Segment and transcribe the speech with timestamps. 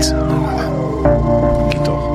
[0.00, 0.14] jetzt?
[1.70, 2.10] Geht doch.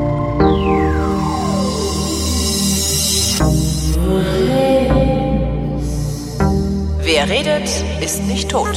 [7.02, 7.70] Wer redet,
[8.02, 8.76] ist nicht tot.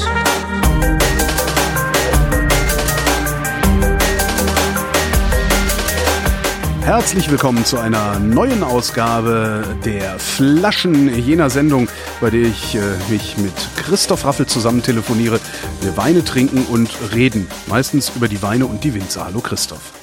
[6.82, 11.88] Herzlich willkommen zu einer neuen Ausgabe der Flaschen jener Sendung,
[12.20, 12.80] bei der ich äh,
[13.10, 13.52] mich mit
[13.88, 15.40] Christoph Raffel zusammen telefoniere.
[15.80, 17.46] Wir Weine trinken und reden.
[17.68, 19.24] Meistens über die Weine und die Winzer.
[19.24, 19.94] Hallo Christoph.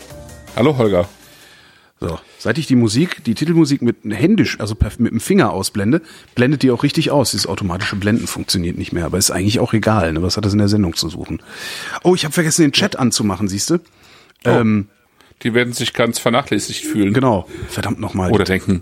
[0.56, 1.08] Hallo Holger.
[2.00, 6.02] So, seit ich die Musik, die Titelmusik mit händisch, also mit dem Finger ausblende,
[6.34, 7.30] blendet die auch richtig aus.
[7.30, 10.14] Dieses automatische Blenden funktioniert nicht mehr, aber ist eigentlich auch egal.
[10.14, 10.24] Ne?
[10.24, 11.44] Was hat das in der Sendung zu suchen?
[12.04, 13.76] Oh, ich habe vergessen, den Chat anzumachen, siehst du?
[14.46, 14.88] Oh, ähm,
[15.44, 17.14] die werden sich ganz vernachlässigt fühlen.
[17.14, 18.32] Genau, verdammt nochmal.
[18.32, 18.82] Oder denken,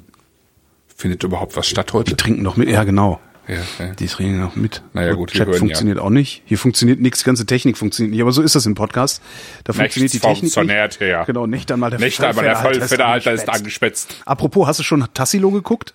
[0.96, 2.12] findet überhaupt was statt heute?
[2.12, 3.20] Die trinken noch mit, ja genau.
[3.48, 3.94] Ja, ja.
[3.94, 4.82] Die trinken noch mit.
[4.94, 6.04] Naja, gut, Chat hören, funktioniert ja.
[6.04, 6.44] auch nicht.
[6.46, 8.22] Hier funktioniert nichts, die ganze Technik funktioniert nicht.
[8.22, 9.22] Aber so ist das im Podcast.
[9.66, 11.00] Da funktioniert die Technik nicht.
[11.02, 11.24] ja.
[11.26, 14.16] Genau, nicht einmal der Nicht einmal der Vollfederhalter ist angespetzt.
[14.26, 15.94] Apropos, hast du schon Tassilo geguckt?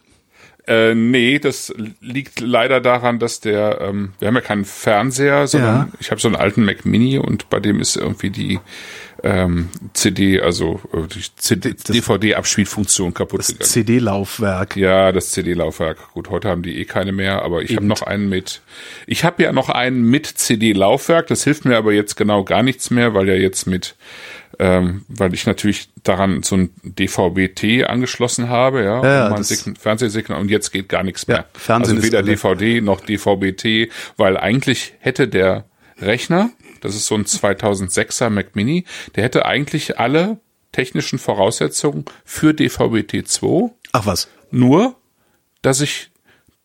[0.67, 5.75] Äh, nee, das liegt leider daran, dass der, ähm, wir haben ja keinen Fernseher, sondern
[5.77, 5.89] Ja.
[5.99, 8.61] ich habe so einen alten Mac Mini und bei dem ist irgendwie die
[9.23, 13.69] ähm, CD, also äh, die CD, Das- DVD-Abspielfunktion kaputt Das gegangen.
[13.69, 14.77] CD-Laufwerk.
[14.77, 16.13] Ja, das CD-Laufwerk.
[16.13, 18.61] Gut, heute haben die eh keine mehr, aber ich habe noch einen mit.
[19.07, 21.27] Ich habe ja noch einen mit CD-Laufwerk.
[21.27, 23.97] Das hilft mir aber jetzt genau gar nichts mehr, weil ja jetzt mit,
[24.61, 29.49] ähm, weil ich natürlich daran so ein DVB-T angeschlossen habe, ja, Ja, um mein das-
[29.49, 31.39] Sign- Fernsehsignal und jetzt geht gar nichts mehr.
[31.39, 35.65] Ja, Fernsehen also weder DVD noch DVB-T, weil eigentlich hätte der
[36.01, 38.85] Rechner, das ist so ein 2006er Mac Mini,
[39.17, 40.39] der hätte eigentlich alle
[40.73, 44.29] technischen Voraussetzungen für DVB-T2 Ach was.
[44.51, 44.97] nur,
[45.63, 46.11] dass ich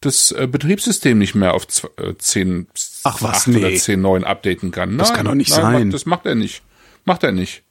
[0.02, 2.68] das äh, Betriebssystem nicht mehr auf zw- äh, 10,
[3.06, 3.78] Ach was, 8 oder nee.
[3.78, 4.98] 10, 9 updaten kann.
[4.98, 5.92] Das Nein, kann doch nicht nein, sein.
[5.92, 6.62] Das macht er nicht.
[7.06, 7.64] Macht er nicht.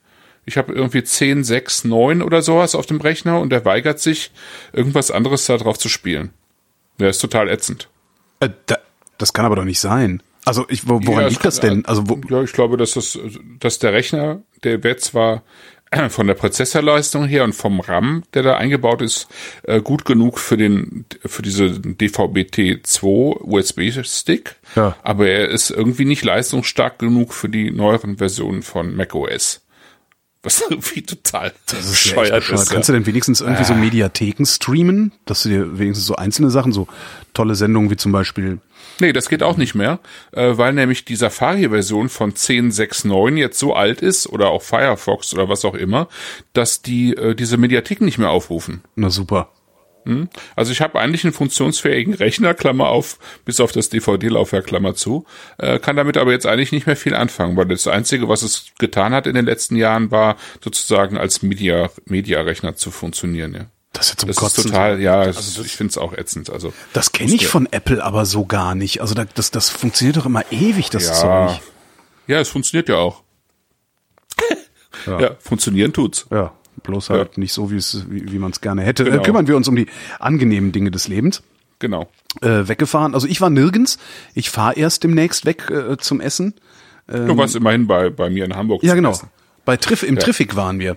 [0.45, 4.31] Ich habe irgendwie 10, 6, 9 oder sowas auf dem Rechner und er weigert sich,
[4.73, 6.31] irgendwas anderes da drauf zu spielen.
[6.99, 7.87] Der ist total ätzend.
[8.39, 8.77] Äh, da,
[9.19, 10.21] das kann aber doch nicht sein.
[10.45, 11.85] Also ich, wo, woran Ja, liegt das denn?
[11.85, 13.17] Also wo, Ja, ich glaube, dass das,
[13.59, 15.43] dass der Rechner, der wird zwar
[16.09, 19.27] von der Prozessorleistung her und vom RAM, der da eingebaut ist,
[19.63, 24.55] äh, gut genug für den, für diese DVB-T2 USB-Stick.
[24.75, 24.95] Ja.
[25.03, 29.61] Aber er ist irgendwie nicht leistungsstark genug für die neueren Versionen von macOS.
[30.43, 32.69] Was irgendwie total das ist ja bescheuert ist.
[32.69, 36.71] Kannst du denn wenigstens irgendwie so Mediatheken streamen, dass du dir wenigstens so einzelne Sachen,
[36.71, 36.87] so
[37.33, 38.59] tolle Sendungen wie zum Beispiel
[38.99, 39.99] Nee, das geht auch nicht mehr,
[40.31, 45.49] äh, weil nämlich die Safari-Version von 10.6.9 jetzt so alt ist oder auch Firefox oder
[45.49, 46.07] was auch immer,
[46.53, 48.83] dass die äh, diese Mediatheken nicht mehr aufrufen.
[48.95, 49.49] Na super.
[50.55, 55.25] Also ich habe eigentlich einen funktionsfähigen Rechner, Klammer auf, bis auf das DVD-Laufwerk, Klammer zu,
[55.57, 58.65] äh, kann damit aber jetzt eigentlich nicht mehr viel anfangen, weil das Einzige, was es
[58.79, 63.53] getan hat in den letzten Jahren, war sozusagen als Media- Media-Rechner zu funktionieren.
[63.53, 63.65] Ja.
[63.93, 64.63] Das ist ja zum Das ist Kotzen.
[64.71, 66.49] total, ja, es- ich finde es auch ätzend.
[66.49, 69.01] Also Das kenne ich von Apple aber so gar nicht.
[69.01, 71.61] Also da, das, das funktioniert doch immer ewig, das ja, Zeug.
[72.27, 73.21] ja, es funktioniert ja auch.
[75.05, 75.35] ja.
[75.39, 76.25] funktionieren tut's.
[76.31, 76.53] Ja,
[76.83, 77.39] bloß halt Ja.
[77.39, 77.77] nicht so, wie
[78.09, 79.03] wie, man es gerne hätte.
[79.03, 79.23] Äh, Genau.
[79.23, 79.87] kümmern wir uns um die
[80.19, 81.43] angenehmen Dinge des Lebens.
[81.79, 82.09] Genau.
[82.41, 83.13] Äh, weggefahren.
[83.13, 83.99] Also ich war nirgends.
[84.33, 86.53] Ich fahre erst demnächst weg äh, zum Essen.
[87.05, 88.81] Du warst immerhin bei, bei mir in Hamburg.
[88.81, 89.11] Ja, genau.
[89.11, 89.29] Essen.
[89.65, 90.95] Bei Triff, im Triffic waren wir.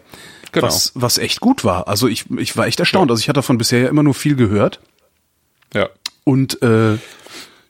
[0.52, 0.68] Genau.
[0.68, 1.88] Was, was echt gut war.
[1.88, 3.10] Also ich, ich war echt erstaunt.
[3.10, 4.80] Also ich hatte davon bisher ja immer nur viel gehört.
[5.74, 5.88] Ja.
[6.22, 6.96] Und äh,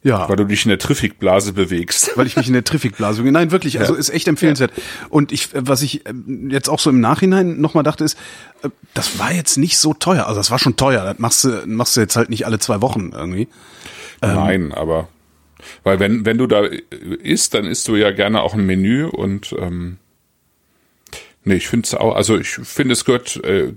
[0.07, 2.13] ja, Weil du dich in der Triffikblase bewegst.
[2.17, 3.25] weil ich mich in der Triffikblase.
[3.25, 4.71] Nein, wirklich, also ist echt empfehlenswert.
[5.09, 8.17] Und ich, äh, was ich ähm, jetzt auch so im Nachhinein nochmal dachte, ist,
[8.63, 10.29] äh, das war jetzt nicht so teuer.
[10.29, 11.03] Also das war schon teuer.
[11.03, 13.49] Das machst du, machst du jetzt halt nicht alle zwei Wochen irgendwie.
[14.23, 14.35] Ähm.
[14.37, 15.09] Nein, aber
[15.83, 19.57] weil wenn wenn du da isst, dann isst du ja gerne auch ein Menü und
[19.59, 19.97] ähm,
[21.43, 23.73] nee, ich finde es auch, also ich finde es gehört äh,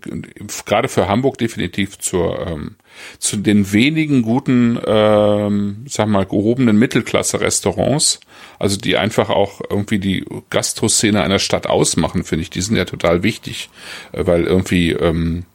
[0.67, 2.75] gerade für Hamburg definitiv zur ähm,
[3.17, 8.19] zu den wenigen guten, ähm, sag mal gehobenen Mittelklasse-Restaurants,
[8.57, 12.49] also die einfach auch irgendwie die Gastroszene einer Stadt ausmachen, finde ich.
[12.49, 13.69] Die sind ja total wichtig,
[14.11, 15.45] äh, weil irgendwie ähm,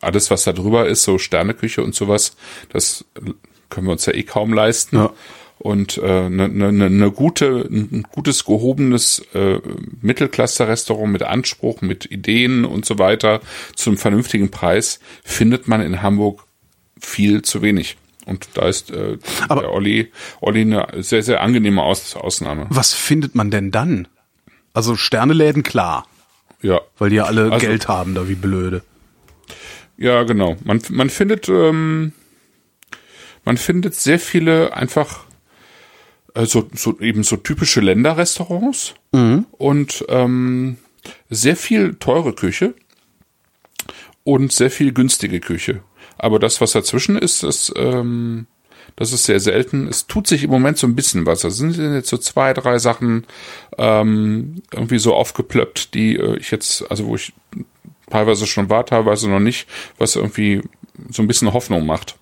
[0.00, 2.36] alles, was da drüber ist, so Sterneküche und sowas,
[2.70, 3.04] das
[3.68, 4.96] können wir uns ja eh kaum leisten.
[4.96, 5.12] Ja.
[5.58, 9.60] Und äh, ne, ne, ne, ne gute, ein gutes gehobenes äh,
[10.00, 13.42] Mittelklasse-Restaurant mit Anspruch, mit Ideen und so weiter
[13.76, 16.44] zum vernünftigen Preis findet man in Hamburg
[17.00, 17.96] viel zu wenig.
[18.26, 19.18] Und da ist äh,
[19.48, 22.66] Aber- der Olli, Olli eine sehr, sehr angenehme Aus Ausnahme.
[22.70, 24.08] Was findet man denn dann?
[24.72, 26.06] Also Sterneläden, klar.
[26.62, 26.80] Ja.
[26.98, 28.82] Weil die ja alle Also- Geld haben, da wie blöde.
[29.96, 30.56] Ja, genau.
[30.64, 32.12] Man, man findet, ähm,
[33.44, 35.24] man findet sehr viele einfach
[36.34, 40.78] äh, so, so eben so typische Länderrestaurants und ähm,
[41.28, 42.74] sehr viel teure Küche
[44.24, 45.82] und sehr viel günstige Küche.
[46.20, 48.46] Aber das, was dazwischen ist, ist, ähm,
[48.96, 49.88] das ist sehr selten.
[49.88, 51.40] Es tut sich im Moment so ein bisschen was.
[51.40, 53.26] Da sind jetzt so zwei, drei Sachen
[53.78, 57.32] ähm, irgendwie so aufgeplöppt, die äh, ich jetzt, also wo ich
[58.10, 60.60] teilweise schon war, teilweise noch nicht, was irgendwie
[61.10, 62.16] so ein bisschen Hoffnung macht.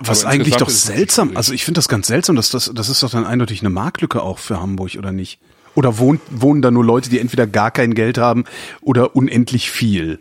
[0.00, 3.02] Was Aber eigentlich doch seltsam, also ich finde das ganz seltsam, dass das, das ist
[3.02, 5.38] doch dann eindeutig eine Marktlücke auch für Hamburg, oder nicht?
[5.76, 8.44] Oder wohnt, wohnen da nur Leute, die entweder gar kein Geld haben
[8.80, 10.18] oder unendlich viel?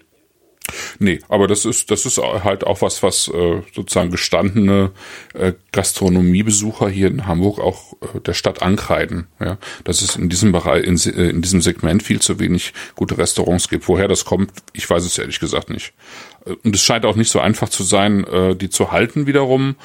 [1.00, 4.92] Nee, aber das ist, das ist halt auch was, was äh, sozusagen gestandene
[5.34, 9.28] äh, Gastronomiebesucher hier in Hamburg auch äh, der Stadt ankreiden.
[9.40, 13.18] Ja, dass es in diesem Bereich, in, äh, in diesem Segment viel zu wenig gute
[13.18, 13.88] Restaurants gibt.
[13.88, 15.94] Woher das kommt, ich weiß es ehrlich gesagt nicht.
[16.46, 19.76] Äh, und es scheint auch nicht so einfach zu sein, äh, die zu halten wiederum,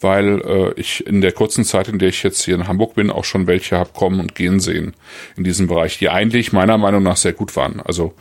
[0.00, 3.10] weil äh, ich in der kurzen Zeit, in der ich jetzt hier in Hamburg bin,
[3.10, 4.94] auch schon welche habe kommen und gehen sehen
[5.36, 7.80] in diesem Bereich, die eigentlich meiner Meinung nach sehr gut waren.
[7.80, 8.14] Also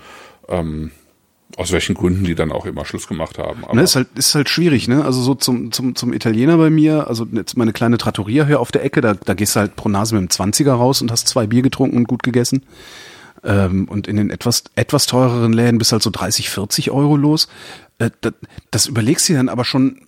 [0.48, 0.92] ähm,
[1.58, 3.64] aus welchen Gründen die dann auch immer Schluss gemacht haben.
[3.64, 5.06] Aber ne, ist halt ist halt schwierig, ne?
[5.06, 8.72] Also so zum zum zum Italiener bei mir, also jetzt meine kleine Trattoria hier auf
[8.72, 11.28] der Ecke, da da gehst du halt pro Nase mit dem Zwanziger raus und hast
[11.28, 12.64] zwei Bier getrunken und gut gegessen.
[13.44, 17.48] Ähm, und in den etwas etwas teureren Läden bist halt so 30, 40 Euro los.
[18.00, 18.34] Äh, das,
[18.72, 20.08] das überlegst du dann aber schon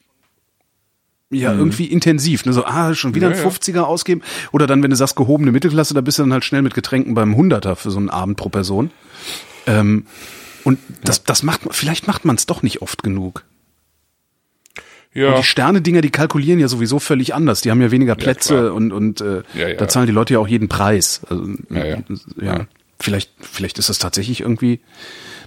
[1.31, 1.59] ja, mhm.
[1.59, 2.45] irgendwie intensiv.
[2.45, 2.53] Ne?
[2.53, 3.83] So, ah, schon wieder ja, ein 50er ja.
[3.83, 4.21] ausgeben.
[4.51, 7.13] Oder dann, wenn du sagst, gehobene Mittelklasse, da bist du dann halt schnell mit Getränken
[7.13, 8.91] beim Hunderter für so einen Abend pro Person.
[9.67, 10.05] Ähm,
[10.65, 13.45] und das, das macht, vielleicht macht man es doch nicht oft genug.
[15.13, 15.29] Ja.
[15.29, 17.61] Und die Sterne-Dinger, die kalkulieren ja sowieso völlig anders.
[17.61, 19.75] Die haben ja weniger Plätze ja, und, und äh, ja, ja.
[19.75, 21.21] da zahlen die Leute ja auch jeden Preis.
[21.29, 21.97] Also, ja, ja.
[22.41, 22.67] ja.
[22.99, 24.81] Vielleicht, vielleicht ist das tatsächlich irgendwie.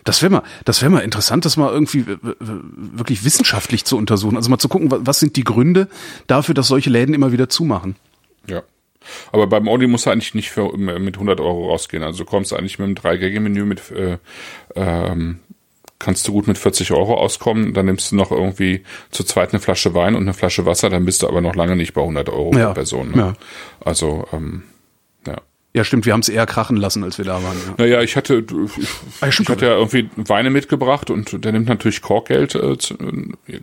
[0.05, 2.07] Das wäre mal, das wäre mal interessant, das mal irgendwie
[2.39, 4.37] wirklich wissenschaftlich zu untersuchen.
[4.37, 5.89] Also mal zu gucken, was sind die Gründe
[6.29, 7.97] dafür, dass solche Läden immer wieder zumachen.
[8.47, 8.63] Ja.
[9.33, 12.03] Aber beim Audi musst du eigentlich nicht für, mit 100 Euro rausgehen.
[12.03, 14.19] Also du kommst eigentlich mit einem 3-Gänge-Menü mit, äh,
[14.75, 15.41] ähm,
[15.99, 17.75] kannst du gut mit 40 Euro auskommen.
[17.75, 20.91] Dann nimmst du noch irgendwie zu zweit eine Flasche Wein und eine Flasche Wasser.
[20.91, 22.67] Dann bist du aber noch lange nicht bei 100 Euro ja.
[22.69, 23.11] pro Person.
[23.11, 23.17] Ne?
[23.17, 23.33] Ja.
[23.85, 24.65] Also, ähm,
[25.79, 27.57] ja, stimmt, wir haben es eher krachen lassen, als wir da waren.
[27.57, 27.75] Ja.
[27.79, 28.89] Naja, ich hatte, ich,
[29.21, 32.77] ah, ich hatte ja irgendwie Weine mitgebracht und der nimmt natürlich Korkgeld, äh,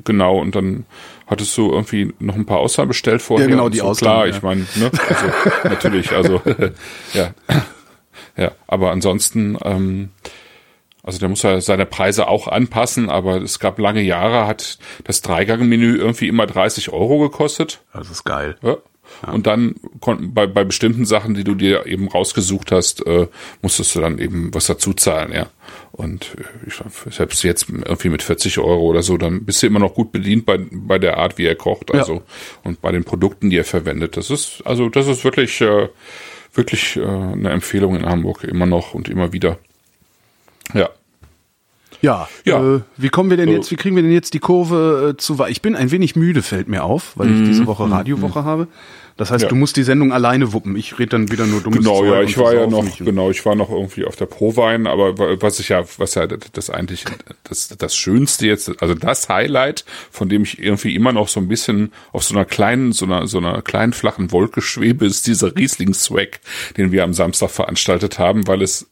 [0.05, 0.85] genau, und dann
[1.27, 3.47] hattest du irgendwie noch ein paar Auswahl bestellt vorher.
[3.47, 4.07] Ja, genau, die so, Auswahl.
[4.07, 4.33] Klar, ja.
[4.33, 5.25] ich meine, ne, also
[5.65, 6.41] natürlich, also
[7.13, 7.33] ja,
[8.37, 10.11] ja, aber ansonsten, ähm,
[11.03, 15.21] also der muss ja seine Preise auch anpassen, aber es gab lange Jahre, hat das
[15.21, 17.81] Dreigang-Menü irgendwie immer 30 Euro gekostet.
[17.91, 18.55] Das ist geil.
[18.61, 18.77] Ja.
[19.25, 19.33] Ja.
[19.33, 23.27] Und dann bei, bei bestimmten Sachen, die du dir eben rausgesucht hast, äh,
[23.61, 25.47] musstest du dann eben was dazu zahlen, ja.
[25.91, 26.81] Und äh, ich,
[27.13, 30.45] selbst jetzt irgendwie mit 40 Euro oder so, dann bist du immer noch gut bedient
[30.45, 32.21] bei, bei der Art, wie er kocht, also ja.
[32.63, 34.17] und bei den Produkten, die er verwendet.
[34.17, 35.89] Das ist, also das ist wirklich, äh,
[36.53, 39.57] wirklich äh, eine Empfehlung in Hamburg, immer noch und immer wieder.
[40.73, 40.89] Ja.
[42.01, 42.75] Ja, ja.
[42.75, 45.43] Äh, wie kommen wir denn jetzt, wie kriegen wir denn jetzt die Kurve äh, zu
[45.47, 47.67] Ich bin ein wenig müde, fällt mir auf, weil ich diese mhm.
[47.67, 48.45] Woche Radiowoche mm.
[48.45, 48.67] habe.
[49.17, 49.49] Das heißt, ja.
[49.49, 50.75] du musst die Sendung alleine wuppen.
[50.75, 53.55] Ich rede dann wieder nur dummes Genau, ja, ich war ja noch, genau, ich war
[53.55, 57.05] noch irgendwie auf der Prowein, aber was ich ja, was ja das eigentlich
[57.45, 61.47] das, das Schönste jetzt, also das Highlight, von dem ich irgendwie immer noch so ein
[61.47, 65.55] bisschen auf so einer kleinen, so einer, so einer kleinen flachen Wolke schwebe, ist dieser
[65.55, 66.41] Riesling-Swag,
[66.75, 68.87] den wir am Samstag veranstaltet haben, weil es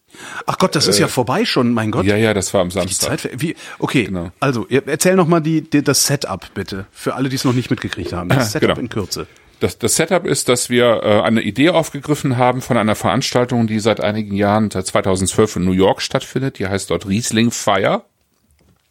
[0.45, 2.05] Ach Gott, das ist ja äh, vorbei schon, mein Gott.
[2.05, 3.17] Ja, ja, das war am Samstag.
[3.17, 4.31] Die Zeit, wie, okay, genau.
[4.39, 7.71] also erzähl noch mal die, die, das Setup bitte, für alle, die es noch nicht
[7.71, 8.29] mitgekriegt haben.
[8.29, 8.79] Das Setup genau.
[8.79, 9.27] in Kürze.
[9.63, 13.79] Das, das Setup ist, dass wir äh, eine Idee aufgegriffen haben von einer Veranstaltung, die
[13.79, 16.59] seit einigen Jahren, seit 2012 in New York stattfindet.
[16.59, 18.03] Die heißt dort Riesling Fire.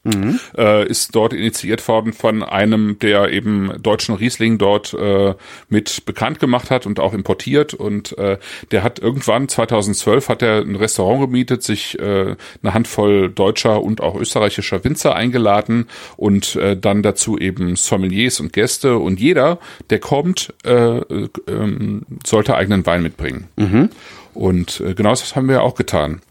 [0.04, 0.40] Mhm.
[0.56, 5.34] Äh, ist dort initiiert worden von einem, der eben deutschen Riesling dort äh,
[5.68, 8.38] mit bekannt gemacht hat und auch importiert und äh,
[8.72, 14.00] der hat irgendwann 2012 hat er ein Restaurant gemietet, sich äh, eine Handvoll deutscher und
[14.00, 19.58] auch österreichischer Winzer eingeladen und äh, dann dazu eben Sommeliers und Gäste und jeder,
[19.90, 21.28] der kommt, äh, äh,
[22.26, 23.46] sollte eigenen Wein mitbringen.
[23.56, 23.90] Mhm.
[24.34, 26.22] Und genau das haben wir auch getan.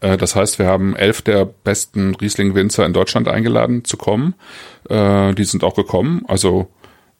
[0.00, 4.34] Äh, das heißt, wir haben elf der besten Riesling-Winzer in Deutschland eingeladen zu kommen.
[4.88, 6.68] Äh, die sind auch gekommen, also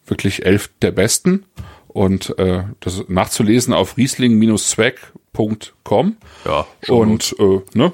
[0.06, 1.46] wirklich elf der besten.
[1.88, 6.16] Und äh, das nachzulesen auf riesling-swag.com.
[6.44, 6.66] Ja.
[6.88, 7.92] Und äh, ne,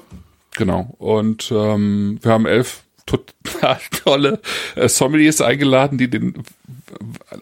[0.55, 0.95] genau.
[0.97, 4.41] Und ähm, wir haben elf total tolle
[4.75, 6.41] äh, Sommeliers eingeladen, die den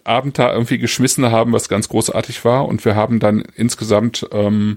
[0.04, 2.68] Abend da irgendwie geschmissen haben, was ganz großartig war.
[2.68, 4.76] Und wir haben dann insgesamt ähm,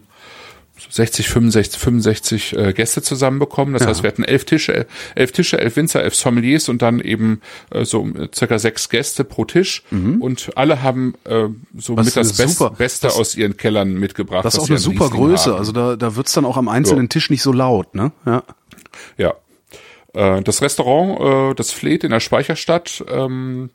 [0.89, 3.73] 60, 65, 65 äh, Gäste zusammenbekommen.
[3.73, 3.89] Das Ja.
[3.89, 7.85] heißt, wir hatten elf Tische, elf Tische, elf Winzer, elf Sommeliers und dann eben äh,
[7.85, 9.83] so circa sechs Gäste pro Tisch.
[9.91, 11.97] Und alle haben äh, so Mhm.
[11.97, 14.43] Was mit das Best, Beste das- aus ihren Kellern mitgebracht.
[14.45, 15.51] Das ist auch eine super Riesling Größe.
[15.51, 15.59] haben.
[15.59, 17.09] Also da, da wird's dann auch am einzelnen Ja.
[17.09, 18.11] Tisch nicht so laut, ne?
[18.25, 18.43] Ja.
[19.17, 19.33] Ja.
[20.13, 23.69] Äh, Das Restaurant, äh, das Fleet in der Speicherstadt, ähm,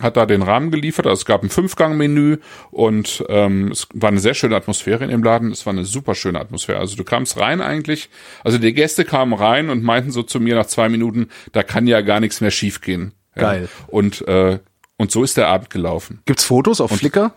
[0.00, 1.06] hat da den Rahmen geliefert.
[1.06, 2.38] Also es gab ein Fünfgang-Menü
[2.70, 5.52] und ähm, es war eine sehr schöne Atmosphäre in dem Laden.
[5.52, 6.78] Es war eine super schöne Atmosphäre.
[6.78, 8.10] Also du kamst rein eigentlich,
[8.44, 11.86] also die Gäste kamen rein und meinten so zu mir nach zwei Minuten, da kann
[11.86, 13.12] ja gar nichts mehr schiefgehen.
[13.36, 13.42] Ja.
[13.42, 13.68] Geil.
[13.86, 14.58] Und äh,
[14.96, 16.20] und so ist der Abend gelaufen.
[16.26, 17.32] Gibt's Fotos auf Flickr?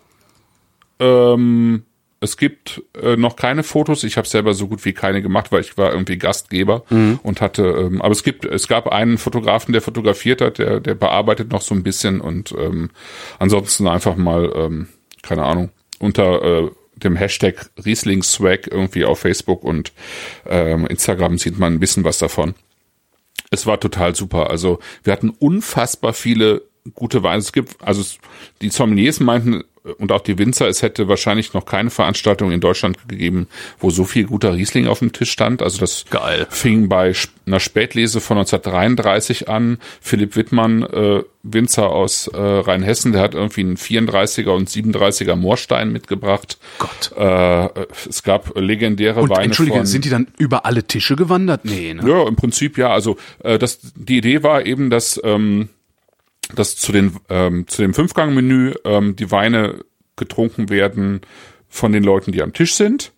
[0.99, 1.83] Ähm,
[2.23, 4.03] es gibt äh, noch keine Fotos.
[4.05, 6.83] Ich habe selber so gut wie keine gemacht, weil ich war irgendwie Gastgeber
[7.21, 7.63] und hatte.
[7.63, 11.61] Ähm, aber es gibt, es gab einen Fotografen, der fotografiert hat, der, der bearbeitet noch
[11.61, 12.91] so ein bisschen und ähm,
[13.39, 14.87] ansonsten einfach mal, ähm,
[15.21, 19.91] keine Ahnung, unter äh, dem Hashtag Riesling Swag irgendwie auf Facebook und
[20.47, 22.55] ähm, Instagram sieht man ein bisschen was davon.
[23.51, 24.49] Es war total super.
[24.49, 26.61] Also wir hatten unfassbar viele
[26.93, 27.39] gute Weine.
[27.39, 28.01] Es gibt, also
[28.61, 29.63] die Sommeliers meinten
[29.97, 33.47] und auch die Winzer, es hätte wahrscheinlich noch keine Veranstaltung in Deutschland gegeben,
[33.79, 35.61] wo so viel guter Riesling auf dem Tisch stand.
[35.61, 36.47] Also das Geil.
[36.49, 37.13] fing bei
[37.45, 39.79] einer Spätlese von 1933 an.
[39.99, 45.91] Philipp Wittmann, äh, Winzer aus äh, Rheinhessen, der hat irgendwie einen 34er und 37er Moorstein
[45.91, 46.57] mitgebracht.
[46.79, 47.11] Gott.
[47.17, 47.69] Äh,
[48.07, 51.65] es gab legendäre Und Weine entschuldige, von sind die dann über alle Tische gewandert?
[51.65, 52.09] Nee, ne?
[52.09, 52.89] ja, im Prinzip ja.
[52.89, 55.67] Also äh, das, die Idee war eben, dass, ähm,
[56.55, 59.83] dass zu, den, ähm, zu dem Fünfgang-Menü ähm, die Weine
[60.15, 61.21] getrunken werden
[61.69, 63.13] von den Leuten, die am Tisch sind,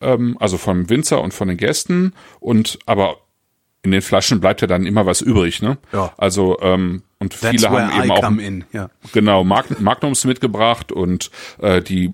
[0.00, 2.14] ähm, also vom Winzer und von den Gästen.
[2.38, 3.18] Und aber
[3.82, 5.78] in den Flaschen bleibt ja dann immer was übrig, ne?
[5.92, 6.12] Ja.
[6.16, 8.64] Also ähm, und That's viele haben eben auch in.
[8.72, 8.90] Ja.
[9.12, 12.12] genau Mag Magnums mitgebracht und äh, die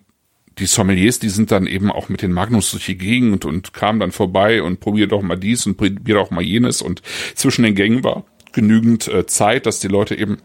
[0.58, 4.00] die Sommeliers, die sind dann eben auch mit den Magnums durch die Gegend und kamen
[4.00, 7.02] dann vorbei und probier doch mal dies und probier doch mal jenes und
[7.34, 8.24] zwischen den Gängen war
[8.56, 10.38] genügend äh, Zeit, dass die Leute eben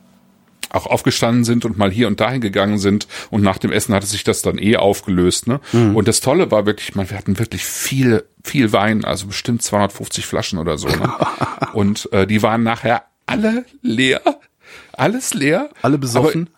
[0.69, 4.05] auch aufgestanden sind und mal hier und dahin gegangen sind und nach dem Essen hatte
[4.05, 5.47] sich das dann eh aufgelöst.
[5.47, 5.59] Ne?
[5.93, 10.25] Und das Tolle war wirklich, man, wir hatten wirklich viel, viel Wein, also bestimmt 250
[10.25, 10.87] Flaschen oder so.
[10.87, 11.13] Ne?
[11.73, 14.21] und äh, die waren nachher alle leer,
[14.93, 15.69] alles leer.
[15.81, 16.49] Alle besoffen?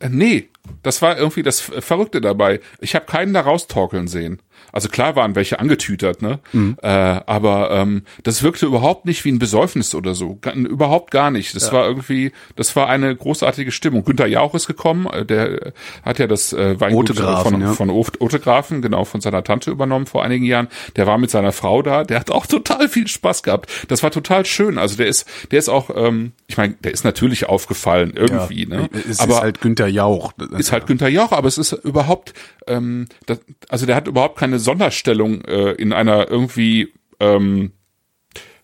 [0.00, 0.48] Aber, äh, nee,
[0.82, 2.60] das war irgendwie das Verrückte dabei.
[2.80, 4.40] Ich habe keinen da raustorkeln sehen.
[4.72, 6.38] Also klar waren welche angetütert, ne?
[6.82, 10.38] Äh, aber ähm, das wirkte überhaupt nicht wie ein Besäufnis oder so.
[10.54, 11.54] Überhaupt gar nicht.
[11.54, 14.04] Das war irgendwie, das war eine großartige Stimmung.
[14.04, 17.72] Günter Jauch ist gekommen, äh, der hat ja das äh, Weingut von, ja.
[17.72, 20.68] von Otegrafen, genau, von seiner Tante übernommen vor einigen Jahren.
[20.96, 23.70] Der war mit seiner Frau da, der hat auch total viel Spaß gehabt.
[23.88, 24.78] Das war total schön.
[24.78, 28.88] Also der ist, der ist auch, ähm, ich meine, der ist natürlich aufgefallen irgendwie, ne?
[29.08, 30.32] Es aber ist halt Günther Jauch.
[30.58, 32.34] ist halt Günther Jauch, aber es ist überhaupt,
[32.66, 37.72] ähm, das, also der hat überhaupt keine Sonderstellung äh, in einer irgendwie, ähm,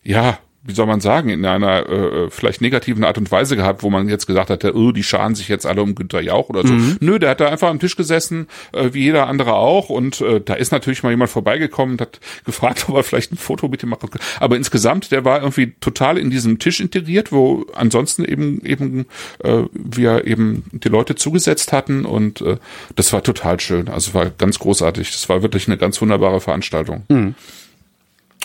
[0.03, 3.89] ja, wie soll man sagen, in einer äh, vielleicht negativen Art und Weise gehabt, wo
[3.89, 6.73] man jetzt gesagt hat, oh, die scharen sich jetzt alle um Günther Jauch oder so.
[6.99, 9.89] Nö, der hat da einfach am Tisch gesessen, äh, wie jeder andere auch.
[9.89, 13.37] Und äh, da ist natürlich mal jemand vorbeigekommen und hat gefragt, ob er vielleicht ein
[13.37, 14.21] Foto mit ihm machen kann.
[14.39, 19.05] Aber insgesamt, der war irgendwie total in diesem Tisch integriert, wo ansonsten eben eben
[19.43, 22.57] äh, wir eben die Leute zugesetzt hatten und äh,
[22.95, 23.87] das war total schön.
[23.87, 25.11] Also war ganz großartig.
[25.11, 27.03] Das war wirklich eine ganz wunderbare Veranstaltung.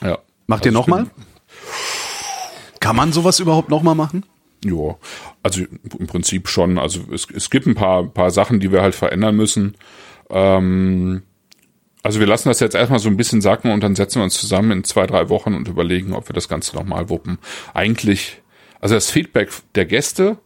[0.03, 0.19] Ja.
[0.47, 1.03] Macht ihr Also ich nochmal?
[1.05, 1.11] bin-
[2.83, 4.25] Kann man sowas überhaupt nochmal machen?
[4.65, 4.97] Ja,
[5.43, 5.63] also
[5.99, 6.79] im Prinzip schon.
[6.79, 9.77] Also es, es gibt ein paar, paar Sachen, die wir halt verändern müssen.
[10.31, 11.23] Ähm,
[12.03, 14.35] also wir lassen das jetzt erstmal so ein bisschen sacken und dann setzen wir uns
[14.35, 17.39] zusammen in zwei, drei Wochen und überlegen, ob wir das Ganze nochmal wuppen.
[17.73, 18.43] Eigentlich,
[18.81, 20.39] also das Feedback der Gäste,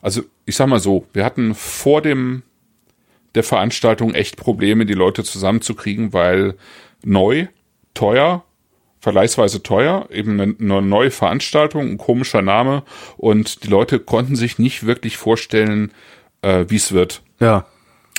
[0.00, 2.42] also ich sag mal so, wir hatten vor dem
[3.36, 6.56] der Veranstaltung echt Probleme, die Leute zusammenzukriegen, weil
[7.04, 7.46] neu,
[7.94, 8.44] teuer,
[9.02, 12.84] vergleichsweise teuer, eben eine, eine neue Veranstaltung, ein komischer Name
[13.16, 15.90] und die Leute konnten sich nicht wirklich vorstellen,
[16.40, 17.20] äh, wie es wird.
[17.40, 17.66] Ja.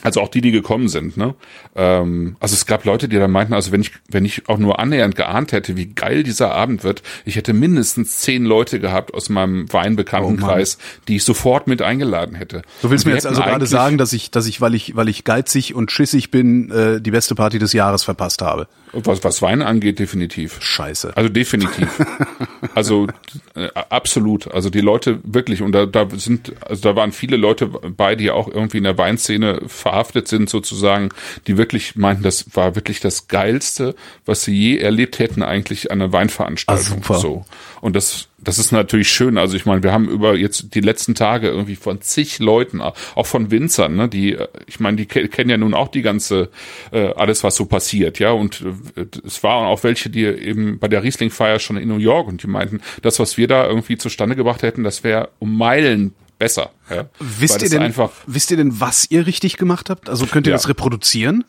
[0.02, 1.36] Also auch die, die gekommen sind, ne?
[1.78, 4.80] Ähm, also es gab Leute, die dann meinten, also wenn ich, wenn ich auch nur
[4.80, 9.30] annähernd geahnt hätte, wie geil dieser Abend wird, ich hätte mindestens zehn Leute gehabt aus
[9.30, 12.63] meinem Weinbekanntenkreis, die ich sofort mit eingeladen hätte.
[12.82, 15.24] Du willst mir jetzt also gerade sagen, dass ich, dass ich, weil ich, weil ich
[15.24, 18.68] geizig und schissig bin, äh, die beste Party des Jahres verpasst habe.
[18.94, 20.62] Was, was Wein angeht, definitiv.
[20.62, 21.18] Scheiße.
[21.18, 21.90] Also definitiv.
[22.76, 23.08] also
[23.56, 24.52] äh, absolut.
[24.54, 28.30] Also die Leute wirklich, und da, da sind, also da waren viele Leute bei, die
[28.30, 31.10] auch irgendwie in der Weinszene verhaftet sind, sozusagen,
[31.48, 33.96] die wirklich meinten, das war wirklich das Geilste,
[34.26, 37.00] was sie je erlebt hätten, eigentlich an einer Weinveranstaltung.
[37.00, 37.20] Ah, super.
[37.20, 37.46] So.
[37.82, 39.38] Und das, das ist natürlich schön.
[39.38, 43.26] Also ich meine, wir haben über jetzt die letzten Tage irgendwie von zig Leuten, auch
[43.26, 46.50] von Winzern, ne, die, ich meine, die kennen ja nun auch die ganze,
[46.92, 48.32] äh, alles, was so passiert, ja.
[48.32, 48.64] Und
[48.96, 52.44] äh, es waren auch welche, die eben bei der Riesling-Feier schon in New York und
[52.44, 56.72] die meinten, das, was wir da irgendwie zustande gebracht hätten, das wäre um Meilen besser.
[56.90, 57.10] Ja?
[57.20, 60.10] Wisst ihr denn, einfach, wisst ihr denn, was ihr richtig gemacht habt?
[60.10, 60.58] Also könnt ihr ja.
[60.58, 61.46] das reproduzieren?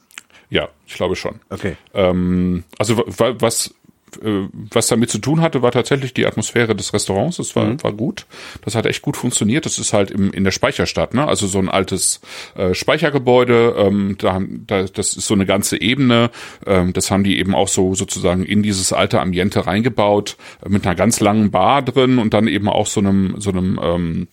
[0.51, 1.41] Ja, ich glaube schon.
[1.51, 1.77] Okay.
[1.95, 3.75] Ähm, also was
[4.23, 7.37] was damit zu tun hatte, war tatsächlich die Atmosphäre des Restaurants.
[7.37, 7.83] Das war, mhm.
[7.83, 8.27] war gut.
[8.63, 9.67] Das hat echt gut funktioniert.
[9.67, 11.27] Das ist halt im, in der Speicherstadt, ne?
[11.27, 12.21] Also so ein altes
[12.57, 13.75] äh, Speichergebäude.
[13.77, 16.31] Ähm, da, da, das ist so eine ganze Ebene.
[16.67, 20.87] Ähm, das haben die eben auch so sozusagen in dieses alte Ambiente reingebaut, äh, mit
[20.87, 24.29] einer ganz langen Bar drin und dann eben auch so einem, so einem ähm,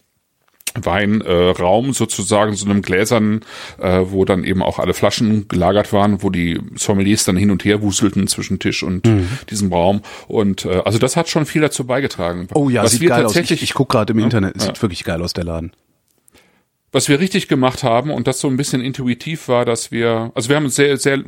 [0.75, 3.41] Weinraum äh, sozusagen, so einem Gläsern,
[3.79, 7.65] äh, wo dann eben auch alle Flaschen gelagert waren, wo die Sommeliers dann hin und
[7.65, 9.27] her wuselten zwischen Tisch und mhm.
[9.49, 10.01] diesem Raum.
[10.27, 12.47] Und äh, also das hat schon viel dazu beigetragen.
[12.53, 13.35] Oh ja, Was sieht geil aus.
[13.35, 14.67] Ich, ich gucke gerade im ja, Internet, ja.
[14.67, 15.71] sieht wirklich geil aus, der Laden
[16.93, 20.49] was wir richtig gemacht haben und das so ein bisschen intuitiv war, dass wir, also
[20.49, 21.23] wir haben sehr, sehr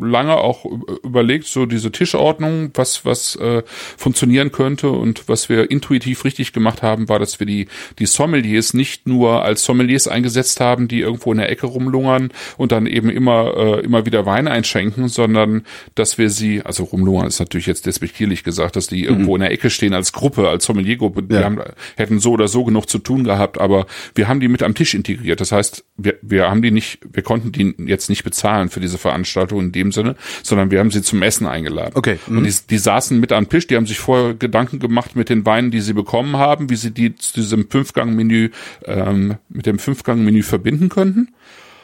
[0.00, 0.64] lange auch
[1.04, 6.82] überlegt, so diese Tischordnung, was, was äh, funktionieren könnte und was wir intuitiv richtig gemacht
[6.82, 11.30] haben, war, dass wir die, die Sommeliers nicht nur als Sommeliers eingesetzt haben, die irgendwo
[11.30, 16.16] in der Ecke rumlungern und dann eben immer, äh, immer wieder Wein einschenken, sondern dass
[16.16, 19.08] wir sie, also rumlungern ist natürlich jetzt despektierlich gesagt, dass die mhm.
[19.08, 21.60] irgendwo in der Ecke stehen als Gruppe, als Sommeliergruppe, die haben,
[21.96, 24.85] hätten so oder so genug zu tun gehabt, aber wir haben die mit am Tisch
[24.86, 25.40] Tisch integriert.
[25.40, 28.98] Das heißt, wir, wir haben die nicht, wir konnten die jetzt nicht bezahlen für diese
[28.98, 31.92] Veranstaltung in dem Sinne, sondern wir haben sie zum Essen eingeladen.
[31.94, 32.18] Okay.
[32.26, 32.38] Mhm.
[32.38, 35.44] Und die, die saßen mit am Tisch, die haben sich vorher Gedanken gemacht mit den
[35.44, 38.50] Weinen, die sie bekommen haben, wie sie die zu diesem Fünfgang-Menü,
[38.84, 41.34] ähm, mit dem Fünfgang-Menü verbinden könnten.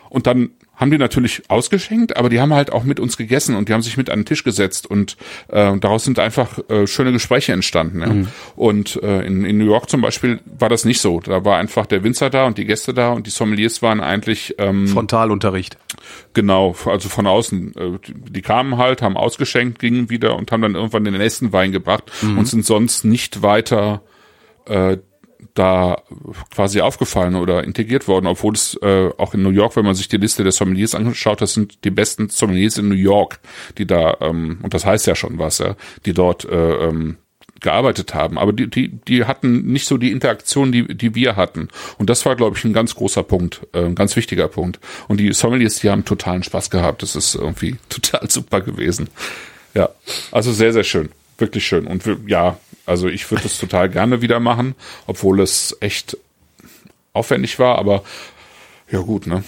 [0.09, 3.69] Und dann haben die natürlich ausgeschenkt, aber die haben halt auch mit uns gegessen und
[3.69, 5.17] die haben sich mit an den Tisch gesetzt und
[5.49, 8.01] äh, daraus sind einfach äh, schöne Gespräche entstanden.
[8.01, 8.07] Ja.
[8.09, 8.29] Mhm.
[8.57, 11.21] Und äh, in, in New York zum Beispiel war das nicht so.
[11.21, 14.55] Da war einfach der Winzer da und die Gäste da und die Sommeliers waren eigentlich
[14.59, 15.77] ähm, Frontalunterricht.
[16.33, 17.75] Genau, also von außen.
[17.77, 17.99] Äh,
[18.31, 22.11] die kamen halt, haben ausgeschenkt, gingen wieder und haben dann irgendwann den nächsten Wein gebracht
[22.23, 22.39] mhm.
[22.39, 24.03] und sind sonst nicht weiter
[24.67, 24.97] äh,
[25.55, 26.03] da
[26.55, 30.09] quasi aufgefallen oder integriert worden, obwohl es äh, auch in New York, wenn man sich
[30.09, 33.41] die Liste der Sommeliers anschaut, das sind die besten Sommeliers in New York,
[33.79, 37.17] die da, ähm, und das heißt ja schon was, ja, die dort äh, ähm,
[37.63, 38.39] gearbeitet haben.
[38.39, 41.69] Aber die, die, die hatten nicht so die Interaktion, die, die wir hatten.
[41.97, 44.81] Und das war, glaube ich, ein ganz großer Punkt, äh, ein ganz wichtiger Punkt.
[45.09, 47.03] Und die Sommeliers, die haben totalen Spaß gehabt.
[47.03, 49.09] Das ist irgendwie total super gewesen.
[49.75, 49.89] Ja,
[50.31, 51.11] also sehr, sehr schön.
[51.39, 51.87] Wirklich schön.
[51.87, 54.75] Und ja, also ich würde das total gerne wieder machen,
[55.07, 56.17] obwohl es echt
[57.13, 58.03] aufwendig war, aber
[58.91, 59.43] ja gut, ne?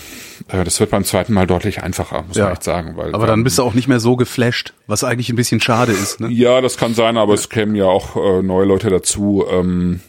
[0.49, 2.45] Äh, das wird beim zweiten Mal deutlich einfacher, muss ja.
[2.45, 2.97] man echt sagen.
[2.97, 5.93] Weil, aber dann bist du auch nicht mehr so geflasht, was eigentlich ein bisschen schade
[5.93, 6.21] ist.
[6.21, 6.29] Ne?
[6.31, 9.45] Ja, das kann sein, aber es kämen ja auch äh, neue Leute dazu.
[9.51, 10.01] Ähm,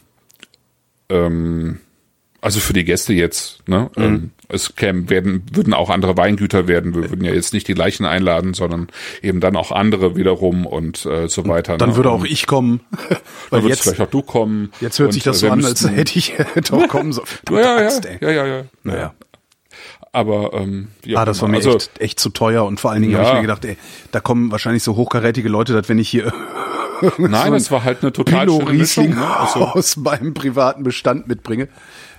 [1.10, 1.80] ähm,
[2.40, 3.90] also für die Gäste jetzt, ne?
[3.96, 4.02] Mhm.
[4.02, 6.94] Ähm, es kämen, werden, würden auch andere Weingüter werden.
[6.94, 8.88] Wir würden ja jetzt nicht die gleichen einladen, sondern
[9.22, 11.76] eben dann auch andere wiederum und äh, so weiter.
[11.78, 11.96] Dann ne?
[11.96, 12.80] würde auch ich kommen.
[13.50, 14.72] Weil dann jetzt vielleicht auch du kommen.
[14.80, 16.34] Jetzt hört sich das so an, als hätte ich
[16.68, 17.26] doch kommen sollen.
[17.50, 19.14] ja, ja, ja, ja, ja, Naja.
[20.12, 23.02] Aber ähm, ja, ah, das war mir also, echt, echt zu teuer und vor allen
[23.02, 23.18] Dingen ja.
[23.18, 23.76] habe ich mir gedacht, ey,
[24.12, 26.32] da kommen wahrscheinlich so hochkarätige Leute, dass wenn ich hier
[27.18, 29.36] Nein, so das war halt eine total schöne Mischung, ne?
[29.38, 31.68] also, aus meinem privaten Bestand mitbringe.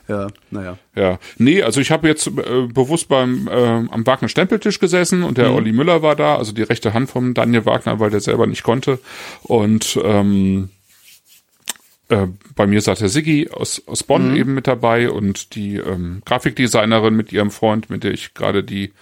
[0.08, 0.78] Ja, naja.
[0.96, 5.38] Ja, nee, also ich habe jetzt äh, bewusst beim äh, am Wagner Stempeltisch gesessen und
[5.38, 5.56] der mhm.
[5.56, 8.64] Olli Müller war da, also die rechte Hand vom Daniel Wagner, weil der selber nicht
[8.64, 9.00] konnte.
[9.44, 10.70] Und ähm,
[12.10, 14.38] äh, bei mir saß der Siggi aus, aus Bonn mhm.
[14.38, 18.94] eben mit dabei und die ähm, Grafikdesignerin mit ihrem Freund, mit der ich gerade die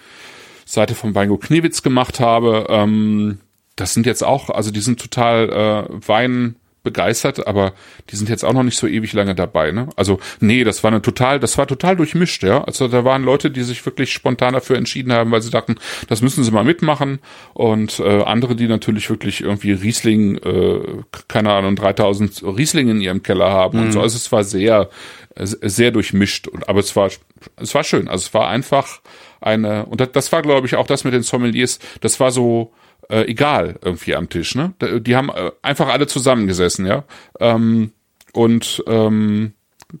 [0.64, 2.66] Seite von Beingo Kniewitz gemacht habe.
[2.68, 3.38] Ähm,
[3.76, 7.72] das sind jetzt auch, also die sind total äh, Wein begeistert, aber
[8.10, 9.88] die sind jetzt auch noch nicht so ewig lange dabei, ne?
[9.96, 12.62] Also, nee, das war eine total, das war total durchmischt, ja.
[12.62, 15.74] Also da waren Leute, die sich wirklich spontan dafür entschieden haben, weil sie dachten,
[16.08, 17.18] das müssen sie mal mitmachen
[17.54, 20.80] und äh, andere, die natürlich wirklich irgendwie Riesling, äh,
[21.26, 23.86] keine Ahnung, 3000 Riesling in ihrem Keller haben mhm.
[23.86, 24.00] und so.
[24.00, 24.88] Also es war sehr,
[25.34, 27.10] sehr durchmischt, und aber es war,
[27.56, 28.06] es war schön.
[28.08, 29.00] Also es war einfach
[29.40, 32.72] eine, und das, das war, glaube ich, auch das mit den Sommeliers, das war so,
[33.08, 34.54] äh, egal irgendwie am Tisch.
[34.54, 34.74] Ne?
[35.00, 37.04] Die haben äh, einfach alle zusammengesessen, ja.
[37.40, 37.92] Ähm,
[38.32, 39.52] und ähm,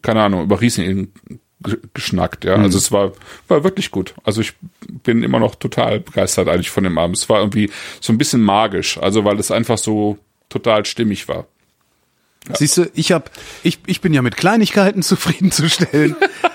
[0.02, 1.12] keine Ahnung, über Riesling
[1.94, 2.56] geschnackt, ja.
[2.56, 2.64] Mhm.
[2.64, 3.12] Also es war,
[3.48, 4.14] war wirklich gut.
[4.24, 4.54] Also ich
[5.02, 7.16] bin immer noch total begeistert eigentlich von dem Abend.
[7.16, 11.46] Es war irgendwie so ein bisschen magisch, also weil es einfach so total stimmig war.
[12.48, 12.56] Ja.
[12.56, 13.30] Siehst du, ich hab,
[13.62, 16.14] ich, ich bin ja mit Kleinigkeiten zufriedenzustellen.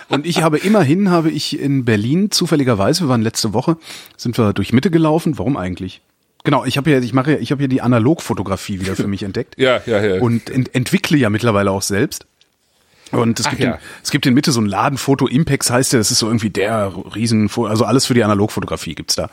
[0.10, 3.78] und ich habe immerhin, habe ich in Berlin zufälligerweise, wir waren letzte Woche,
[4.18, 5.38] sind wir durch Mitte gelaufen.
[5.38, 6.02] Warum eigentlich?
[6.44, 9.56] Genau, ich habe ja, ich mache ich habe ja die Analogfotografie wieder für mich entdeckt.
[9.58, 10.22] Ja, ja, ja.
[10.22, 12.26] Und ent entwickle ja mittlerweile auch selbst.
[13.12, 13.74] Und es Ach gibt, ja.
[13.74, 16.28] in, es gibt in Mitte so einen Laden, Foto Impex heißt der, das ist so
[16.28, 19.30] irgendwie der riesen, also alles für die Analogfotografie gibt's da.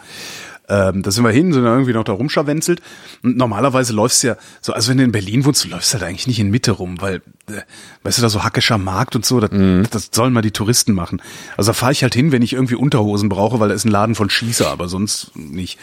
[0.69, 2.83] Ähm, da sind wir hin, sind dann irgendwie noch da rumscharwenzelt.
[3.23, 6.03] Und normalerweise läufst du ja so, also wenn du in Berlin wohnst, du läufst halt
[6.03, 7.17] eigentlich nicht in Mitte rum, weil,
[7.49, 7.63] äh,
[8.03, 9.51] weißt du, da so hackischer Markt und so, das,
[9.91, 11.23] das sollen mal die Touristen machen.
[11.57, 13.91] Also da fahre ich halt hin, wenn ich irgendwie Unterhosen brauche, weil da ist ein
[13.91, 15.79] Laden von Schießer, aber sonst nicht.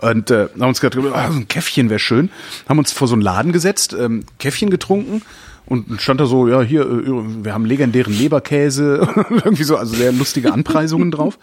[0.00, 2.30] Und äh, haben uns gedacht, ah, so ein Käffchen wäre schön.
[2.68, 5.22] Haben uns vor so einen Laden gesetzt, ähm, Käffchen getrunken
[5.66, 10.12] und stand da so, ja, hier, äh, wir haben legendären Leberkäse, irgendwie so, also sehr
[10.12, 11.38] lustige Anpreisungen drauf.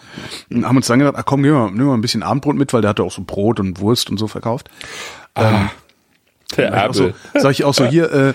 [0.49, 2.73] Und haben uns dann gedacht, ach komm, nehmen wir, nehmen wir ein bisschen Abendbrot mit,
[2.73, 4.69] weil der hatte auch so Brot und Wurst und so verkauft.
[6.57, 8.34] Der Sag ich auch so, sag ich auch so hier, äh,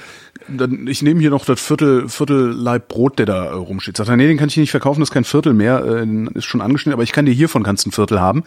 [0.49, 3.97] dann, ich nehme hier noch das Viertel, Viertel Leib Brot, der da äh, rumsteht.
[3.97, 6.45] Sagt er, nee, den kann ich nicht verkaufen, das ist kein Viertel mehr, äh, ist
[6.45, 8.45] schon angeschnitten, aber ich kann dir hiervon kannst ein Viertel haben.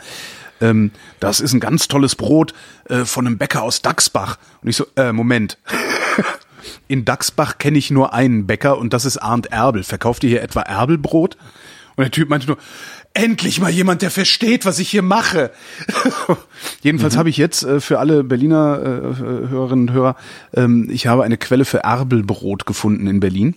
[0.61, 2.53] Ähm, das ist ein ganz tolles Brot
[2.89, 4.37] äh, von einem Bäcker aus Dachsbach.
[4.61, 5.57] Und ich so, äh, Moment.
[6.87, 9.83] In Dachsbach kenne ich nur einen Bäcker und das ist Arndt Erbel.
[9.83, 11.37] Verkauft ihr hier etwa Erbelbrot?
[11.95, 12.57] Und der Typ meinte nur,
[13.13, 15.51] endlich mal jemand, der versteht, was ich hier mache.
[16.81, 20.15] Jedenfalls habe ich jetzt äh, für alle Berliner äh, Hörerinnen und Hörer,
[20.53, 23.55] ähm, ich habe eine Quelle für Erbelbrot gefunden in Berlin.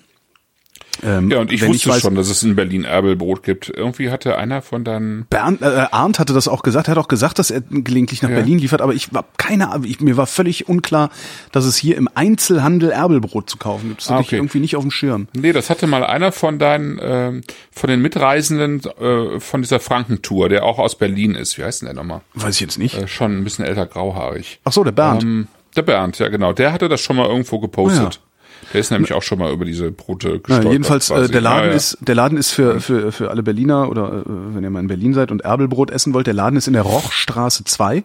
[1.03, 3.69] Ähm, Ja, und ich wusste weiß, schon, dass es in Berlin Erbelbrot gibt.
[3.69, 7.09] Irgendwie hatte einer von deinen Bernd, äh, Arndt hatte das auch gesagt, er hat auch
[7.09, 8.37] gesagt, dass er gelegentlich nach Ja.
[8.37, 11.11] Berlin liefert, aber ich war keine Ahnung, ich, mir war völlig unklar,
[11.51, 14.03] dass es hier im Einzelhandel Erbelbrot zu kaufen gibt.
[14.03, 14.37] Das hatte Ah, ich okay.
[14.37, 15.29] irgendwie nicht auf dem Schirm.
[15.35, 17.41] Nee, das hatte mal einer von deinen, ähm,
[17.73, 21.59] von den Mitreisenden äh, von dieser Frankentour, der auch aus Berlin ist.
[21.59, 22.21] Wie heißt denn der nochmal?
[22.35, 22.97] Weiß ich jetzt nicht.
[22.99, 24.61] Äh, schon ein bisschen älter, grauhaarig.
[24.65, 25.23] Ach so, der Bernd.
[25.23, 26.53] Ähm, der Bernd, ja genau.
[26.53, 28.01] Der hatte das schon mal irgendwo gepostet.
[28.01, 28.32] Ah, ja.
[28.73, 30.73] Der ist nämlich auch schon mal über diese Brote Ja, gestolpert.
[30.73, 31.77] jedenfalls, äh, der Laden Ja, ja.
[31.77, 34.87] ist, der Laden ist für, für, für alle Berliner oder äh, wenn ihr mal in
[34.89, 38.05] Berlin seid und Erbelbrot essen wollt, der Laden ist in der Rochstraße 2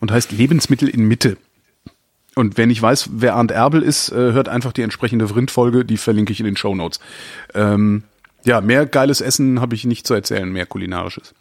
[0.00, 1.36] und heißt Lebensmittel in Mitte.
[2.34, 5.98] Und wer nicht weiß, wer Arndt Erbel ist, äh, hört einfach die entsprechende Vrindfolge, die
[5.98, 6.98] verlinke ich in den Shownotes.
[7.54, 8.04] Ähm,
[8.44, 11.34] ja, mehr geiles Essen habe ich nicht zu erzählen, mehr kulinarisches.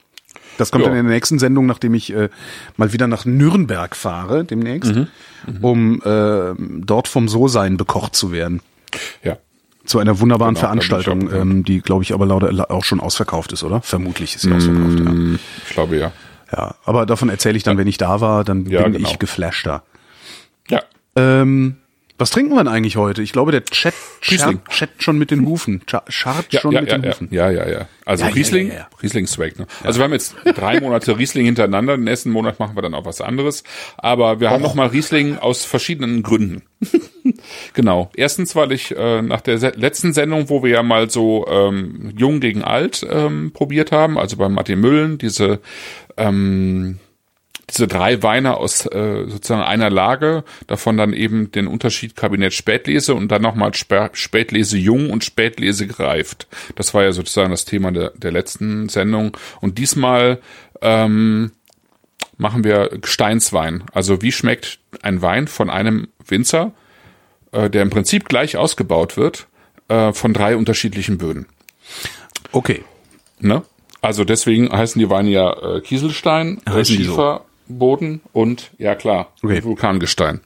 [0.62, 0.90] Das kommt Ja.
[0.92, 2.30] dann in der nächsten Sendung, nachdem ich äh,
[2.78, 5.08] mal wieder nach Nürnberg fahre, demnächst, Mhm.
[5.62, 6.54] um äh,
[6.86, 8.62] dort vom So-Sein bekocht zu werden
[9.24, 9.38] Ja.
[9.86, 11.38] zu einer wunderbaren Genau, Veranstaltung, ja.
[11.38, 13.82] ähm, die, glaube ich, aber lauter auch schon ausverkauft ist, oder?
[13.82, 15.36] Vermutlich ist sie ausverkauft, Mm,
[15.68, 16.12] Ich glaube ja.
[16.52, 16.58] ja.
[16.58, 16.76] ja.
[16.86, 19.10] Aber davon erzähle ich dann, wenn ich da war, dann Ja, bin genau.
[19.10, 19.84] ich geflashter.
[20.70, 20.82] Ja.
[21.16, 21.78] Ähm,
[22.22, 23.24] was trinken wir denn eigentlich heute?
[23.24, 25.82] Ich glaube, der Chat chat, schon mit den Hufen.
[25.88, 27.28] Cha- Scharrt Ja, schon ja, mit ja, den Hufen.
[27.32, 27.88] ja, ja, ja.
[28.06, 28.72] Also Riesling.
[29.02, 29.58] Riesling Swag.
[29.58, 29.66] Ne?
[29.84, 31.98] Also wir haben jetzt drei Monate Riesling hintereinander.
[31.98, 33.64] Den nächsten Monat machen wir dann auch was anderes.
[33.98, 36.62] Aber wir haben noch mal Riesling aus verschiedenen Gründen.
[37.74, 38.12] genau.
[38.16, 42.40] Erstens, weil ich äh, nach der letzten Sendung, wo wir ja mal so ähm, jung
[42.40, 45.60] gegen alt ähm, probiert haben, also bei Martin Müllen, diese
[46.18, 47.00] ähm,
[47.72, 53.16] diese drei Weine aus äh, sozusagen einer Lage, davon dann eben den Unterschied Kabinett Spätlese
[53.16, 56.48] und dann nochmal Spä Spätlese jung und Spätlese gereift.
[56.76, 59.38] Das war ja sozusagen das Thema der, der letzten Sendung.
[59.60, 60.40] Und diesmal
[60.82, 61.52] ähm,
[62.38, 63.84] machen wir Gesteinswein.
[63.94, 66.74] Also wie schmeckt ein Wein von einem Winzer,
[67.52, 69.48] äh, der im Prinzip gleich ausgebaut wird,
[69.88, 71.46] äh, von drei unterschiedlichen Böden.
[72.52, 72.84] Okay.
[73.40, 73.64] Ne?
[74.02, 77.06] Also deswegen heißen die Weine ja äh, Kieselstein, Heißen die
[77.72, 79.64] Schieferboden und ja klar, Okay.
[79.64, 80.42] Vulkangestein.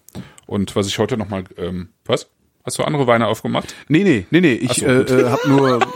[0.46, 2.28] Und was ich heute noch mal ähm, was?
[2.64, 3.76] Hast du andere Weine aufgemacht?
[3.90, 4.54] Nee, nee, nee, nee.
[4.54, 5.80] Ich so, äh, äh, habe nur.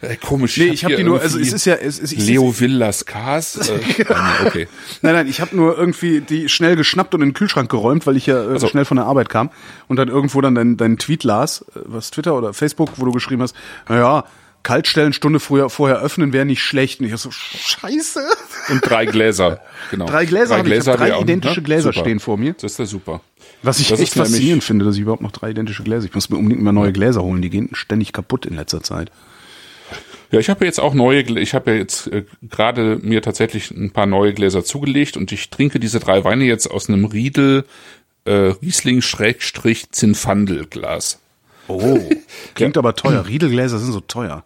[0.00, 0.56] Äh, komisch.
[0.56, 1.20] Nee, ich habe die nur.
[1.20, 1.74] Also es ist ja.
[1.74, 3.70] Es, es, ich, Leo Villas Cars.
[3.70, 4.68] Äh, ähm, okay.
[5.02, 8.16] Nein, nein, ich habe nur irgendwie die schnell geschnappt und in den Kühlschrank geräumt, weil
[8.16, 8.68] ich ja äh, so.
[8.68, 9.50] schnell von der Arbeit kam
[9.88, 13.12] und dann irgendwo dann deinen dein Tweet las, äh, was Twitter oder Facebook, wo du
[13.12, 13.54] geschrieben hast,
[13.88, 14.24] naja,
[14.62, 17.00] Kaltstellen Stunde vorher, vorher öffnen wäre nicht schlecht.
[17.00, 18.20] Und ich so, scheiße.
[18.70, 19.60] Und drei Gläser.
[19.90, 20.06] Genau.
[20.06, 21.62] Drei Gläser habe ich, ich drei wir auch, identische ne?
[21.62, 22.00] Gläser Super.
[22.00, 22.54] stehen vor mir.
[22.54, 23.20] Das ist ja super.
[23.62, 26.06] Was ich Das echt faszinierend finde, dass ich überhaupt noch drei identische Gläser.
[26.06, 29.10] Ich muss mir unbedingt mal neue Gläser holen, die gehen ständig kaputt in letzter Zeit.
[30.32, 33.70] Ja, ich habe ja jetzt auch neue, ich habe ja jetzt äh, gerade mir tatsächlich
[33.70, 37.64] ein paar neue Gläser zugelegt und ich trinke diese drei Weine jetzt aus einem Riedel
[38.24, 41.18] äh, Riesling Schrägstrich Zinfandelglas.
[41.68, 41.98] Oh,
[42.54, 43.26] klingt aber teuer.
[43.26, 44.44] Riedelgläser sind so teuer.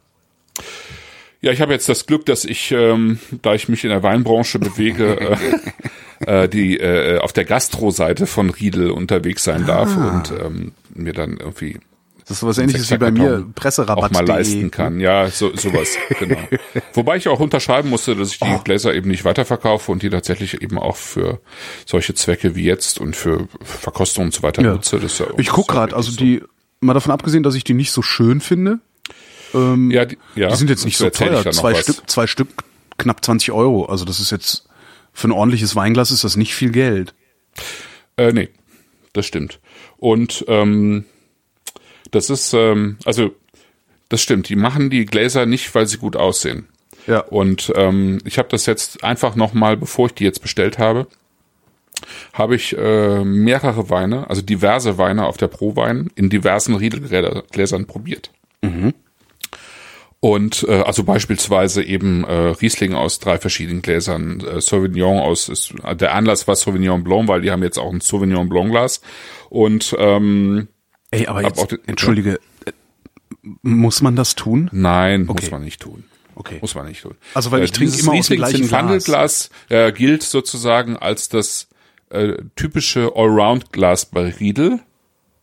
[1.43, 4.59] Ja, ich habe jetzt das Glück, dass ich, ähm, da ich mich in der Weinbranche
[4.59, 5.17] bewege,
[6.27, 10.17] äh, äh, die äh, auf der Gastro-Seite von Riedel unterwegs sein darf Ah.
[10.17, 11.79] und ähm, mir dann irgendwie
[12.23, 14.05] Das ist sowas ähnliches wie bei mir, Presserabatt.
[14.05, 14.99] auch mal leisten kann.
[14.99, 16.39] Ja, so sowas, genau.
[16.95, 20.63] Wobei ich auch unterschreiben musste, dass ich die Gläser eben nicht weiterverkaufe und die tatsächlich
[20.63, 21.39] eben auch für
[21.85, 24.73] solche Zwecke wie jetzt und für Verkostung und so weiter Ja.
[24.73, 24.99] nutze.
[24.99, 27.55] Das ja, Ich guck das ist ja gerade, also wirklich die, mal davon abgesehen, dass
[27.55, 28.81] ich die nicht so schön finde,
[29.53, 29.77] so.
[29.91, 31.51] ja, die, ja, die sind jetzt nicht so teuer.
[31.51, 31.81] Zwei was.
[31.81, 32.49] Stück, zwei Stück,
[32.99, 33.87] knapp 20 Euro.
[33.87, 34.69] Also das ist jetzt
[35.13, 37.15] Für ein ordentliches Weinglas ist das nicht viel Geld.
[38.17, 38.49] Äh, nee,
[39.13, 39.61] das stimmt.
[39.99, 41.05] Und ähm,
[42.11, 43.35] das ist, ähm, also
[44.09, 46.69] das stimmt, die machen die Gläser nicht, weil sie gut aussehen.
[47.07, 47.21] Ja.
[47.21, 51.07] Und ähm, ich habe das jetzt einfach nochmal, bevor ich die jetzt bestellt habe,
[52.33, 58.31] habe ich äh, mehrere Weine, also diverse Weine auf der Pro-Wein in diversen Riedelgläsern probiert.
[60.29, 65.73] Und äh, also beispielsweise eben äh, Riesling aus drei verschiedenen Gläsern, äh, Sauvignon aus, ist,
[66.01, 69.01] der Anlass war Sauvignon Blanc, weil die haben jetzt auch ein Sauvignon Blanc Glas.
[69.51, 70.67] Und ähm,
[71.13, 72.73] Ey, aber jetzt, den- entschuldige, äh,
[73.63, 74.69] muss man das tun?
[74.73, 75.43] nein, Okay.
[75.43, 76.03] muss man nicht tun.
[76.35, 76.59] Okay.
[76.61, 77.15] Muss man nicht tun.
[77.35, 81.29] Also, weil ich trinke dieses immer aus dem Riesling gleichen Zinfandelglas äh, gilt sozusagen als
[81.29, 81.69] das
[82.11, 84.81] äh, typische Allround-Glas bei Riedel.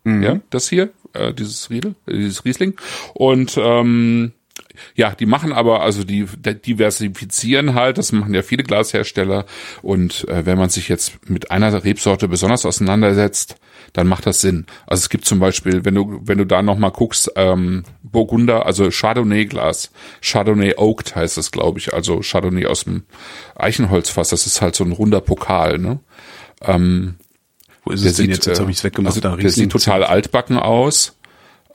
[0.03, 0.23] Mhm.
[0.23, 2.75] Ja, das hier, äh, dieses Riedel, äh, dieses Riesling.
[3.13, 4.33] Und ähm,
[4.95, 9.45] ja, die machen aber, also die diversifizieren halt, das machen ja viele Glashersteller.
[9.81, 13.55] Und äh, wenn man sich jetzt mit einer Rebsorte besonders auseinandersetzt,
[13.93, 14.65] dann macht das Sinn.
[14.87, 18.89] Also es gibt zum Beispiel, wenn du, wenn du da nochmal guckst, ähm, Burgunder, also
[18.89, 23.03] Chardonnay-Glas, Chardonnay Oaked heißt das, glaube ich, also Chardonnay aus dem
[23.55, 25.99] Eichenholzfass, das ist halt so ein runder Pokal, ne?
[27.83, 28.45] Wo ist es denn jetzt?
[28.45, 29.15] Jetzt äh, habe ich es weggemacht.
[29.15, 31.17] Also, da der sieht total altbacken aus.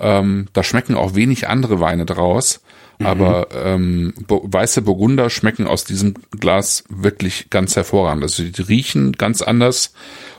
[0.00, 2.60] Ähm, da schmecken auch wenig andere Weine draus.
[3.00, 8.24] Aber ähm, Bo weiße Burgunder schmecken aus diesem Glas wirklich ganz hervorragend.
[8.24, 9.92] Also die riechen ganz anders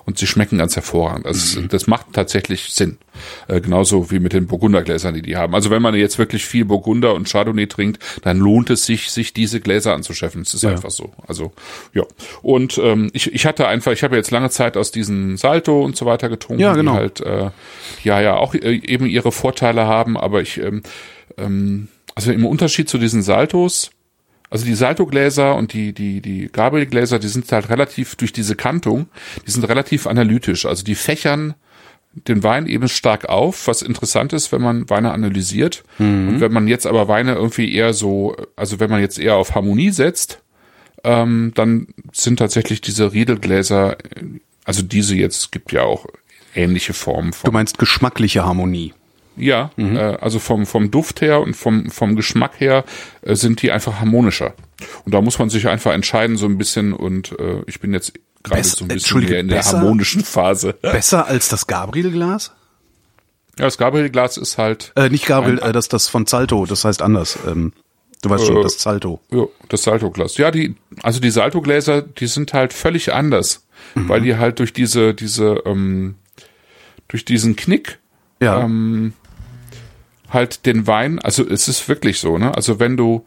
[0.06, 1.26] und sie schmecken ganz hervorragend.
[1.26, 1.70] Also Mhm.
[1.70, 2.98] das macht tatsächlich Sinn.
[3.48, 5.56] Äh, genauso wie mit den Burgundergläsern, die die haben.
[5.56, 9.34] Also wenn man jetzt wirklich viel Burgunder und Chardonnay trinkt, dann lohnt es sich, sich
[9.34, 10.42] diese Gläser anzuschaffen.
[10.42, 10.72] Es ist Ja.
[10.72, 11.14] einfach so.
[11.28, 11.54] Also
[11.94, 12.04] ja.
[12.42, 15.96] Und ähm, ich, ich hatte einfach, ich habe jetzt lange Zeit aus diesen Salto und
[15.96, 16.94] so weiter getrunken, Ja, genau.
[16.94, 17.52] die halt äh,
[18.04, 20.82] ja ja auch äh, eben ihre Vorteile haben, aber ich ähm,
[21.38, 21.88] ähm,
[22.20, 23.92] also im Unterschied zu diesen Saltos,
[24.50, 29.08] also die Salto-Gläser und die, die, die Gabriel-Gläser, die sind halt relativ durch diese Kantung,
[29.48, 30.66] die sind relativ analytisch.
[30.66, 31.54] Also die fächern
[32.14, 35.86] den Wein eben stark auf, was interessant ist, wenn man Weine analysiert.
[36.32, 39.56] Und wenn man jetzt aber Weine irgendwie eher so, also wenn man jetzt eher auf
[39.56, 40.42] Harmonie setzt,
[41.06, 43.96] ähm, dann sind tatsächlich diese Riedelgläser,
[44.66, 46.06] also diese jetzt, gibt ja auch
[46.54, 47.48] ähnliche Formen von.
[47.50, 48.94] Du meinst geschmackliche Harmonie.
[49.40, 52.84] Ja, äh, also vom, vom Duft her und vom, vom Geschmack her
[53.22, 54.54] äh, sind die einfach harmonischer.
[55.06, 58.14] Und da muss man sich einfach entscheiden so ein bisschen und äh, ich bin jetzt
[58.44, 59.78] gerade so ein bisschen mehr in der besser?
[59.80, 60.74] harmonischen Phase.
[60.82, 62.52] Besser als das Gabriel-Glas?
[63.58, 67.02] Ja, das Gabriel-Glas ist halt, Äh, nicht Gabriel, äh, das, das von Zalto, das heißt
[67.02, 67.38] anders.
[67.46, 67.74] Ähm,
[68.22, 69.20] du weißt schon, Äh, das Zalto.
[69.32, 70.38] ja, das Salto-Glas.
[70.38, 75.14] Ja, die, also die Salto-Gläser, die sind halt völlig anders, weil die halt durch diese,
[75.14, 76.16] diese, ähm,
[77.10, 78.00] durch diesen Knick
[78.42, 78.62] Ja.
[78.64, 79.12] ähm,
[80.30, 82.56] halt den Wein, also es ist wirklich so, ne?
[82.56, 83.26] Also wenn du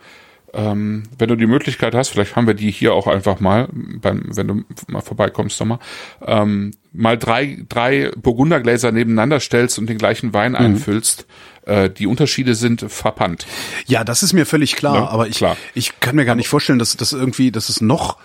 [0.55, 4.25] ähm, wenn du die Möglichkeit hast, vielleicht haben wir die hier auch einfach mal, beim,
[4.37, 5.79] wenn du mal vorbeikommst nochmal,
[6.27, 11.27] ähm, mal drei, drei Burgundergläser nebeneinander stellst und den gleichen Wein einfüllst,
[11.65, 13.47] äh, die Unterschiede sind verpannt.
[13.87, 15.09] Ja, das ist mir völlig klar, Ne?
[15.09, 15.57] aber ich, Klar.
[15.75, 18.19] ich kann mir gar nicht vorstellen, dass das irgendwie, dass es noch,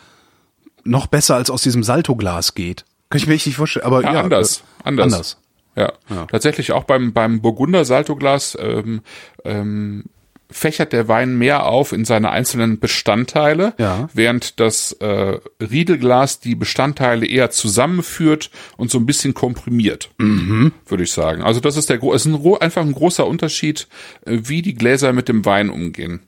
[0.84, 2.84] noch besser als aus diesem Salto-Glas geht.
[3.10, 4.14] Kann ich mir echt nicht vorstellen, aber ja.
[4.14, 5.14] Ja, anders, äh, anders.
[5.14, 5.38] Anders.
[5.78, 5.94] Ja.
[6.32, 9.02] tatsächlich auch beim, beim Burgunder Saltoglas ähm,
[9.46, 10.06] ähm,
[10.50, 14.10] fächert der Wein mehr auf in seine einzelnen Bestandteile, Ja.
[14.14, 20.72] während das äh, Riedelglas die Bestandteile eher zusammenführt und so ein bisschen komprimiert, Mhm.
[20.88, 21.44] würde ich sagen.
[21.44, 23.88] Also das ist der es ist ein, einfach ein großer Unterschied,
[24.26, 26.22] äh, wie die Gläser mit dem Wein umgehen.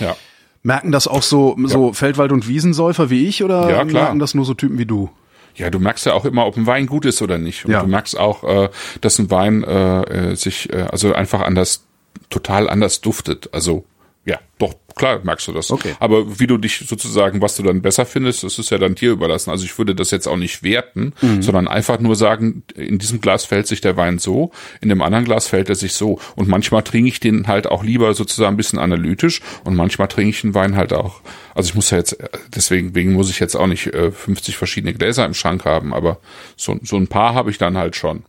[0.00, 0.16] Ja.
[0.62, 4.44] Merken das auch so, so Feldwald- und Wiesensäufer wie ich oder Ja, merken das nur
[4.44, 5.08] so Typen wie du?
[5.56, 7.64] Ja, du merkst ja auch immer, ob ein Wein gut ist oder nicht.
[7.64, 7.80] Und Ja.
[7.80, 8.68] du merkst auch, äh,
[9.00, 11.84] dass ein Wein äh, sich äh, also einfach anders,
[12.30, 13.48] total anders duftet.
[13.52, 13.84] Also
[14.26, 15.70] ja, doch klar merkst du das.
[15.70, 15.94] Okay.
[16.00, 19.12] Aber wie du dich sozusagen, was du dann besser findest, das ist ja dann dir
[19.12, 19.50] überlassen.
[19.50, 21.42] Also ich würde das jetzt auch nicht werten, Mhm.
[21.42, 25.24] sondern einfach nur sagen, in diesem Glas fällt sich der Wein so, in dem anderen
[25.26, 26.18] Glas fällt er sich so.
[26.34, 30.30] Und manchmal trinke ich den halt auch lieber sozusagen ein bisschen analytisch und manchmal trinke
[30.30, 31.20] ich den Wein halt auch.
[31.54, 34.56] Also ich muss ja jetzt, äh, deswegen wegen muss ich jetzt auch nicht äh, 50
[34.56, 36.18] verschiedene Gläser im Schrank haben, aber
[36.56, 38.24] so, so ein paar habe ich dann halt schon.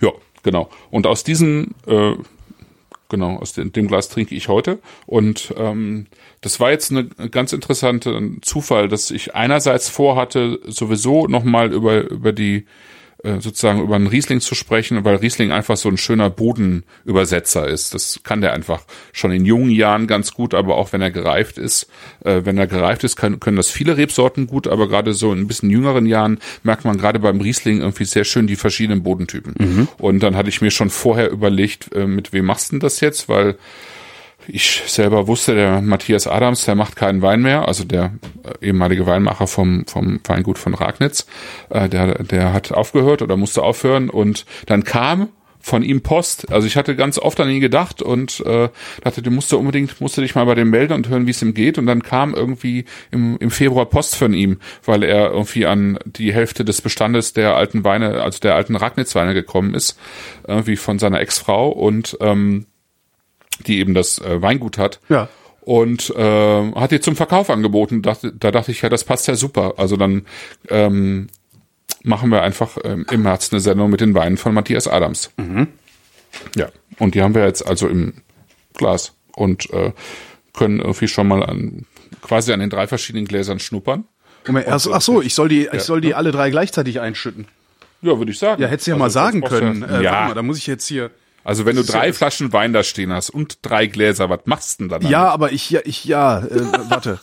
[0.00, 0.10] Ja,
[0.42, 0.70] genau.
[0.90, 2.14] Und aus diesen, äh,
[3.12, 4.80] genau, aus dem, dem Glas trinke ich heute.
[5.06, 6.06] Und ähm,
[6.40, 12.32] das war jetzt eine ganz interessante Zufall, dass ich einerseits vorhatte, sowieso nochmal über, über
[12.32, 12.66] die
[13.40, 17.94] sozusagen über einen Riesling zu sprechen, weil Riesling einfach so ein schöner Bodenübersetzer ist.
[17.94, 18.82] Das kann der einfach
[19.12, 21.88] schon in jungen Jahren ganz gut, aber auch wenn er gereift ist.
[22.24, 25.46] Äh, wenn er gereift ist, können das viele Rebsorten gut, aber gerade so in ein
[25.46, 29.54] bisschen jüngeren Jahren merkt man gerade beim Riesling irgendwie sehr schön die verschiedenen Bodentypen.
[29.98, 33.00] Und dann hatte ich mir schon vorher überlegt, äh, mit wem machst du denn das
[33.00, 33.56] jetzt, weil
[34.48, 38.12] ich selber wusste, der Matthias Adams, der macht keinen Wein mehr, also der
[38.44, 41.26] äh, ehemalige Weinmacher vom, vom Weingut von Ragnitz,
[41.70, 45.28] äh, der, der hat aufgehört oder musste aufhören und dann kam
[45.62, 46.50] von ihm Post.
[46.52, 48.68] Also ich hatte ganz oft an ihn gedacht und äh,
[49.02, 51.40] dachte, du musst unbedingt, musst du dich mal bei dem melden und hören, wie es
[51.40, 51.78] ihm geht.
[51.78, 56.34] Und dann kam irgendwie im, im Februar Post von ihm, weil er irgendwie an die
[56.34, 59.98] Hälfte des Bestandes der alten Weine, also der alten Ragnitz-Weine gekommen ist,
[60.46, 62.66] irgendwie von seiner Ex-Frau und ähm,
[63.62, 65.00] die eben das äh, Weingut hat.
[65.08, 65.28] Ja.
[65.60, 68.02] Und äh, hat die zum Verkauf angeboten.
[68.02, 69.74] Dachte, da dachte ich, ja, das passt ja super.
[69.76, 70.26] Also dann
[70.68, 71.28] ähm,
[72.02, 75.30] machen wir einfach ähm, im März eine Sendung mit den Weinen von Matthias Adams.
[75.36, 75.68] Mhm.
[76.56, 78.14] Ja, und die haben wir jetzt also im
[78.74, 79.92] Glas und äh,
[80.52, 81.86] können irgendwie schon mal an
[82.22, 84.04] quasi an den drei verschiedenen Gläsern schnuppern.
[84.46, 87.46] Moment, ach, ach so, ich soll die, ich soll die alle drei gleichzeitig einschütten.
[88.00, 88.60] Ja, würde ich sagen.
[88.60, 89.82] Ja, hättest du ja Also mal sagen können.
[89.84, 91.10] Äh, ja, mal, da muss ich jetzt hier.
[91.44, 94.40] Also wenn du ja drei das- Flaschen Wein da stehen hast und drei Gläser, was
[94.44, 95.02] machst du denn dann?
[95.10, 97.20] Ja, aber ich, ja, ich, ja, äh, warte.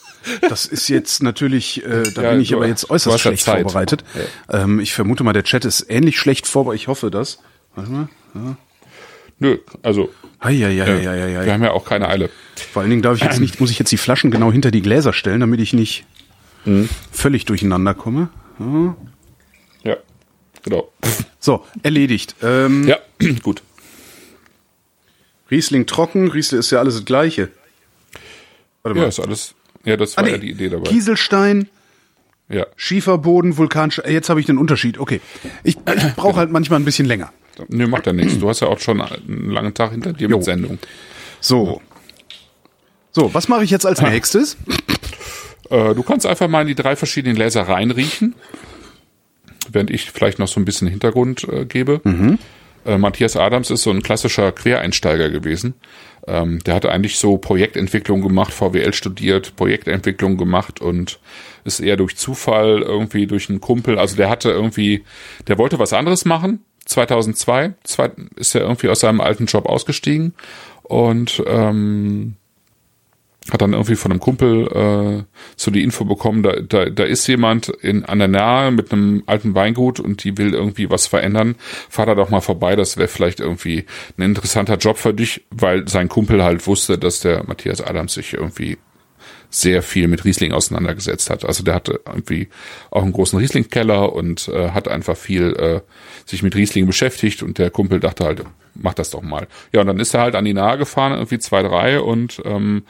[0.49, 3.43] Das ist jetzt natürlich, äh, da Ja, bin ich du- aber jetzt äußerst ja schlecht
[3.43, 3.61] Zeit.
[3.63, 4.03] vorbereitet.
[4.49, 6.81] Ähm, ich vermute mal, der Chat ist ähnlich schlecht vorbereitet.
[6.81, 7.39] Ich hoffe das.
[7.75, 8.07] Warte mal.
[9.39, 10.09] Nö, also
[10.43, 11.45] Hei, hei, hei, äh, hei, hei.
[11.45, 12.29] wir haben ja auch keine Eile.
[12.73, 14.81] Vor allen Dingen darf ich jetzt nicht, muss ich jetzt die Flaschen genau hinter die
[14.81, 16.05] Gläser stellen, damit ich nicht
[16.65, 16.89] Mhm.
[17.11, 18.29] völlig durcheinander komme.
[19.83, 19.95] Ja,
[20.63, 20.91] genau.
[21.39, 22.35] So, erledigt.
[22.43, 22.97] Ähm, Ja,
[23.43, 23.61] gut.
[25.51, 27.49] Riesling trocken, Riesling ist ja alles das Gleiche.
[28.83, 29.09] Warte Ja, mal.
[29.09, 29.55] ist alles.
[29.85, 30.31] Ja, das Ah, war nee.
[30.31, 30.89] ja die Idee dabei.
[30.89, 31.69] Kieselstein,
[32.49, 32.65] Ja.
[32.75, 34.05] Schieferboden, Vulkanstein.
[34.05, 34.97] äh, Jetzt habe ich den Unterschied.
[34.99, 35.21] Okay.
[35.63, 37.31] Ich, ich brauche halt manchmal ein bisschen länger.
[37.67, 38.37] Nö, macht ja nichts.
[38.39, 40.37] Du hast ja auch schon einen langen Tag hinter dir Jo.
[40.37, 40.79] mit Sendung.
[41.41, 41.81] So.
[43.11, 44.55] So, was mache ich jetzt als nächstes?
[45.69, 48.33] Äh, du kannst einfach mal in die drei verschiedenen Gläser reinriechen,
[49.71, 52.01] während ich vielleicht noch so ein bisschen Hintergrund äh, gebe.
[52.85, 55.75] Äh, Matthias Adams ist so ein klassischer Quereinsteiger gewesen.
[56.27, 61.19] Ähm, der hatte eigentlich so Projektentwicklung gemacht, VWL studiert, Projektentwicklung gemacht und
[61.63, 63.97] ist eher durch Zufall irgendwie durch einen Kumpel.
[63.97, 65.03] Also der hatte irgendwie,
[65.47, 66.63] der wollte was anderes machen.
[66.85, 70.33] 2002 zwei, ist er irgendwie aus seinem alten Job ausgestiegen
[70.83, 72.35] und ähm,
[73.51, 75.23] hat dann irgendwie von einem Kumpel äh,
[75.55, 79.23] so die Info bekommen, da, da, da ist jemand in, an der Nahe mit einem
[79.25, 81.55] alten Weingut und die will irgendwie was verändern.
[81.89, 83.85] Fahr da doch mal vorbei, das wäre vielleicht irgendwie
[84.17, 88.33] ein interessanter Job für dich, weil sein Kumpel halt wusste, dass der Matthias Adams sich
[88.33, 88.77] irgendwie
[89.49, 91.43] sehr viel mit Riesling auseinandergesetzt hat.
[91.43, 92.49] Also der hatte irgendwie
[92.91, 95.81] auch einen großen Riesling-Keller und äh, hat einfach viel äh,
[96.25, 98.43] sich mit Riesling beschäftigt und der Kumpel dachte halt,
[98.75, 99.47] mach das doch mal.
[99.71, 102.83] Ja, und dann ist er halt an die Nahe gefahren, irgendwie zwei, drei und ähm,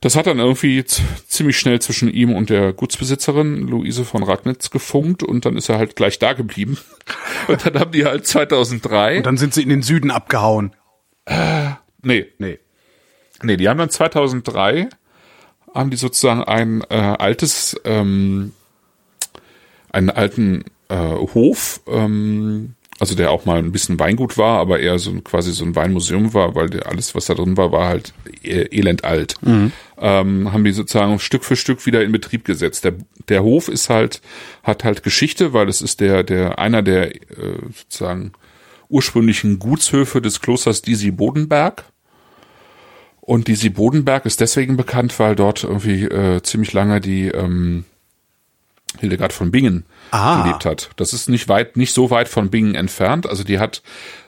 [0.00, 5.22] das hat dann irgendwie ziemlich schnell zwischen ihm und der Gutsbesitzerin Luise von Ragnitz gefunkt
[5.22, 6.78] und dann ist er halt gleich da geblieben.
[7.48, 10.74] Und dann haben die halt 2003, Und dann sind sie in den Süden abgehauen.
[12.02, 12.58] nee, Nee.
[13.42, 14.88] nee, die haben dann 2003
[15.74, 18.52] haben die sozusagen ein äh, altes, ähm,
[19.90, 24.96] einen alten äh, Hof, ähm, also der auch mal ein bisschen Weingut war, aber eher
[25.00, 27.88] so ein, quasi so ein Weinmuseum war, weil der, alles, was da drin war, war
[27.88, 29.34] halt e- elend alt.
[29.98, 32.84] Ähm, haben die sozusagen Stück für Stück wieder in Betrieb gesetzt.
[32.84, 32.92] Der,
[33.28, 34.20] der Hof ist halt,
[34.62, 37.18] hat halt Geschichte, weil es ist der, der, einer der äh,
[37.74, 38.34] sozusagen
[38.88, 41.86] ursprünglichen Gutshöfe des Klosters Disi Bodenberg.
[43.20, 47.84] Und Disi Bodenberg ist deswegen bekannt, weil dort irgendwie äh, ziemlich lange die ähm,
[49.00, 50.42] Hildegard von Bingen Ah.
[50.42, 50.90] gelebt hat.
[50.96, 53.26] Das ist nicht weit, nicht so weit von Bingen entfernt.
[53.26, 53.82] Also die hat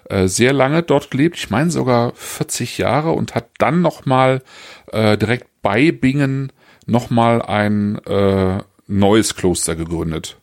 [0.08, 1.36] äh, sehr lange dort gelebt.
[1.36, 4.42] Ich meine sogar 40 Jahre und hat dann noch mal
[4.92, 6.52] äh, direkt bei Bingen
[6.86, 10.38] noch mal ein äh, neues Kloster gegründet.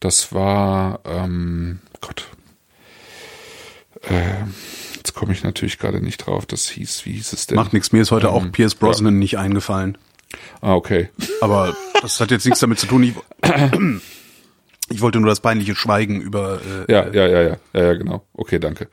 [0.00, 2.26] Das war ähm, Gott.
[4.08, 4.44] Äh,
[4.96, 6.46] jetzt komme ich natürlich gerade nicht drauf.
[6.46, 7.56] Das hieß, wie hieß es denn?
[7.56, 7.92] Macht nichts.
[7.92, 9.98] Mir ist heute Ähm, auch Pierce Brosnan nicht eingefallen.
[10.60, 11.10] Ah, okay.
[11.40, 13.02] Aber das hat jetzt nichts damit zu tun.
[13.02, 13.14] Ich,
[14.90, 16.60] ich wollte nur das peinliche Schweigen über.
[16.88, 18.22] Äh, Ja, ja, ja, ja, ja, ja, genau.
[18.34, 18.88] Okay, danke.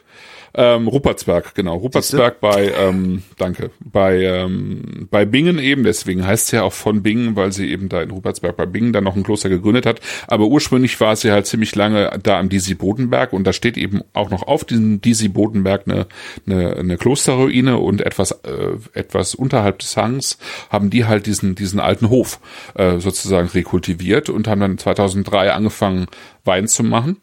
[0.54, 1.78] Ähm, Ruppertsberg, genau.
[1.78, 7.04] Ruppertsberg bei, ähm, danke, bei, ähm, bei Bingen eben, deswegen heißt es ja auch von
[7.04, 10.00] Bingen, weil sie eben da in Ruppertsberg bei Bingen dann noch ein Kloster gegründet hat.
[10.28, 14.02] Aber ursprünglich war sie halt ziemlich lange da am Disi Bodenberg und da steht eben
[14.14, 16.08] auch noch auf diesem Disi Bodenberg eine,
[16.46, 20.38] eine, eine Klosterruine und etwas, äh, etwas unterhalb des Hangs
[20.70, 22.40] haben die halt diesen, diesen alten Hof
[22.76, 26.08] äh, sozusagen rekultiviert und haben dann 2003 angefangen,
[26.44, 27.18] Wein zu machen.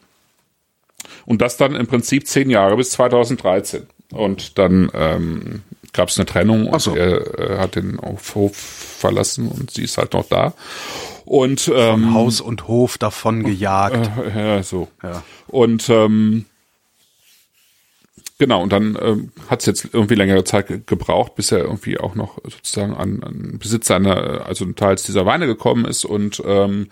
[1.27, 3.87] Und das dann im Prinzip zehn Jahre bis 2013.
[4.13, 6.95] Und dann ähm, gab es eine Trennung und so.
[6.95, 10.55] er äh, hat den Hof verlassen und sie ist halt noch da.
[11.25, 14.11] Und ähm, Haus und Hof davon gejagt.
[14.35, 14.89] äh, ja, so.
[15.03, 15.23] Ja.
[15.49, 16.45] Und ähm,
[18.37, 21.99] Genau, und dann ähm, hat es jetzt irgendwie längere Zeit ge gebraucht, bis er irgendwie
[21.99, 26.05] auch noch sozusagen an, an Besitz einer, also Teils dieser Weine gekommen ist.
[26.05, 26.89] Und ähm,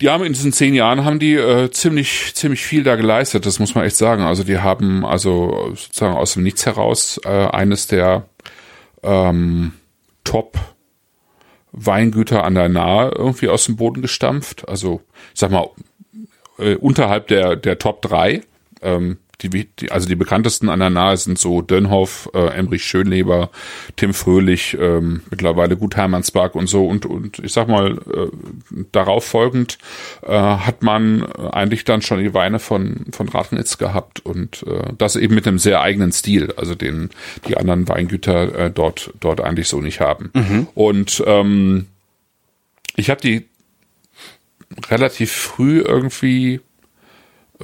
[0.00, 3.46] die haben in diesen zehn Jahren haben die äh, ziemlich ziemlich viel da geleistet.
[3.46, 4.22] Das muss man echt sagen.
[4.22, 8.26] Also die haben also sozusagen aus dem Nichts heraus äh, eines der
[9.02, 9.72] ähm,
[10.24, 10.58] Top
[11.72, 14.68] Weingüter an der Nahe irgendwie aus dem Boden gestampft.
[14.68, 15.68] Also ich sag mal
[16.58, 18.42] äh, unterhalb der der Top drei.
[18.82, 23.50] Ähm, die, die, also die bekanntesten an der Nahe sind so Dönhoff, äh, Emrich Schönleber,
[23.96, 28.28] Tim Fröhlich, ähm, mittlerweile Gut Hermannsberg und so und und ich sag mal äh,
[28.92, 29.78] darauf folgend
[30.22, 35.16] äh, hat man eigentlich dann schon die Weine von von Rathenitz gehabt und äh, das
[35.16, 37.10] eben mit einem sehr eigenen Stil, also den
[37.46, 40.30] die anderen Weingüter äh, dort dort eigentlich so nicht haben.
[40.34, 40.68] Mhm.
[40.74, 41.86] Und ähm,
[42.96, 43.46] ich habe die
[44.88, 46.60] relativ früh irgendwie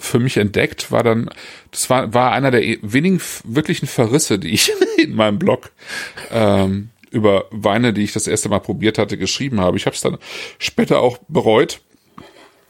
[0.00, 1.30] für mich entdeckt, war dann,
[1.70, 5.70] das war, war einer der wenigen wirklichen Verrisse, die ich in meinem Blog
[6.30, 9.76] ähm, über Weine, die ich das erste Mal probiert hatte, geschrieben habe.
[9.76, 10.18] Ich habe es dann
[10.58, 11.80] später auch bereut,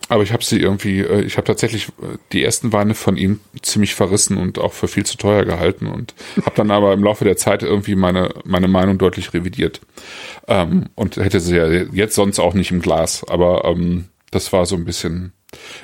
[0.08, 3.40] aber ich habe sie irgendwie, äh, ich habe tatsächlich äh, die ersten Weine von ihm
[3.62, 7.24] ziemlich verrissen und auch für viel zu teuer gehalten und habe dann aber im Laufe
[7.24, 9.80] der Zeit irgendwie meine meine Meinung deutlich revidiert
[10.48, 14.66] ähm, und hätte sie ja jetzt sonst auch nicht im Glas, aber ähm, das war
[14.66, 15.32] so ein bisschen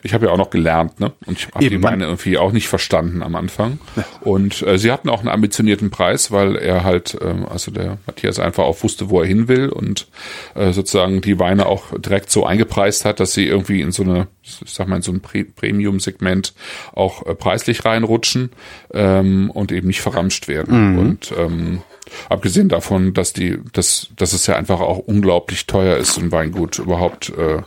[0.03, 1.13] ich habe ja auch noch gelernt, ne?
[1.27, 3.79] Und ich habe die Weine irgendwie auch nicht verstanden am Anfang.
[3.97, 4.05] Ja.
[4.21, 8.39] Und äh, sie hatten auch einen ambitionierten Preis, weil er halt, ähm, also der Matthias
[8.39, 10.07] einfach auch wusste, wo er hin will und
[10.55, 14.29] äh, sozusagen die Weine auch direkt so eingepreist hat, dass sie irgendwie in so eine,
[14.43, 16.55] ich sag mal, in so ein Premium-Segment
[16.93, 18.51] auch äh, preislich reinrutschen
[18.95, 20.93] ähm, und eben nicht verramscht werden.
[20.93, 20.99] Mhm.
[20.99, 21.83] Und ähm,
[22.29, 26.79] abgesehen davon, dass die, dass, dass es ja einfach auch unglaublich teuer ist, ein Weingut
[26.79, 27.63] überhaupt äh,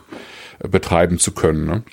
[0.67, 1.65] betreiben zu können.
[1.65, 1.83] Ne?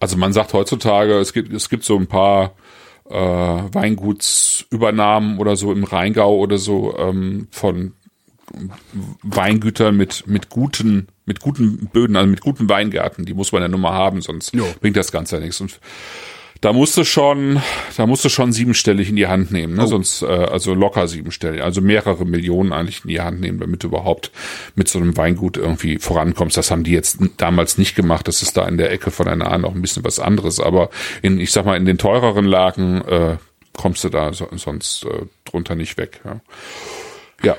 [0.00, 2.54] Also man sagt heutzutage, es gibt, es gibt so ein paar
[3.10, 7.94] äh, Weingutsübernahmen oder so im Rheingau oder so ähm, von
[9.22, 13.68] Weingütern mit, mit guten, mit guten Böden, also mit guten Weingärten, die muss man ja
[13.68, 14.66] nun mal haben, sonst jo.
[14.80, 15.60] bringt das Ganze ja nichts.
[15.60, 15.80] Und
[16.60, 17.62] da musst du schon,
[17.96, 19.84] da musst du schon siebenstellig in die Hand nehmen, ne?
[19.84, 19.86] Oh.
[19.86, 23.88] sonst äh, also locker siebenstellig, also mehrere Millionen eigentlich in die Hand nehmen, damit du
[23.88, 24.32] überhaupt
[24.74, 26.56] mit so einem Weingut irgendwie vorankommst.
[26.56, 28.26] Das haben die jetzt damals nicht gemacht.
[28.26, 30.90] Das ist da in der Ecke von Nahe noch ein bisschen was anderes, aber
[31.22, 33.36] in, ich sag mal, in den teureren Lagen äh,
[33.76, 36.20] kommst du da so, sonst äh, drunter nicht weg.
[36.24, 36.40] Ja.
[37.42, 37.56] ja.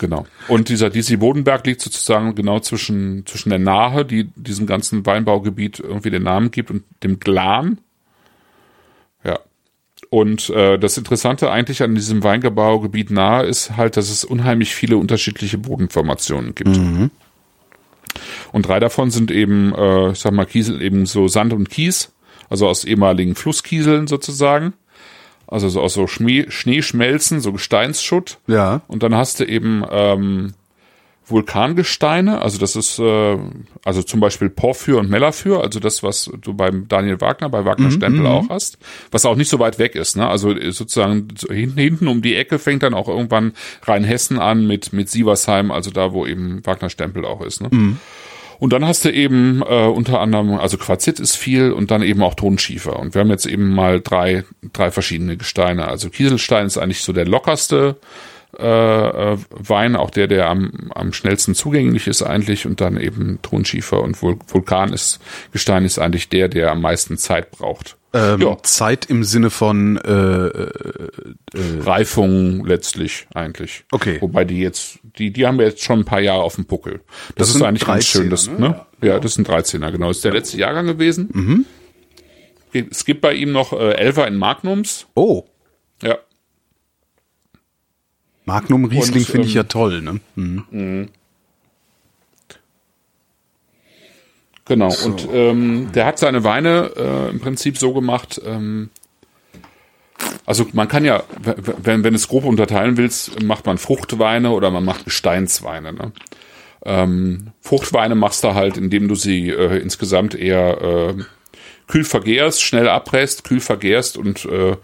[0.00, 0.26] Genau.
[0.48, 5.78] Und dieser DC Bodenberg liegt sozusagen genau zwischen, zwischen der Nahe, die diesem ganzen Weinbaugebiet
[5.78, 7.78] irgendwie den Namen gibt, und dem Glan.
[9.22, 9.38] Ja.
[10.08, 14.96] Und äh, das Interessante eigentlich an diesem Weinbaugebiet nahe ist halt, dass es unheimlich viele
[14.96, 16.78] unterschiedliche Bodenformationen gibt.
[16.78, 17.10] Mhm.
[18.52, 22.10] Und drei davon sind eben, äh, ich sag mal, Kiesel, eben so Sand und Kies,
[22.48, 24.72] also aus ehemaligen Flusskieseln sozusagen
[25.50, 28.38] also so aus so Schmee, Schneeschmelzen, so Gesteinsschutt.
[28.46, 28.82] Ja.
[28.86, 30.54] Und dann hast du eben ähm,
[31.30, 33.38] Vulkangesteine, also das ist äh,
[33.84, 37.86] also zum Beispiel Porphyr und Mellaphyr, also das, was du beim Daniel Wagner, bei Wagner
[37.86, 38.26] mhm, Stempel mhm.
[38.26, 38.78] auch hast,
[39.10, 40.16] was auch nicht so weit weg ist.
[40.16, 40.28] Ne?
[40.28, 45.08] Also sozusagen hinten, hinten um die Ecke fängt dann auch irgendwann Rheinhessen an mit mit
[45.08, 47.60] Sieversheim, also da, wo eben Wagner Stempel auch ist.
[47.60, 47.68] Ne?
[47.70, 47.98] Mhm.
[48.60, 52.22] Und dann hast du eben äh, unter anderem, also Quarzit ist viel und dann eben
[52.22, 52.98] auch Tonschiefer.
[52.98, 54.44] Und wir haben jetzt eben mal drei,
[54.74, 55.88] drei verschiedene Gesteine.
[55.88, 57.96] Also Kieselstein ist eigentlich so der lockerste
[58.58, 58.62] äh,
[59.32, 62.66] äh, Wein, auch der, der am, am schnellsten zugänglich ist eigentlich.
[62.66, 65.20] Und dann eben Tonschiefer und Vul Vulkan ist,
[65.52, 67.96] Gestein ist eigentlich der, der am meisten Zeit braucht.
[68.12, 68.56] Ähm, ja.
[68.62, 70.70] Zeit im Sinne von äh, äh,
[71.54, 73.84] äh, Reifung letztlich eigentlich.
[73.92, 74.18] Okay.
[74.20, 77.00] Wobei die jetzt, die, die haben wir jetzt schon ein paar Jahre auf dem Puckel.
[77.36, 78.28] Das, das ist eigentlich ganz schön.
[78.28, 78.58] Das, ne?
[78.58, 78.80] ne?
[79.00, 80.08] Ja, ja, das ist ein 13er, genau.
[80.08, 81.28] Das ist der letzte Jahrgang gewesen.
[81.32, 81.66] Mhm.
[82.72, 85.06] Es gibt bei ihm noch äh, Elfer in Magnums.
[85.14, 85.44] Oh.
[86.02, 86.18] Ja.
[88.44, 90.20] Magnum Riesling finde ich ja ähm, toll, ne?
[90.34, 91.08] Mhm.
[94.70, 95.08] Genau, so.
[95.08, 98.90] und ähm, der hat seine Weine äh, im Prinzip so gemacht, ähm,
[100.46, 101.24] also man kann ja,
[101.82, 105.92] wenn, wenn es grob unterteilen willst, macht man Fruchtweine oder man macht Gesteinsweine.
[105.92, 106.12] Ne?
[106.84, 111.14] Ähm, Fruchtweine machst du halt, indem du sie äh, insgesamt eher äh,
[111.88, 114.76] kühl vergärst, schnell abpresst, kühl vergärst und äh,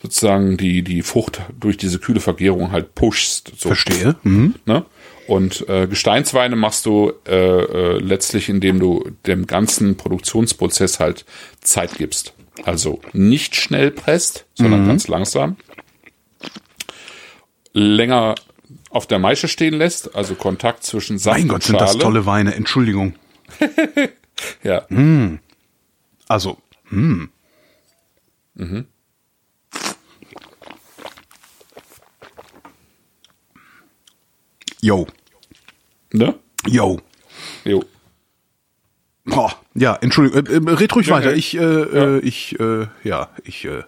[0.00, 3.52] sozusagen die, die Frucht durch diese kühle Vergärung halt pushst.
[3.58, 3.68] So.
[3.68, 4.16] Verstehe.
[4.22, 4.54] Mhm.
[4.64, 4.86] Ne?
[5.26, 11.24] Und äh, Gesteinsweine machst du äh, äh, letztlich, indem du dem ganzen Produktionsprozess halt
[11.60, 12.34] Zeit gibst.
[12.64, 14.88] Also nicht schnell presst, sondern mhm.
[14.88, 15.56] ganz langsam.
[17.72, 18.34] Länger
[18.90, 22.54] auf der Maische stehen lässt, also Kontakt zwischen Saft Mein Gott, sind das tolle Weine,
[22.54, 23.14] Entschuldigung.
[24.62, 24.86] ja.
[24.88, 25.40] Mm.
[26.28, 26.58] Also,
[26.90, 27.24] mm.
[28.54, 28.86] Mhm.
[34.84, 35.06] Yo.
[36.12, 36.34] Ne?
[36.68, 37.00] Yo.
[37.64, 37.82] Jo.
[39.24, 39.54] Boah.
[39.74, 41.30] Ja, Entschuldigung, äh, äh, red ruhig Ja, weiter.
[41.30, 41.36] ja.
[41.36, 43.82] Ich, äh, äh, ich, äh, ja, ich, äh,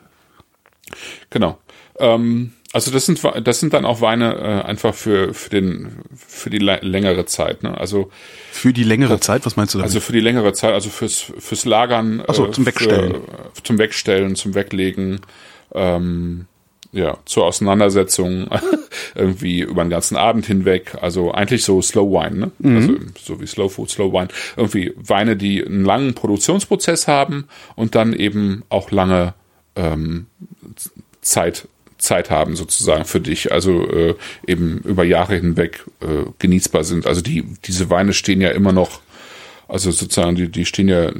[1.29, 1.59] Genau.
[1.99, 6.49] Ähm, also das sind das sind dann auch Weine äh, einfach für für den für
[6.49, 7.63] die lä- längere Zeit.
[7.63, 7.77] Ne?
[7.77, 8.11] Also
[8.51, 9.89] für die längere Zeit, was meinst du damit?
[9.91, 13.13] also für die längere Zeit, also fürs fürs Lagern, Ach so, äh, zum Wegstellen.
[13.15, 15.21] Also für, zum Wegstellen, zum Weglegen,
[15.75, 16.47] ähm,
[16.93, 18.49] ja, zur Auseinandersetzung
[19.15, 20.97] irgendwie über den ganzen Abend hinweg.
[21.01, 22.51] Also eigentlich so Slow Wine, ne?
[22.59, 22.77] Mhm.
[22.77, 24.29] Also so wie Slow Food, Slow Wine.
[24.57, 29.35] Irgendwie Weine, die einen langen Produktionsprozess haben und dann eben auch lange
[29.77, 30.27] ähm,
[31.21, 31.69] Zeit
[31.99, 34.15] Zeit haben sozusagen für dich, also äh,
[34.47, 37.07] eben über Jahre hinweg äh, genießbar sind.
[37.07, 39.01] Also die diese Weine stehen ja immer noch,
[39.69, 41.11] also sozusagen die die stehen ja,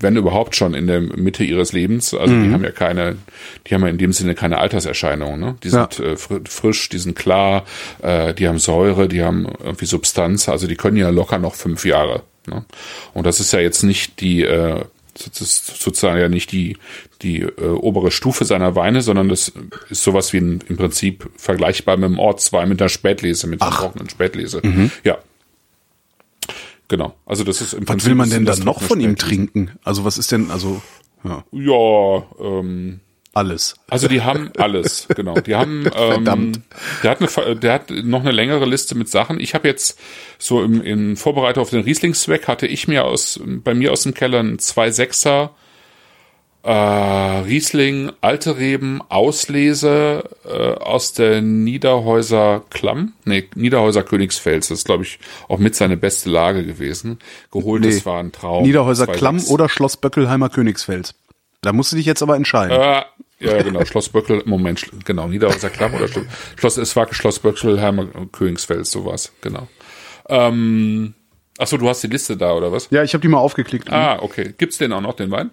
[0.00, 2.12] wenn überhaupt schon in der Mitte ihres Lebens.
[2.14, 3.16] Also die haben ja keine,
[3.66, 5.38] die haben ja in dem Sinne keine Alterserscheinungen.
[5.40, 5.56] Ne?
[5.62, 5.88] Die Ja.
[5.90, 7.64] sind äh, fr- frisch, die sind klar,
[8.02, 10.48] äh, die haben Säure, die haben irgendwie Substanz.
[10.48, 12.22] Also die können ja locker noch fünf Jahre.
[12.46, 12.64] Ne?
[13.14, 14.80] Und das ist ja jetzt nicht die äh,
[15.14, 16.76] sozusagen ja nicht die,
[17.20, 19.52] die äh, obere Stufe seiner Weine, sondern das
[19.90, 23.70] ist sowas wie ein, im Prinzip vergleichbar mit dem Ortswein, mit der Spätlese, mit der
[23.70, 24.62] trockenen Spätlese.
[25.04, 25.18] Ja.
[26.92, 27.14] Genau.
[27.24, 29.70] Also das ist im was Prinzip will man denn dann noch von ihm trinken?
[29.82, 30.82] Also was ist denn, also,
[31.24, 33.00] ja, Ja, ähm,
[33.32, 33.76] alles.
[33.88, 35.40] also die haben alles, genau.
[35.40, 36.60] Die haben, ähm, Verdammt.
[37.02, 39.40] der hat, eine, Ver- der hat noch eine längere Liste mit Sachen.
[39.40, 39.98] Ich habe jetzt
[40.38, 44.12] so im, in Vorbereitung auf den Rieslingsweg hatte ich mir aus bei mir aus dem
[44.12, 45.48] Keller einen 2,6er
[46.64, 54.68] äh, Riesling Alte Reben Auslese äh, aus der Niederhäuser Klamm, nee, Niederhäuser Königsfels.
[54.68, 57.18] Das ist glaube ich auch mit seine beste Lage gewesen.
[57.50, 57.90] Geholt, Nee.
[57.94, 58.64] das war ein Traum.
[58.64, 59.12] Niederhäuser 2,6.
[59.16, 61.14] Klamm oder Schloss Böckelheimer Königsfels.
[61.62, 62.76] Da musst du dich jetzt aber entscheiden.
[62.80, 63.02] Äh,
[63.40, 66.06] ja, genau, Schloss Böckel, Moment, genau, Niederhauser Klamm oder
[66.56, 69.66] Schloss, es war Schloss Böckelheimer Königsfels, sowas, genau.
[70.28, 71.14] Ähm,
[71.58, 72.88] achso, du hast die Liste da, oder was?
[72.90, 73.90] Ja, ich habe die mal aufgeklickt.
[73.92, 74.54] Ah, okay.
[74.56, 75.50] Gibt's den auch noch, den Wein?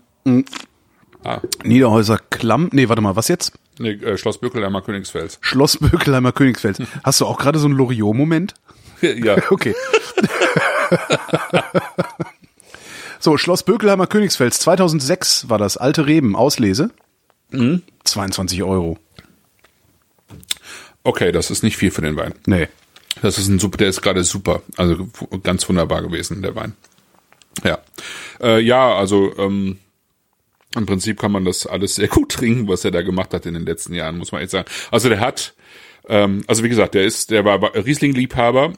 [1.64, 3.54] Niederhäuser Klamm, nee, warte mal, was jetzt?
[3.78, 5.38] Nee, äh, Schloss Böckelheimer Königsfels.
[5.42, 6.80] Schloss Böckelheimer Königsfels.
[7.04, 8.54] Hast du auch gerade so einen Loriot-Moment?
[9.02, 9.76] ja, Okay.
[13.20, 16.92] so, Schloss Bökelheimer Königsfels, 2006 war das, alte Reben, Auslese.
[18.04, 18.98] 22 Euro.
[21.04, 22.34] okay, das ist nicht viel für den Wein.
[22.46, 22.68] Nee.
[23.22, 25.08] Das ist ein super, der ist gerade super, also
[25.44, 26.74] ganz wunderbar gewesen, der Wein.
[27.64, 27.80] Ja,
[28.40, 29.80] äh, ja, also ähm,
[30.76, 33.54] im Prinzip kann man das alles sehr gut trinken, was er da gemacht hat in
[33.56, 34.68] den letzten Jahren, muss man echt sagen.
[34.92, 35.56] Also der hat,
[36.08, 38.74] ähm, also wie gesagt, der ist, der war Riesling-Liebhaber.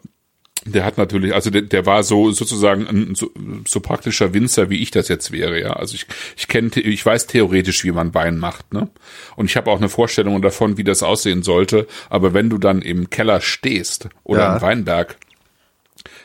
[0.63, 3.31] Der hat natürlich, also der, der war so sozusagen ein so,
[3.67, 5.73] so praktischer Winzer, wie ich das jetzt wäre, ja.
[5.73, 6.05] Also ich,
[6.37, 8.87] ich kenne, ich weiß theoretisch, wie man Wein macht, ne?
[9.35, 11.87] Und ich habe auch eine Vorstellung davon, wie das aussehen sollte.
[12.11, 14.55] Aber wenn du dann im Keller stehst oder Ja.
[14.55, 15.17] im Weinberg,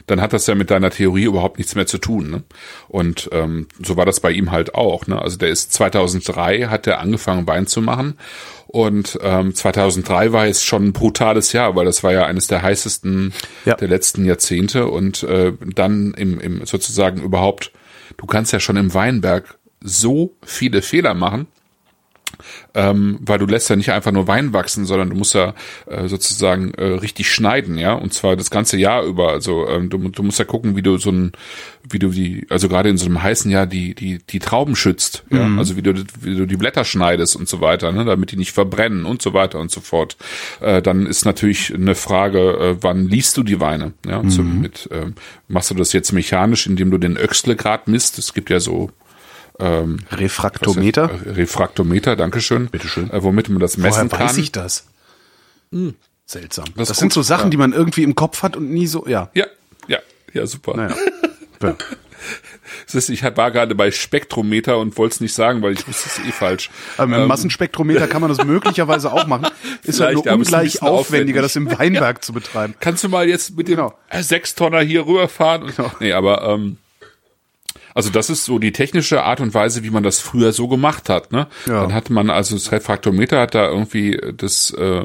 [0.06, 2.30] dann hat das ja mit deiner Theorie überhaupt nichts mehr zu tun.
[2.30, 2.42] Ne?
[2.88, 5.06] Und ähm, so war das bei ihm halt auch.
[5.06, 5.20] Ne?
[5.20, 8.14] Also der ist 2003 hat er angefangen Wein zu machen
[8.68, 12.62] und ähm, 2003 war jetzt schon ein brutales Jahr, weil das war ja eines der
[12.62, 13.32] heißesten
[13.64, 13.74] Ja.
[13.74, 17.72] der letzten Jahrzehnte und äh, dann im, im sozusagen überhaupt,
[18.16, 21.46] du kannst ja schon im Weinberg so viele Fehler machen,
[22.74, 25.54] ähm, weil du lässt ja nicht einfach nur Wein wachsen, sondern du musst ja
[25.86, 29.30] äh, sozusagen äh, richtig schneiden, ja, und zwar das ganze Jahr über.
[29.30, 31.32] Also ähm, du, du musst ja gucken, wie du so ein,
[31.88, 35.24] wie du die, also gerade in so einem heißen Jahr die die die Trauben schützt,
[35.30, 38.36] ja, also wie du wie du die Blätter schneidest und so weiter, ne, damit die
[38.36, 40.16] nicht verbrennen und so weiter und so fort.
[40.60, 44.88] Äh, dann ist natürlich eine Frage, äh, wann liest du die Weine, ja, so mit
[44.92, 45.14] ähm,
[45.48, 48.18] machst du das jetzt mechanisch, indem du den Öxlegrad misst?
[48.18, 48.90] Es gibt ja so
[49.58, 51.10] Refraktometer?
[51.24, 52.68] äh, Refraktometer, Dankeschön.
[52.68, 53.10] Bitteschön.
[53.10, 54.28] Äh, womit man das messen Woher kann.
[54.28, 54.86] weiß ich das?
[56.26, 56.64] Seltsam.
[56.76, 57.50] Das, ist sind so Sachen, ja.
[57.50, 59.30] die man irgendwie im Kopf hat und nie so, ja.
[59.34, 59.46] Ja,
[59.88, 59.98] ja,
[60.32, 60.76] ja, super.
[60.76, 60.94] Naja.
[61.62, 61.76] ja.
[62.86, 66.08] Das ist, ich war gerade bei Spektrometer und wollte es nicht sagen, weil ich wusste
[66.08, 66.70] es eh falsch.
[66.96, 69.46] Aber mit dem Massenspektrometer kann man das möglicherweise auch machen.
[69.84, 71.36] Ist halt Ähm, nur ist ungleich aufwendiger, aufwendig.
[71.42, 72.74] das im Weinberg zu betreiben.
[72.80, 73.94] Kannst du mal jetzt mit dem Genau.
[74.12, 75.62] Sechstonner hier rüberfahren?
[75.64, 75.92] Und, Genau.
[76.00, 76.78] Nee, aber ähm,
[77.96, 81.08] also das ist so die technische Art und Weise, wie man das früher so gemacht
[81.08, 81.32] hat.
[81.32, 81.46] Ne?
[81.66, 81.80] Ja.
[81.80, 85.04] Dann hatte man also das Refraktometer hat da irgendwie das äh,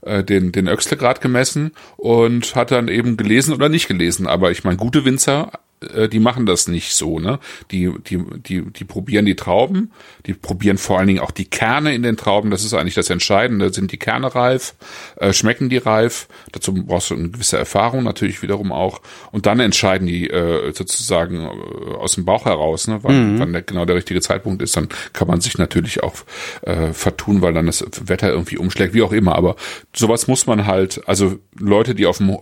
[0.00, 4.26] äh, den den Öxlegrad gemessen und hat dann eben gelesen oder nicht gelesen.
[4.26, 5.52] Aber ich meine, gute Winzer
[5.94, 7.38] äh, die machen das nicht so, ne?
[7.70, 9.92] Die, die, die, die probieren die Trauben,
[10.26, 13.10] die probieren vor allen Dingen auch die Kerne in den Trauben, das ist eigentlich das
[13.10, 13.72] Entscheidende.
[13.72, 14.74] Sind die Kerne reif?
[15.16, 16.28] Äh, schmecken die reif?
[16.52, 19.00] Dazu brauchst du eine gewisse Erfahrung natürlich wiederum auch.
[19.30, 22.98] Und dann entscheiden die äh, sozusagen äh, aus dem Bauch heraus, ne?
[23.02, 23.38] wann, mhm.
[23.38, 24.76] wann der, genau der richtige Zeitpunkt ist.
[24.76, 26.14] Dann kann man sich natürlich auch
[26.62, 29.36] äh, vertun, weil dann das Wetter irgendwie umschlägt, wie auch immer.
[29.36, 29.56] Aber
[29.94, 32.38] sowas muss man halt, also Leute, die auf dem äh,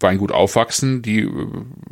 [0.00, 1.28] Weingut aufwachsen, die äh,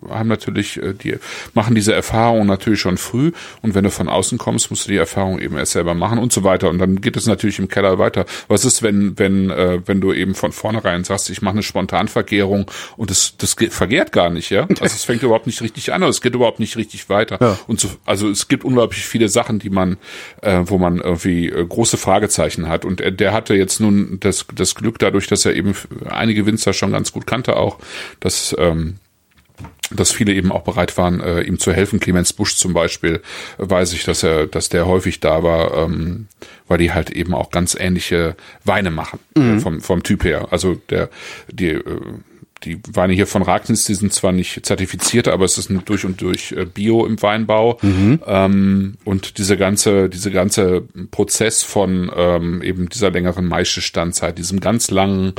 [0.09, 1.17] haben natürlich, äh, die
[1.55, 3.33] machen diese Erfahrung natürlich schon früh.
[3.63, 6.33] Und wenn du von außen kommst, musst du die Erfahrung eben erst selber machen und
[6.33, 6.69] so weiter.
[6.69, 8.27] Und dann geht es natürlich im Keller weiter.
[8.49, 12.71] Was ist, wenn, wenn, äh, wenn du eben von vornherein sagst, ich mache eine Spontanvergärung
[12.97, 14.67] und das, das vergärt gar nicht, ja?
[14.81, 17.39] Also es fängt überhaupt nicht richtig an, oder es geht überhaupt nicht richtig weiter.
[17.41, 17.59] Ja.
[17.67, 19.99] Und so, also es gibt unglaublich viele Sachen, die man,
[20.41, 22.85] äh, wo man irgendwie äh, große Fragezeichen hat.
[22.85, 25.75] Und er, der hatte jetzt nun das, das Glück dadurch, dass er eben
[26.09, 27.79] einige Winzer schon ganz gut kannte auch,
[28.21, 28.97] dass ähm,
[29.91, 32.01] dass viele eben auch bereit waren, äh, ihm zu helfen.
[32.01, 33.23] Clemens Busch zum Beispiel
[33.59, 36.29] weiß ich, dass er, dass der häufig da war, ähm,
[36.69, 39.59] weil die halt eben auch ganz ähnliche Weine machen mhm.
[39.59, 40.49] äh, vom vom Typ her.
[40.51, 41.11] Also der
[41.51, 42.01] die äh,
[42.65, 46.21] die Weine hier von Ragnitz, die sind zwar nicht zertifiziert, aber es ist durch und
[46.21, 47.79] durch äh, Bio im Weinbau.
[47.83, 48.21] Mhm.
[48.27, 54.91] Ähm, und diese ganze, diese ganze Prozess von ähm, eben dieser längeren Maischestandzeit, diesem ganz
[54.91, 55.35] langen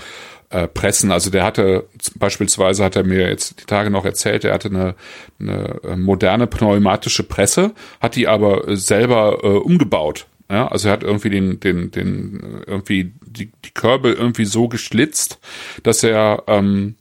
[0.51, 1.11] äh, Pressen.
[1.11, 4.95] Also der hatte beispielsweise hat er mir jetzt die Tage noch erzählt, er hatte eine,
[5.39, 10.27] eine äh, moderne pneumatische Presse, hat die aber selber äh, umgebaut.
[10.49, 15.39] Ja, also er hat irgendwie den, den, den, irgendwie die, die Körbe irgendwie so geschlitzt,
[15.83, 16.95] dass er ähm,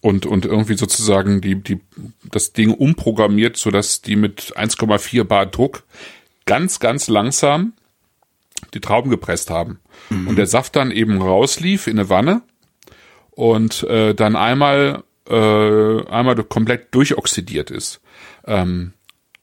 [0.00, 1.80] und und irgendwie sozusagen die die
[2.24, 5.84] das Ding umprogrammiert, so dass die mit 1,4 Bar Druck
[6.44, 7.74] ganz ganz langsam
[8.74, 9.80] die Trauben gepresst haben.
[10.10, 10.28] Mhm.
[10.28, 12.42] Und der Saft dann eben rauslief in eine Wanne
[13.30, 18.00] und äh, dann einmal, äh, einmal komplett durchoxidiert ist.
[18.46, 18.92] Ähm,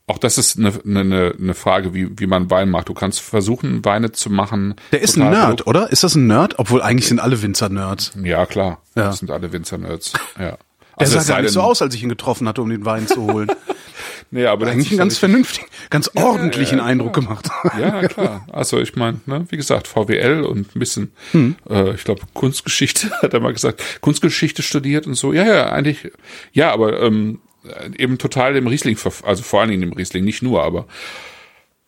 [0.07, 2.89] auch das ist eine, eine, eine Frage, wie, wie man Wein macht.
[2.89, 4.74] Du kannst versuchen, Weine zu machen.
[4.91, 5.91] Der ist ein Nerd, oder?
[5.91, 6.57] Ist das ein Nerd?
[6.57, 8.13] Obwohl eigentlich sind alle Winzer Nerds.
[8.24, 8.82] Ja, klar.
[8.95, 9.03] Ja.
[9.03, 10.13] Das sind alle Winzer Nerds.
[10.39, 10.57] Ja.
[10.95, 13.07] Also er sah gar nicht so aus, als ich ihn getroffen hatte, um den Wein
[13.07, 13.51] zu holen.
[14.32, 17.28] nee, aber eigentlich einen ganz vernünftigen, ganz ordentlichen ja, ja, Eindruck genau.
[17.28, 17.50] gemacht.
[17.80, 18.46] ja, klar.
[18.52, 21.56] Also ich meine, ne, wie gesagt, VWL und ein bisschen, hm.
[21.70, 25.34] äh, ich glaube, Kunstgeschichte, hat er mal gesagt, Kunstgeschichte studiert und so.
[25.34, 26.12] Ja, ja, eigentlich,
[26.52, 27.40] ja, aber ähm,
[27.98, 30.88] eben total dem Riesling, also vor allen Dingen dem Riesling, nicht nur, aber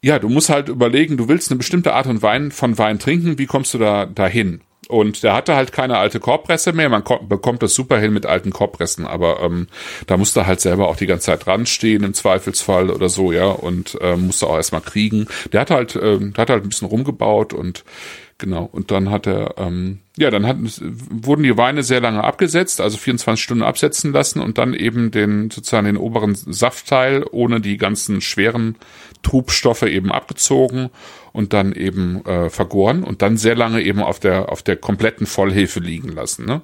[0.04, 3.38] ja, du musst halt überlegen, du willst eine bestimmte Art und Wein von Wein trinken,
[3.38, 4.62] wie kommst du da dahin?
[4.92, 6.90] Und der hatte halt keine alte Korbpresse mehr.
[6.90, 9.68] Man bekommt das super hin mit alten Korbpressen, aber ähm,
[10.06, 13.46] da musste halt selber auch die ganze Zeit dran stehen im Zweifelsfall oder so, ja,
[13.46, 15.28] und äh, musste auch erstmal kriegen.
[15.54, 17.86] Der hat halt, äh, der hat halt ein bisschen rumgebaut und
[18.42, 18.68] Genau.
[18.72, 22.98] Und dann hat er, ähm, ja, dann hat, wurden die Weine sehr lange abgesetzt, also
[22.98, 28.20] 24 Stunden absetzen lassen und dann eben den, sozusagen den oberen Saftteil ohne die ganzen
[28.20, 28.78] schweren
[29.22, 30.90] Trubstoffe eben abgezogen
[31.34, 35.26] und dann eben äh, vergoren und dann sehr lange eben auf der, auf der kompletten
[35.26, 36.62] Vollhefe liegen lassen, ne?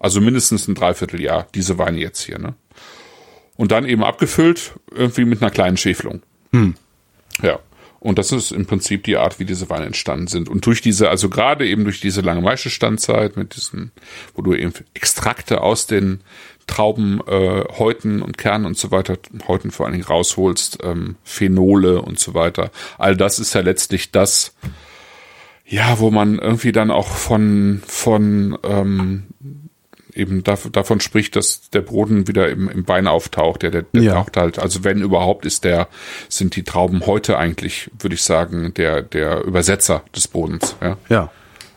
[0.00, 2.54] Also mindestens ein Dreivierteljahr, diese Weine jetzt hier, ne?
[3.56, 6.22] Und dann eben abgefüllt, irgendwie mit einer kleinen Schäflung.
[6.52, 6.74] Hm.
[7.42, 7.60] Ja.
[8.00, 10.50] Und das ist im Prinzip die Art, wie diese Weine entstanden sind.
[10.50, 13.92] Und durch diese, also gerade eben durch diese lange Maischestandzeit mit diesen,
[14.34, 16.20] wo du eben Extrakte aus den
[16.66, 22.00] Trauben, äh, Häuten und Kernen und so weiter, Häuten vor allen Dingen rausholst, ähm, Phenole
[22.02, 22.70] und so weiter.
[22.98, 24.54] All das ist ja letztlich das,
[25.66, 29.24] ja, wo man irgendwie dann auch von, von ähm,
[30.14, 33.62] eben davon spricht, dass der Boden wieder im, im Bein auftaucht.
[33.62, 34.14] Der, der, der ja.
[34.14, 35.88] taucht halt, also wenn überhaupt ist der,
[36.28, 40.76] sind die Trauben heute eigentlich, würde ich sagen, der, der Übersetzer des Bodens.
[40.80, 40.96] Ja.
[41.08, 41.30] ja.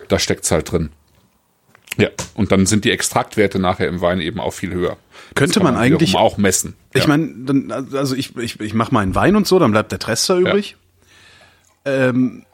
[0.08, 0.92] Da steckt's halt drin.
[1.98, 4.98] Ja, und dann sind die Extraktwerte nachher im Wein eben auch viel höher.
[5.36, 6.76] Könnte man, man, eigentlich auch messen.
[6.94, 7.08] Ich ja.
[7.08, 10.78] meine, also ich, ich, ich mache meinen Wein und so, dann bleibt der Trester übrig.
[11.86, 12.10] Ja.
[12.10, 12.46] Ähm,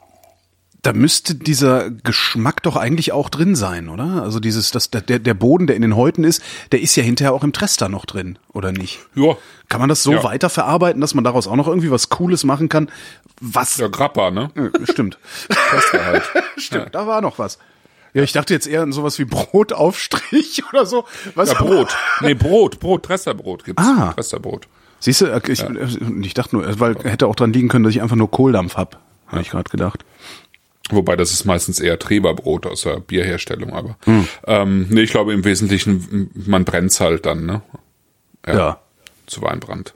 [0.84, 4.22] da müsste dieser Geschmack doch eigentlich auch drin sein, oder?
[4.22, 6.42] Also dieses, das, der, der Boden, der in den Häuten ist,
[6.72, 9.00] der ist ja hinterher auch im Trester noch drin, oder nicht?
[9.14, 9.36] Ja.
[9.70, 10.22] Kann man das so ja.
[10.22, 12.90] weiterverarbeiten, dass man daraus auch noch irgendwie was Cooles machen kann?
[13.40, 13.78] Was?
[13.78, 14.50] Ja, Grappa, ne?
[14.54, 15.18] Ja, stimmt.
[15.48, 16.22] Trester halt.
[16.58, 16.90] stimmt, ja.
[16.90, 17.58] da war noch was.
[18.14, 21.04] Ja, ich dachte jetzt eher an sowas wie Brotaufstrich oder so.
[21.34, 21.96] Was ja, Brot.
[22.20, 23.82] Nee, Brot, Brot, Tresterbrot gibt's.
[23.82, 24.12] Ah.
[24.14, 24.68] Tresterbrot.
[25.00, 25.68] Siehst du, ich, ja.
[26.22, 29.00] ich dachte nur, weil hätte auch dran liegen können, dass ich einfach nur Kohldampf hab.
[29.26, 30.04] Habe ich gerade gedacht.
[30.90, 34.28] Wobei das ist meistens eher Treberbrot aus der Bierherstellung, aber hm.
[34.46, 37.62] ähm, nee, ich glaube im Wesentlichen, man brennt's halt dann, ne?
[38.46, 38.54] Ja.
[38.54, 38.80] ja.
[39.26, 39.94] Zu Weinbrand.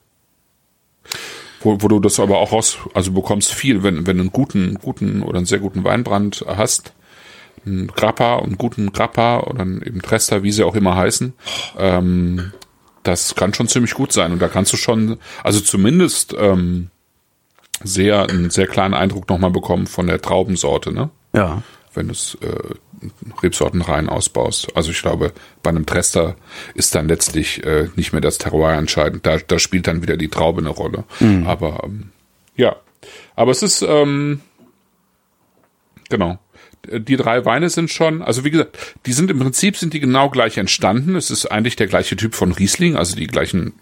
[1.60, 4.78] Wo, wo du das aber auch raus, also bekommst viel, wenn, wenn du einen guten,
[4.80, 6.92] guten oder einen sehr guten Weinbrand hast,
[7.68, 11.32] einen Grappa und einen guten Grappa oder eben Trester, wie sie auch immer heißen,
[11.78, 12.52] ähm,
[13.02, 14.32] das kann schon ziemlich gut sein.
[14.32, 16.90] Und da kannst du schon, also zumindest ähm,
[17.82, 21.10] sehr einen sehr kleinen Eindruck nochmal bekommen von der Traubensorte, ne?
[21.32, 21.62] Ja.
[21.94, 22.74] Wenn du es äh,
[23.42, 24.76] Rebsorten rein ausbaust.
[24.76, 26.36] Also ich glaube, bei einem Trester
[26.74, 29.26] ist dann letztlich äh, nicht mehr das Terroir entscheidend.
[29.26, 31.04] Da, da spielt dann wieder die Traube eine Rolle.
[31.20, 31.46] Mhm.
[31.46, 32.10] Aber ähm,
[32.56, 32.76] ja,
[33.36, 34.40] aber es ist ähm,
[36.08, 36.38] genau.
[36.92, 40.30] Die drei Weine sind schon, also wie gesagt, die sind im Prinzip sind die genau
[40.30, 41.16] gleich entstanden.
[41.16, 43.74] Es ist eigentlich der gleiche Typ von Riesling, also die gleichen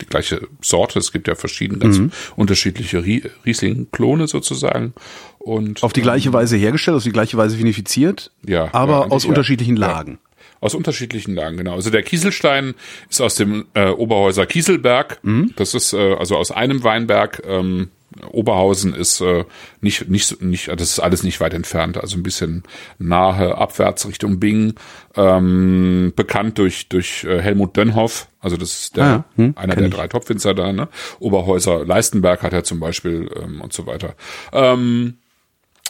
[0.00, 0.98] die gleiche Sorte.
[0.98, 2.12] Es gibt ja verschiedene ganz mhm.
[2.36, 4.94] unterschiedliche Riesling-Klone sozusagen.
[5.38, 9.10] Und, auf die gleiche ähm, Weise hergestellt, auf die gleiche Weise vinifiziert, ja, aber ja,
[9.10, 10.12] aus unterschiedlichen Lagen.
[10.12, 10.18] Ja.
[10.60, 11.74] Aus unterschiedlichen Lagen, genau.
[11.74, 12.74] Also der Kieselstein
[13.08, 15.20] ist aus dem äh, Oberhäuser Kieselberg.
[15.22, 15.52] Mhm.
[15.56, 17.42] Das ist äh, also aus einem Weinberg.
[17.46, 17.90] Ähm,
[18.30, 19.44] Oberhausen ist äh,
[19.80, 22.62] nicht, nicht, nicht, das ist alles nicht weit entfernt, also ein bisschen
[22.98, 24.74] nahe abwärts Richtung Bing,
[25.14, 29.86] ähm, bekannt durch, durch äh, Helmut Dönhoff, also das ist der, ah, hm, einer der
[29.86, 29.94] ich.
[29.94, 30.88] drei Topwinzer da, ne?
[31.18, 34.14] Oberhäuser, Leistenberg hat er zum Beispiel ähm, und so weiter.
[34.52, 35.18] Ähm,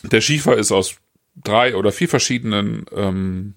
[0.02, 0.96] der Schiefer ist aus
[1.36, 3.54] drei oder vier verschiedenen ähm,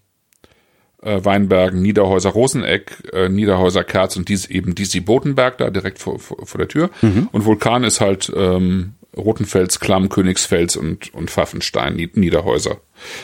[1.02, 6.20] äh, Weinbergen, Niederhäuser Roseneck, äh, Niederhäuser Kerz und dies eben Disi Botenberg da direkt vor,
[6.20, 6.89] vor, vor der Tür.
[7.02, 7.30] Mhm.
[7.32, 12.78] Und Vulkan ist halt ähm, Rotenfels, Klamm, Königsfels und, und Pfaffenstein, Niederhäuser.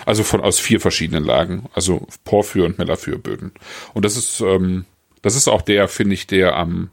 [0.05, 3.51] Also von aus vier verschiedenen Lagen, also Porphyr und Mellafyrböden.
[3.93, 4.85] Und das ist, ähm,
[5.21, 6.89] das ist auch der, finde ich, der am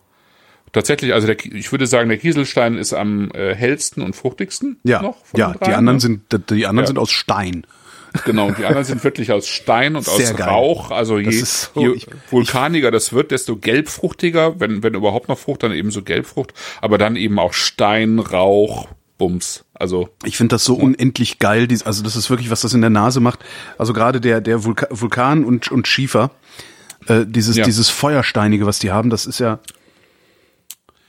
[0.73, 4.79] tatsächlich, also der, ich würde sagen, der Kieselstein ist am äh, hellsten und fruchtigsten.
[4.85, 6.01] Ja, noch ja, die anderen ne?
[6.01, 6.87] sind, die anderen ja.
[6.89, 7.67] sind aus Stein.
[8.25, 10.49] Genau, und die anderen sind wirklich aus Stein und Sehr aus geil.
[10.49, 10.91] Rauch.
[10.91, 15.65] Also je, so, je ich, vulkaniger das wird, desto gelbfruchtiger, wenn, wenn überhaupt noch Frucht,
[15.65, 18.87] dann eben so Gelbfrucht, aber dann eben auch Stein, Rauch,
[19.19, 19.65] Bums.
[19.75, 21.67] Also ich finde das so unendlich geil.
[21.85, 23.41] Also das ist wirklich, was das in der Nase macht.
[23.79, 26.31] Also gerade der der Vulka Vulkan und und Schiefer,
[27.07, 27.65] äh, dieses ja.
[27.65, 29.59] dieses Feuersteinige, was die haben, das ist ja.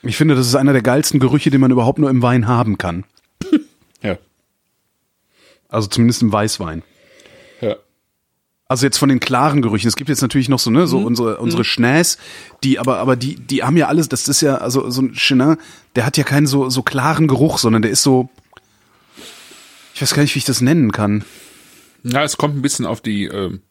[0.02, 2.78] Ich finde, das ist einer der geilsten Gerüche, den man überhaupt nur im Wein haben
[2.78, 3.06] kann.
[4.04, 4.18] ja.
[5.68, 6.84] Also zumindest im Weißwein.
[8.68, 9.88] Also jetzt von den klaren Gerüchen.
[9.88, 11.06] Es gibt jetzt natürlich noch so, ne, so mhm.
[11.06, 11.66] unsere, unsere mhm.
[11.66, 12.18] Schnäs,
[12.64, 15.58] die, aber, aber die, die haben ja alles, das ist ja, also so ein Chenin,
[15.96, 18.30] der hat ja keinen so, so klaren Geruch, sondern der ist so,
[19.94, 21.24] ich weiß gar nicht, wie ich das nennen kann.
[22.04, 23.62] Ja, es kommt ein bisschen auf die, ähm,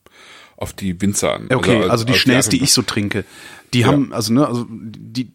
[0.56, 1.48] auf die Winzer an.
[1.52, 3.24] Okay, also, also die Schnäs, die, die ich so trinke,
[3.72, 3.88] die ja.
[3.88, 5.32] haben, also, ne, also die,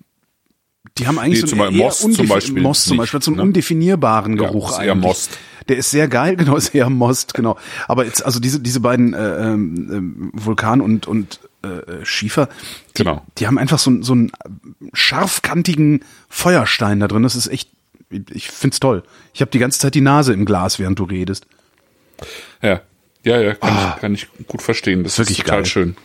[0.98, 3.44] die haben eigentlich nee, so einen Most zum Beispiel, Most zum Beispiel, so einen ne?
[3.44, 5.06] undefinierbaren Geruch ja, eher eigentlich.
[5.06, 5.38] Most.
[5.68, 7.58] Der ist sehr geil, genau, ist eher Most, genau.
[7.88, 12.48] Aber jetzt, also diese, diese beiden äh, ähm, Vulkan und, und äh, Schiefer,
[12.98, 13.26] die, genau.
[13.38, 14.32] die haben einfach so, so einen
[14.94, 17.24] scharfkantigen Feuerstein da drin.
[17.24, 17.70] Das ist echt,
[18.10, 19.04] ich find's toll.
[19.34, 21.46] Ich habe die ganze Zeit die Nase im Glas, während du redest.
[22.62, 22.82] Ja,
[23.24, 25.04] ja, ja, kann, ah, ich, kann ich gut verstehen.
[25.04, 25.66] Das ist wirklich total geil.
[25.66, 25.98] schön.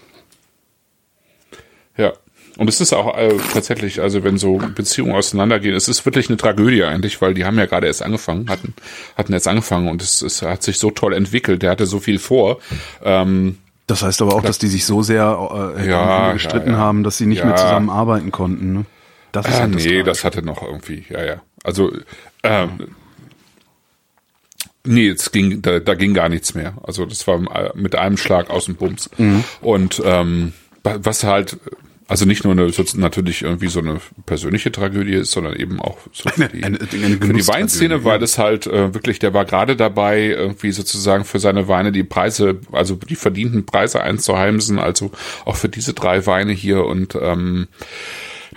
[1.97, 2.13] Ja.
[2.57, 6.37] Und es ist auch äh, tatsächlich, also wenn so Beziehungen auseinandergehen, es ist wirklich eine
[6.37, 8.75] Tragödie eigentlich, weil die haben ja gerade erst angefangen, hatten,
[9.17, 12.19] hatten jetzt angefangen und es, es hat sich so toll entwickelt, der hatte so viel
[12.19, 12.59] vor.
[13.03, 16.79] Ähm, das heißt aber auch, dass die sich so sehr äh, ja, gestritten ja, ja.
[16.79, 18.73] haben, dass sie nicht mehr zusammenarbeiten konnten.
[18.73, 18.85] Ne?
[19.33, 21.43] Das ist äh, halt das nee, das hatte noch irgendwie, ja, ja.
[21.65, 21.93] Also
[22.43, 22.69] äh,
[24.87, 26.75] Nee, es ging, da, da ging gar nichts mehr.
[26.83, 29.09] Also das war äh, mit einem Schlag aus dem Bums.
[29.17, 29.43] Mhm.
[29.63, 30.53] Und ähm,
[30.83, 31.57] was halt
[32.07, 36.29] also nicht nur eine, natürlich irgendwie so eine persönliche Tragödie ist, sondern eben auch so
[36.29, 39.45] für die, eine, eine, eine für die Weinszene, weil das halt äh, wirklich, der war
[39.45, 45.13] gerade dabei, irgendwie sozusagen für seine Weine die Preise, also die verdienten Preise einzuheimsen, also
[45.47, 46.85] auch für diese drei Weine hier.
[46.85, 47.69] Und ähm,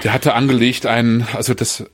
[0.04, 1.86] der hatte angelegt einen, also das,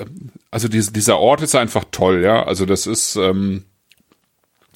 [0.50, 3.64] also diese, dieser Ort ist einfach toll, ja, also das ist ähm,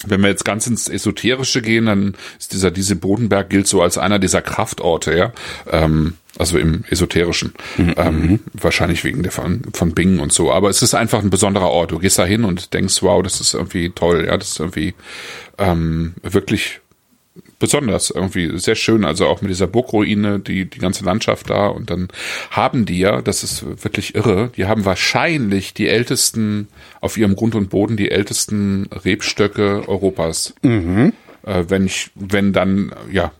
[0.06, 3.98] wenn wir jetzt ganz ins Esoterische gehen, dann ist dieser diese Bodenberg gilt so als
[3.98, 5.32] einer dieser Kraftorte, ja.
[5.70, 7.54] Ähm, also im Esoterischen.
[7.76, 7.94] Mhm.
[7.96, 8.40] Ähm, mhm.
[8.52, 10.52] wahrscheinlich wegen der von, von Bingen und so.
[10.52, 11.90] Aber es ist einfach ein besonderer Ort.
[11.90, 14.94] Du gehst da hin und denkst, wow, das ist irgendwie toll, ja, das ist irgendwie
[15.58, 16.80] ähm, wirklich
[17.58, 21.90] besonders, irgendwie sehr schön, also auch mit dieser Burgruine, die, die ganze Landschaft da und
[21.90, 22.08] dann
[22.50, 26.68] haben die ja, das ist wirklich irre, die haben wahrscheinlich die ältesten,
[27.00, 30.54] auf ihrem Grund und Boden die ältesten Rebstöcke Europas.
[30.62, 31.12] Mhm.
[31.44, 33.32] Äh, wenn ich, wenn dann, ja,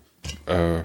[0.46, 0.82] äh,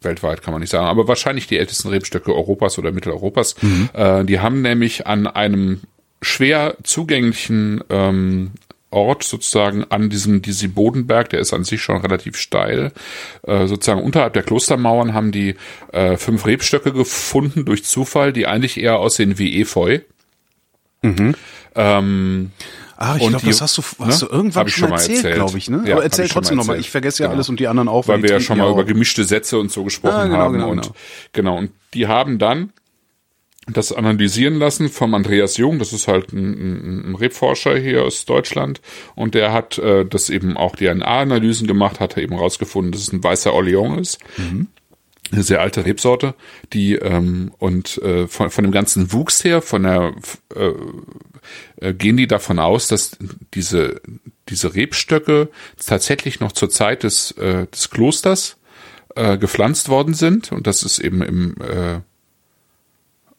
[0.00, 3.54] weltweit kann man nicht sagen, aber wahrscheinlich die ältesten Rebstöcke Europas oder Mitteleuropas.
[3.62, 3.90] Mhm.
[3.92, 5.80] Äh, die haben nämlich an einem
[6.20, 8.52] schwer zugänglichen ähm,
[8.92, 12.92] Ort sozusagen an diesem diese Bodenberg, der ist an sich schon relativ steil.
[13.42, 15.56] Äh, sozusagen unterhalb der Klostermauern haben die
[15.92, 20.00] äh, fünf Rebstöcke gefunden durch Zufall, die eigentlich eher aussehen wie Efeu.
[21.02, 21.34] Mhm.
[21.74, 22.50] Ähm,
[22.96, 24.28] Ach, ich glaube, das hast du, hast ne?
[24.28, 25.34] du irgendwann ich schon mal erzählt, erzählt.
[25.34, 25.82] glaube ich, ne?
[25.86, 26.78] Ja, Aber erzähl schon trotzdem mal nochmal.
[26.78, 27.34] Ich vergesse ja Genau.
[27.36, 28.06] alles und die anderen auch.
[28.06, 28.72] weil die wir ja schon mal auch.
[28.74, 30.94] über gemischte Sätze und so gesprochen Ah, genau, haben genau, und genau.
[31.32, 32.72] genau und die haben dann
[33.66, 38.80] das analysieren lassen vom Andreas Jung, das ist halt ein, ein, Rebforscher hier aus Deutschland.
[39.14, 43.22] Und der hat äh, das eben auch DNA-Analysen gemacht, hat eben rausgefunden, dass es ein
[43.22, 44.18] weißer Orleans ist.
[45.30, 46.34] Eine sehr alte Rebsorte,
[46.72, 50.12] die ähm, und äh, von, von dem ganzen Wuchs her, von der
[50.54, 50.72] äh,
[51.76, 53.16] äh, gehen die davon aus, dass
[53.54, 54.02] diese
[54.48, 55.48] diese Rebstöcke
[55.82, 58.58] tatsächlich noch zur Zeit des äh, des Klosters
[59.14, 60.52] äh, gepflanzt worden sind.
[60.52, 62.00] Und das ist eben im äh,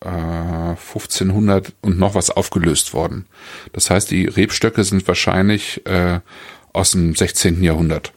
[0.04, 3.26] äh, 1500 und noch was aufgelöst worden.
[3.72, 6.20] Das heißt, die Rebstöcke sind wahrscheinlich äh,
[6.74, 7.64] aus dem 16.
[7.64, 8.14] Jahrhundert.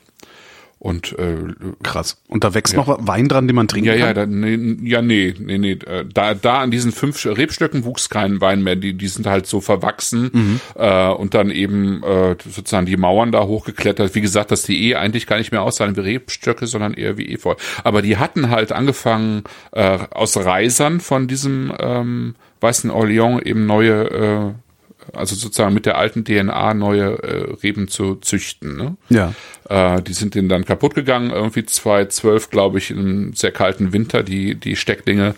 [0.78, 1.36] Und äh,
[1.82, 2.22] Krass.
[2.28, 4.14] Und da wächst noch Wein dran, den man trinken ja, ja, kann?
[4.14, 5.72] da, nee, ja, nee, nee, nee.
[5.72, 8.76] äh, Da, da an diesen fünf Rebstöcken wuchs kein Wein mehr.
[8.76, 13.44] Die, die sind halt so verwachsen äh, und dann eben äh, sozusagen die Mauern da
[13.44, 14.14] hochgeklettert.
[14.14, 17.32] Wie gesagt, dass die eh eigentlich gar nicht mehr aussahen wie Rebstöcke, sondern eher wie
[17.32, 17.54] Efeu.
[17.82, 24.10] Aber die hatten halt angefangen äh, aus Reisern von diesem ähm, weißen Orleans eben neue
[24.10, 24.65] äh,
[25.12, 28.76] also sozusagen mit der alten DNA neue äh, Reben zu züchten.
[28.76, 28.96] Ne?
[29.08, 29.32] Ja.
[29.68, 34.22] Äh, die sind denen dann kaputt gegangen, irgendwie 2012, glaube ich, im sehr kalten Winter,
[34.22, 35.34] die, die Stecklinge.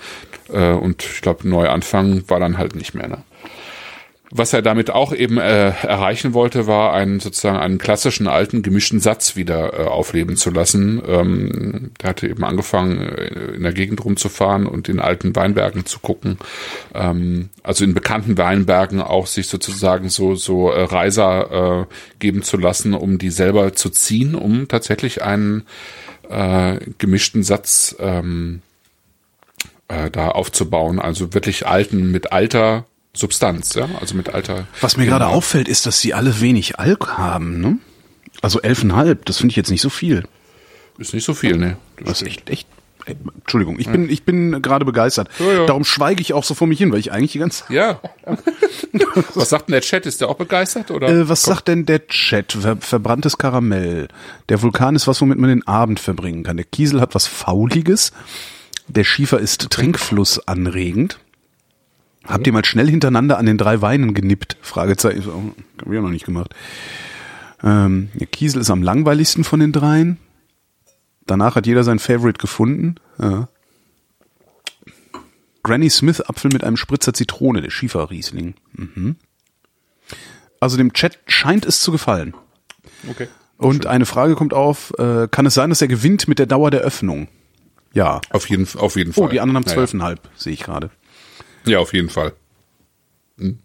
[0.52, 3.08] Äh, und ich glaube, Neuanfang war dann halt nicht mehr.
[3.08, 3.18] Ne?
[4.30, 9.00] Was er damit auch eben äh, erreichen wollte, war einen sozusagen einen klassischen alten gemischten
[9.00, 11.00] Satz wieder äh, aufleben zu lassen.
[11.06, 15.98] Ähm, der hatte eben angefangen, äh, in der Gegend rumzufahren und in alten Weinbergen zu
[16.00, 16.36] gucken.
[16.94, 22.58] Ähm, also in bekannten Weinbergen auch sich sozusagen so so äh, Reiser äh, geben zu
[22.58, 25.64] lassen, um die selber zu ziehen, um tatsächlich einen
[26.28, 28.60] äh, gemischten Satz ähm,
[29.88, 30.98] äh, da aufzubauen.
[30.98, 32.84] Also wirklich alten mit alter
[33.18, 34.66] Substanz, ja, also mit alter.
[34.80, 37.78] Was mir gerade auffällt, ist, dass sie alle wenig Alk haben, ne?
[38.42, 40.24] Also elfeinhalb, das finde ich jetzt nicht so viel.
[40.98, 41.76] Ist nicht so viel, ne?
[42.04, 42.68] Das ist echt, echt.
[43.06, 45.30] Entschuldigung, ich bin, ich bin gerade begeistert.
[45.38, 45.66] Ja, ja.
[45.66, 48.00] Darum schweige ich auch so vor mich hin, weil ich eigentlich die ganze Ja.
[49.34, 50.04] Was sagt denn der Chat?
[50.04, 51.08] Ist der auch begeistert oder?
[51.08, 52.52] Äh, was sagt denn der Chat?
[52.52, 54.08] Ver verbranntes Karamell.
[54.50, 56.58] Der Vulkan ist was, womit man den Abend verbringen kann.
[56.58, 58.12] Der Kiesel hat was Fauliges.
[58.88, 61.18] Der Schiefer ist trinkflussanregend.
[62.24, 64.56] Habt ihr mal schnell hintereinander an den drei Weinen genippt?
[64.60, 65.24] Fragezeichen.
[65.28, 66.54] Oh, Hab ich auch noch nicht gemacht.
[67.62, 70.18] Ähm, der Kiesel ist am langweiligsten von den dreien.
[71.26, 72.96] Danach hat jeder sein Favorite gefunden.
[73.20, 73.48] Ja.
[75.62, 78.54] Granny Smith Apfel mit einem Spritzer Zitrone, der Schieferriesling.
[78.72, 79.16] Mhm.
[80.60, 82.34] Also dem Chat scheint es zu gefallen.
[83.08, 83.28] Okay.
[83.58, 86.70] Und eine Frage kommt auf, äh, kann es sein, dass er gewinnt mit der Dauer
[86.70, 87.28] der Öffnung?
[87.92, 88.20] Ja.
[88.30, 89.24] Auf jeden, auf jeden Fall.
[89.24, 90.90] Oh, die anderen haben Ja, zwölfeinhalb, sehe ich gerade.
[91.68, 91.78] Ja.
[91.78, 92.32] auf jeden Fall.
[93.38, 93.58] Hm.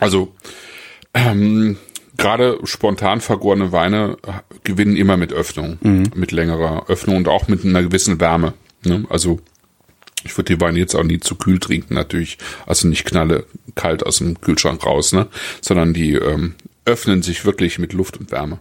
[0.00, 0.34] Also,
[1.14, 1.76] ähm,
[2.16, 4.16] gerade spontan vergorene Weine
[4.64, 5.78] gewinnen immer mit Öffnung,
[6.14, 8.54] mit längerer Öffnung und auch mit einer gewissen Wärme.
[8.84, 9.04] Ne?
[9.08, 9.40] Also,
[10.24, 12.38] ich würde die Weine jetzt auch nie zu kühl trinken, natürlich.
[12.66, 15.26] Also nicht knalle kalt aus dem Kühlschrank raus, ne?
[15.60, 16.54] Sondern die ähm,
[16.86, 18.58] öffnen sich wirklich mit Luft und Wärme.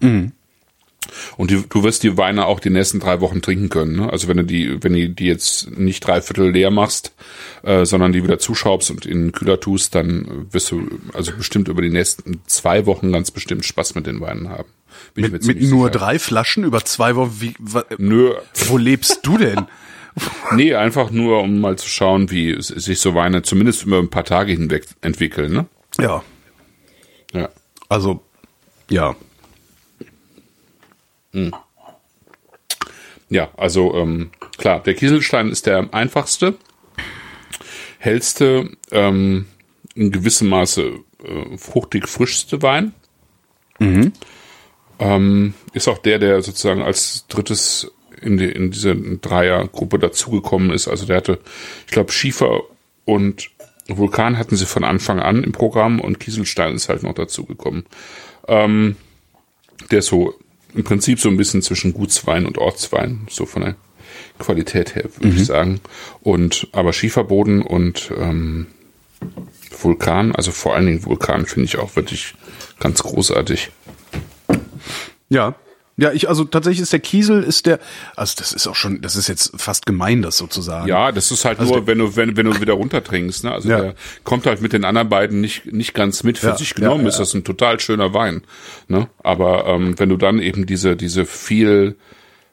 [1.37, 3.95] Und die, du wirst die Weine auch die nächsten drei Wochen trinken können.
[3.97, 4.09] Ne?
[4.11, 7.13] Also wenn du die, wenn du die jetzt nicht dreiviertel leer machst,
[7.63, 11.67] äh, sondern die wieder zuschraubst und in den Kühler tust, dann wirst du also bestimmt
[11.67, 14.69] über die nächsten zwei Wochen ganz bestimmt Spaß mit den Weinen haben.
[15.13, 15.99] Bin Mit, mit nur sicher.
[15.99, 17.35] drei Flaschen über zwei Wochen.
[17.39, 17.53] Wie,
[17.97, 18.33] Nö,
[18.67, 19.65] wo lebst du denn?
[20.55, 24.23] nee, einfach nur, um mal zu schauen, wie sich so Weine zumindest über ein paar
[24.25, 25.51] Tage hinweg entwickeln.
[25.53, 25.65] Ne?
[25.99, 26.23] Ja,
[27.33, 27.49] Ja.
[27.89, 28.21] also
[28.91, 29.15] ja.
[33.29, 36.55] Ja, also ähm, klar, der Kieselstein ist der einfachste,
[37.97, 39.47] hellste, ähm,
[39.95, 42.93] in gewissem Maße äh, fruchtig frischste Wein.
[44.99, 50.87] Ähm, ist auch der, der sozusagen als drittes in, die, in diese Dreiergruppe dazugekommen ist.
[50.87, 51.39] Also der hatte,
[51.85, 52.61] ich glaube, Schiefer
[53.05, 53.49] und
[53.87, 57.85] Vulkan hatten sie von Anfang an im Programm und Kieselstein ist halt noch dazugekommen.
[58.47, 58.95] Ähm,
[59.91, 60.35] der ist so
[60.73, 63.75] im Prinzip so ein bisschen zwischen Gutswein und Ortswein, so von der
[64.39, 65.79] Qualität her, würde ich sagen.
[66.21, 68.67] Und aber Schieferboden und ähm,
[69.81, 72.35] Vulkan, also vor allen Dingen Vulkan, finde ich auch wirklich
[72.79, 73.71] ganz großartig.
[75.29, 75.55] Ja.
[75.95, 77.79] Ja, ich, also tatsächlich ist der Kiesel, ist der,
[78.15, 80.87] also das ist auch schon, das ist jetzt fast gemein, das sozusagen.
[80.87, 83.51] Ja, das ist halt Also nur, wenn du, wenn, wenn du wieder runtertrinkst, ne?
[83.51, 83.79] Also Ja.
[83.79, 86.39] der kommt halt mit den anderen beiden nicht, nicht ganz mit.
[86.39, 88.41] Für Ja, sich genommen ja, ist das ein total schöner Wein.
[88.87, 89.07] Ne?
[89.23, 91.95] Aber ähm, wenn du dann eben diese, diese viel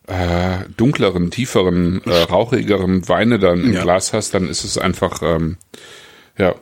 [0.07, 3.73] äh, dunkleren, tieferen, äh, rauchigeren Weine dann im.
[3.73, 5.57] Glas hast, dann ist es einfach, ähm,
[6.37, 6.55] ja,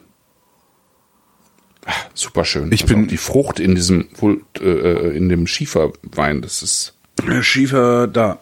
[2.14, 2.70] Super schön.
[2.72, 6.94] Ich Also bin- die Frucht in diesem wohl, äh, in dem Schieferwein, das ist
[7.42, 8.38] Schiefer da.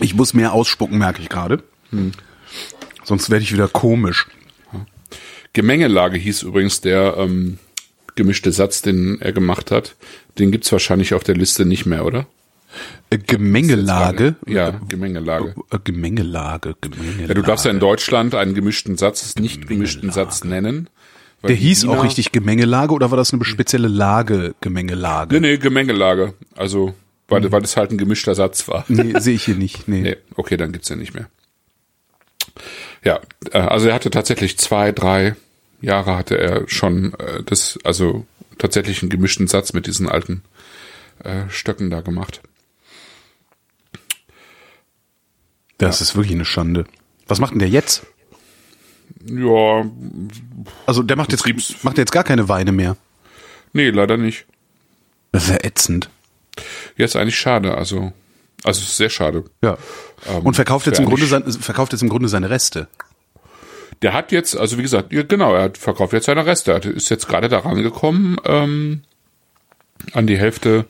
[0.00, 1.62] Ich muss mehr ausspucken, merke ich gerade.
[3.04, 4.26] Sonst werde ich wieder komisch.
[5.52, 7.58] Gemengelage hieß übrigens der ähm,
[8.16, 9.94] gemischte Satz, den er gemacht hat.
[10.38, 12.26] Den gibt's wahrscheinlich auf der Liste nicht mehr, oder?
[13.10, 14.36] Äh, Gemengelage.
[14.46, 15.54] Ja, Gemengelage.
[15.70, 17.28] Äh, Gemengelage, Gemengelage.
[17.28, 20.88] Ja, du darfst ja in Deutschland einen gemischten Satz, nicht gemischten Satz nennen.
[21.42, 25.34] Der hieß Wiener- auch richtig Gemengelage oder war das eine spezielle Lage Gemengelage?
[25.34, 26.34] Nee, nee, Gemengelage.
[26.56, 26.94] Also,
[27.28, 28.84] weil, weil das halt ein gemischter Satz war.
[28.88, 29.86] Nee, sehe ich hier nicht.
[29.88, 30.00] Nee.
[30.00, 31.26] Nee, okay, dann gibt's ja nicht mehr.
[33.04, 33.20] Ja,
[33.52, 35.36] äh, also er hatte tatsächlich zwei, drei
[35.80, 38.26] Jahre hatte er schon äh, das, also
[38.58, 40.42] tatsächlich einen gemischten Satz mit diesen alten
[41.22, 42.40] äh, Stöcken da gemacht.
[45.78, 46.84] Das ist wirklich eine Schande.
[47.26, 48.06] Was macht denn der jetzt?
[49.26, 49.84] Ja,
[50.86, 51.44] Also der macht jetzt,
[51.84, 52.96] macht jetzt gar keine Weine mehr.
[53.72, 54.46] nee, leider nicht.
[55.32, 56.10] Das ist ja ätzend.
[56.96, 58.12] Jetzt eigentlich schade, also,
[58.62, 59.44] also es ist sehr schade.
[59.62, 59.76] Ja.
[60.28, 62.86] Ähm, Und verkauft jetzt im Grunde sein, verkauft jetzt im Grunde seine Reste.
[64.02, 66.72] Der hat jetzt, also wie gesagt, ja, genau, er hat verkauft jetzt seine Reste.
[66.72, 69.02] Er ist jetzt gerade daran gekommen, ähm,
[70.12, 70.86] an die Hälfte,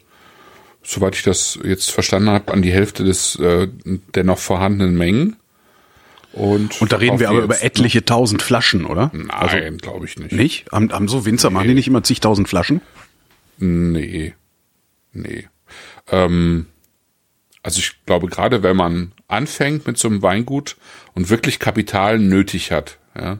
[0.84, 3.68] soweit ich das jetzt verstanden habe, an die Hälfte des äh,
[4.14, 5.36] der noch vorhandenen Mengen.
[6.32, 9.10] Und, Und da reden wir aber über etliche tausend Flaschen, oder?
[9.12, 10.32] Nein, glaube ich nicht.
[10.32, 10.66] Nicht?
[10.72, 12.80] Haben, haben so Winzer, machen die nicht immer zigtausend Flaschen?
[13.58, 14.34] Nee.
[15.12, 15.48] Nee.
[16.10, 16.66] Ähm,
[17.62, 20.76] also ich glaube, gerade wenn man anfängt mit so einem Weingut
[21.14, 23.38] und wirklich Kapital nötig hat, ja.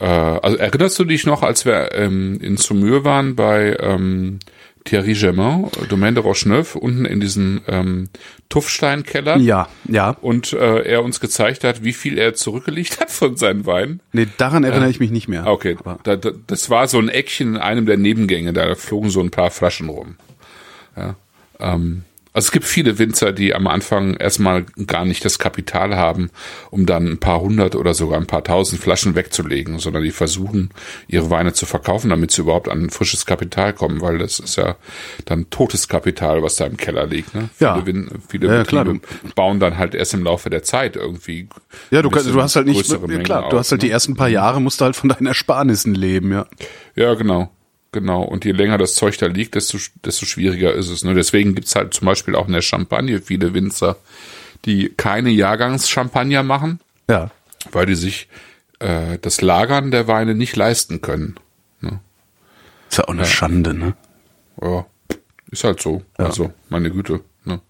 [0.00, 4.40] Äh, also erinnerst du dich noch, als wir ähm, in Saumur waren bei ähm,
[4.84, 8.08] Thierry Germain, Domaine de Rocheneuf, unten in diesen ähm,
[8.48, 9.36] Tuffsteinkeller?
[9.36, 10.16] Ja, ja.
[10.20, 14.00] Und äh, er uns gezeigt hat, wie viel er zurückgelegt hat von seinen Weinen.
[14.12, 15.46] Nee, daran erinnere ich mich nicht mehr.
[15.46, 19.10] Okay, Aber- da, da, das war so ein Eckchen in einem der Nebengänge, da flogen
[19.10, 20.16] so ein paar Flaschen rum.
[20.96, 21.14] Ja,
[21.60, 22.02] ähm,
[22.32, 26.30] also es gibt viele Winzer, die am Anfang erstmal gar nicht das Kapital haben,
[26.70, 30.70] um dann ein paar hundert oder sogar ein paar tausend Flaschen wegzulegen, sondern die versuchen,
[31.08, 34.76] ihre Weine zu verkaufen, damit sie überhaupt an frisches Kapital kommen, weil das ist ja
[35.24, 37.34] dann totes Kapital, was da im Keller liegt.
[37.34, 37.50] Ne?
[37.58, 37.82] Ja.
[37.84, 38.86] Viele, viele Ja, klar,
[39.34, 41.48] bauen dann halt erst im Laufe der Zeit irgendwie.
[41.90, 43.88] Ja, du, kannst, du hast halt nicht, ja, Mengen klar, du auf, hast halt die
[43.88, 43.92] ne?
[43.92, 46.46] ersten paar Jahre, musst du halt von deinen Ersparnissen leben, ja.
[46.94, 47.50] Ja, genau.
[47.92, 48.22] Genau.
[48.22, 51.02] Und je länger das Zeug da liegt, desto, desto schwieriger ist es.
[51.04, 51.14] Ne?
[51.14, 53.96] Deswegen gibt's halt zum Beispiel auch in der Champagne viele Winzer,
[54.64, 56.78] die keine Jahrgangschampagner machen,
[57.08, 57.30] Ja.
[57.72, 58.28] weil die sich
[58.78, 61.36] äh, das Lagern der Weine nicht leisten können.
[62.88, 63.94] Ist ja auch eine Schande, ne?
[64.60, 64.84] Ja,
[65.52, 66.02] ist halt so.
[66.16, 67.20] Also, meine Güte.
[67.44, 67.60] Ne?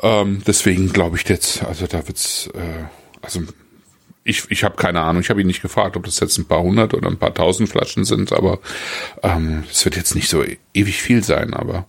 [0.00, 2.84] Ähm, deswegen glaube ich jetzt, also da wird's, äh,
[3.20, 3.42] also
[4.24, 6.62] ich, ich habe keine Ahnung, ich habe ihn nicht gefragt, ob das jetzt ein paar
[6.62, 8.60] hundert oder ein paar tausend Flaschen sind, aber
[9.22, 11.86] ähm, es wird jetzt nicht so e- ewig viel sein, aber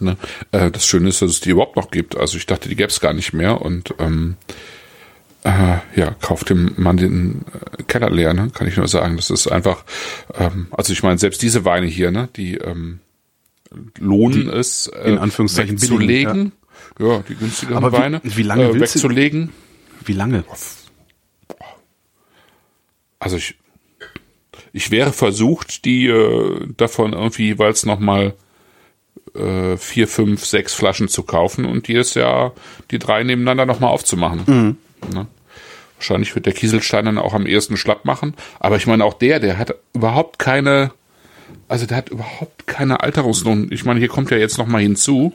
[0.00, 0.16] ne,
[0.52, 2.16] äh, das Schöne ist, dass es die überhaupt noch gibt.
[2.16, 4.36] Also ich dachte, die gäbe es gar nicht mehr und ähm,
[5.44, 7.44] äh, ja, kauft dem Mann den
[7.78, 8.50] äh, Keller leer, ne?
[8.52, 9.16] kann ich nur sagen.
[9.16, 9.84] Das ist einfach,
[10.34, 12.98] ähm, also ich meine, selbst diese Weine hier, ne, die ähm,
[14.00, 16.52] lohnen es, äh, in Anführungszeichen wegzulegen.
[16.98, 17.22] Ja.
[17.28, 19.50] die günstigeren Aber wie- Weine wie lange äh, willst du- wegzulegen.
[20.04, 20.42] Wie lange?
[23.18, 23.56] Also ich,
[24.72, 28.34] ich wäre versucht, die äh, davon irgendwie, weil es nochmal
[29.34, 32.52] äh, vier, fünf, sechs Flaschen zu kaufen und jedes Jahr
[32.90, 34.44] die drei nebeneinander nochmal aufzumachen.
[35.12, 35.26] Ne?
[35.96, 38.34] Wahrscheinlich wird der Kieselstein dann auch am ehesten schlapp machen.
[38.60, 40.92] Aber ich meine, auch der, der hat überhaupt keine,
[41.68, 43.68] also der hat überhaupt keine Alterungsnoten.
[43.70, 45.32] Ich meine, hier kommt ja jetzt nochmal hinzu,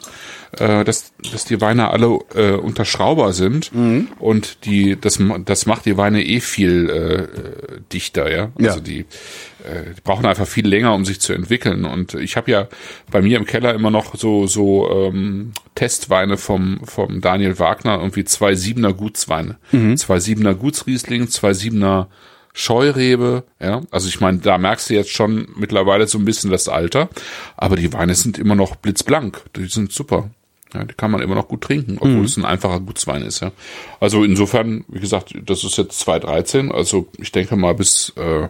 [0.58, 3.72] äh, dass, dass die Weine alle äh, unter Schrauber sind
[4.20, 8.52] und die, das, das macht die Weine eh viel äh, dichter, ja.
[8.58, 8.84] Also Ja.
[8.84, 11.86] die, äh, die brauchen einfach viel länger, um sich zu entwickeln.
[11.86, 12.68] Und ich habe ja
[13.12, 18.26] bei mir im Keller immer noch so so ähm, Testweine vom vom Daniel Wagner, irgendwie
[18.26, 19.58] zwei Siebener Gutsweine,
[19.98, 22.08] zwei Siebener Gutsriesling, zwei Siebener
[22.54, 23.82] Scheurebe, ja.
[23.92, 27.10] Also ich meine, da merkst du jetzt schon mittlerweile so ein bisschen das Alter,
[27.58, 29.42] aber die Weine sind immer noch blitzblank.
[29.56, 30.30] Die sind super.
[30.74, 33.52] Ja, die kann man immer noch gut trinken, obwohl es ein einfacher Gutswein ist, ja.
[34.00, 38.48] Also insofern, wie gesagt, das ist jetzt 2013, also ich denke mal bis äh,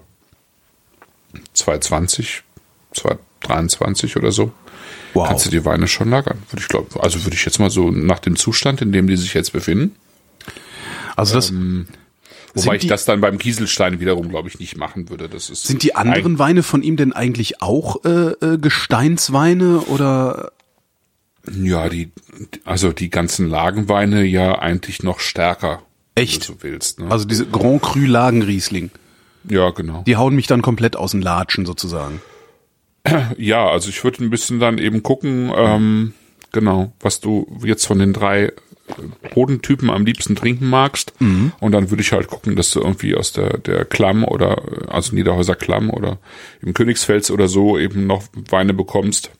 [1.53, 2.43] 2020,
[2.93, 4.51] 2023 oder so.
[5.13, 5.27] Wow.
[5.27, 6.87] Kannst du die Weine schon lagern, würde ich glauben.
[6.99, 9.95] Also würde ich jetzt mal so nach dem Zustand, in dem die sich jetzt befinden,
[11.15, 11.53] Also das,
[12.53, 15.29] wobei ich das dann beim Kieselstein wiederum, glaube ich, nicht machen würde.
[15.29, 20.51] Das ist sind die anderen Weine von ihm denn eigentlich auch äh, äh, Gesteinsweine oder
[21.51, 22.11] Ja, die,
[22.65, 25.81] also die ganzen Lagenweine ja eigentlich noch stärker.
[26.15, 26.47] Echt?
[26.47, 26.99] Wenn du so willst.
[26.99, 27.11] Ne?
[27.11, 28.91] Also diese Grand Cru Lagenriesling.
[29.49, 30.03] ja, genau.
[30.05, 32.21] Die hauen mich dann komplett aus den Latschen sozusagen.
[33.37, 36.13] Ja, also ich würde ein bisschen dann eben gucken, ähm,
[36.53, 38.53] genau, was du jetzt von den drei äh,
[39.33, 41.13] Bodentypen am liebsten trinken magst.
[41.19, 44.87] Und dann würde ich halt gucken, dass du irgendwie aus der, der Klamm oder, äh,
[44.87, 46.19] also Niederhäuser Klamm oder
[46.61, 49.31] im Königsfels oder so eben noch Weine bekommst.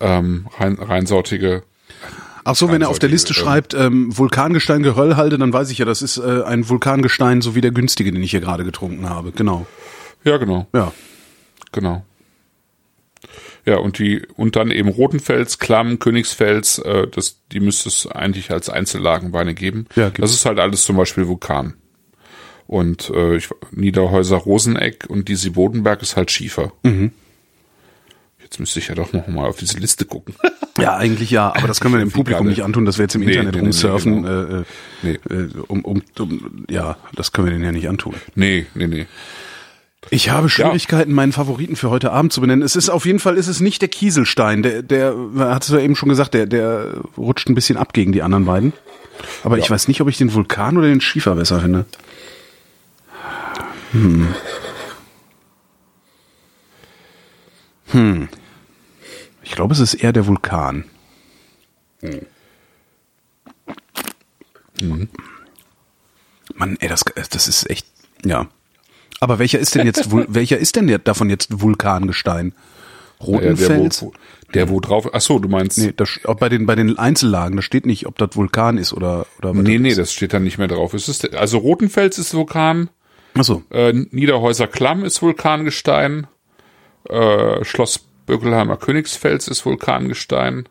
[0.00, 1.62] Ähm, rein, reinsortige.
[2.44, 5.78] Ach so, wenn er auf der Liste ähm, schreibt, ähm, Vulkangestein Geröllhalde, dann weiß ich
[5.78, 9.08] ja, das ist äh, ein Vulkangestein, so wie der günstige, den ich hier gerade getrunken
[9.08, 9.32] habe.
[9.32, 9.66] Genau.
[10.24, 10.92] Ja, genau, Ja.
[11.72, 12.04] genau.
[13.66, 18.50] Ja, und die, und dann eben Rotenfels, Klamm, Königsfels, äh, das, die müsste es eigentlich
[18.50, 19.86] als Einzellagenweine geben.
[19.96, 20.20] Ja, gibt's.
[20.20, 21.74] das ist halt alles zum Beispiel Vulkan.
[22.66, 26.72] Und äh, ich, Niederhäuser Roseneck und die Bodenberg ist halt Schiefer.
[26.82, 27.12] Mhm.
[28.42, 30.34] Jetzt müsste ich ja doch noch mal auf diese Liste gucken.
[30.76, 33.20] Ja, eigentlich ja, aber das können wir dem Publikum nicht antun, dass wir jetzt im
[33.20, 34.22] Nee, Internet nee, rumsurfen.
[34.22, 34.64] nee, äh, äh,
[35.02, 35.18] Nee.
[35.30, 38.14] äh, um, um, um, ja, das können wir denen ja nicht antun.
[38.34, 39.06] nee, nee, nee.
[40.10, 42.62] Ich habe Schwierigkeiten, meinen Favoriten für heute Abend zu benennen.
[42.62, 44.62] Es ist auf jeden Fall, ist es nicht der Kieselstein.
[44.62, 48.12] Der, der hat es ja eben schon gesagt, der, der rutscht ein bisschen ab gegen
[48.12, 48.72] die anderen beiden.
[49.42, 51.86] Aber ich weiß nicht, ob ich den Vulkan oder den Schiefer besser finde.
[53.92, 54.34] Hm.
[57.86, 58.28] Hm.
[59.42, 60.84] Ich glaube, es ist eher der Vulkan.
[66.54, 67.86] Mann, ey, das, das ist echt,
[68.24, 68.48] ja.
[69.20, 72.52] Aber welcher ist denn jetzt, welcher ist denn davon jetzt Vulkangestein?
[73.20, 74.02] Ja, der, Rotenfels?
[74.02, 74.12] wo,
[74.52, 77.62] der wo drauf, ach so, du meinst, nee, das, bei den, bei den Einzellagen, da
[77.62, 79.98] steht nicht, ob das Vulkan ist oder, oder was nee, nee, ist.
[79.98, 80.92] das steht da nicht mehr drauf.
[80.94, 82.90] Es ist, also Rotenfels ist Vulkan,
[83.34, 86.28] Achso, Äh, Niederhäuser Klamm ist Vulkangestein.
[87.08, 90.68] Äh, Schloss Böckelheimer Königsfels ist Vulkangestein.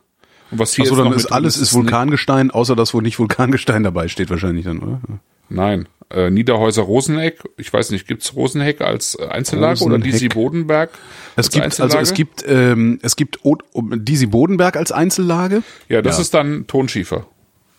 [0.49, 3.83] Und was hier Achso, jetzt dann ist alles ist Vulkangestein, außer das, wo nicht Vulkangestein
[3.83, 5.01] dabei steht wahrscheinlich dann, oder?
[5.49, 7.39] Nein, äh, Niederhäuser Roseneck.
[7.57, 10.11] Ich weiß nicht, gibt's Rosenheck als äh, Einzellage oder Rosenheck.
[10.13, 10.89] Disi Bodenberg?
[11.35, 12.03] Es als gibt, also Einzellage?
[12.03, 15.63] es gibt, ähm, es gibt O- Disi Bodenberg als Einzellage.
[15.89, 16.21] Ja, das Ja.
[16.21, 17.25] ist dann Tonschiefer.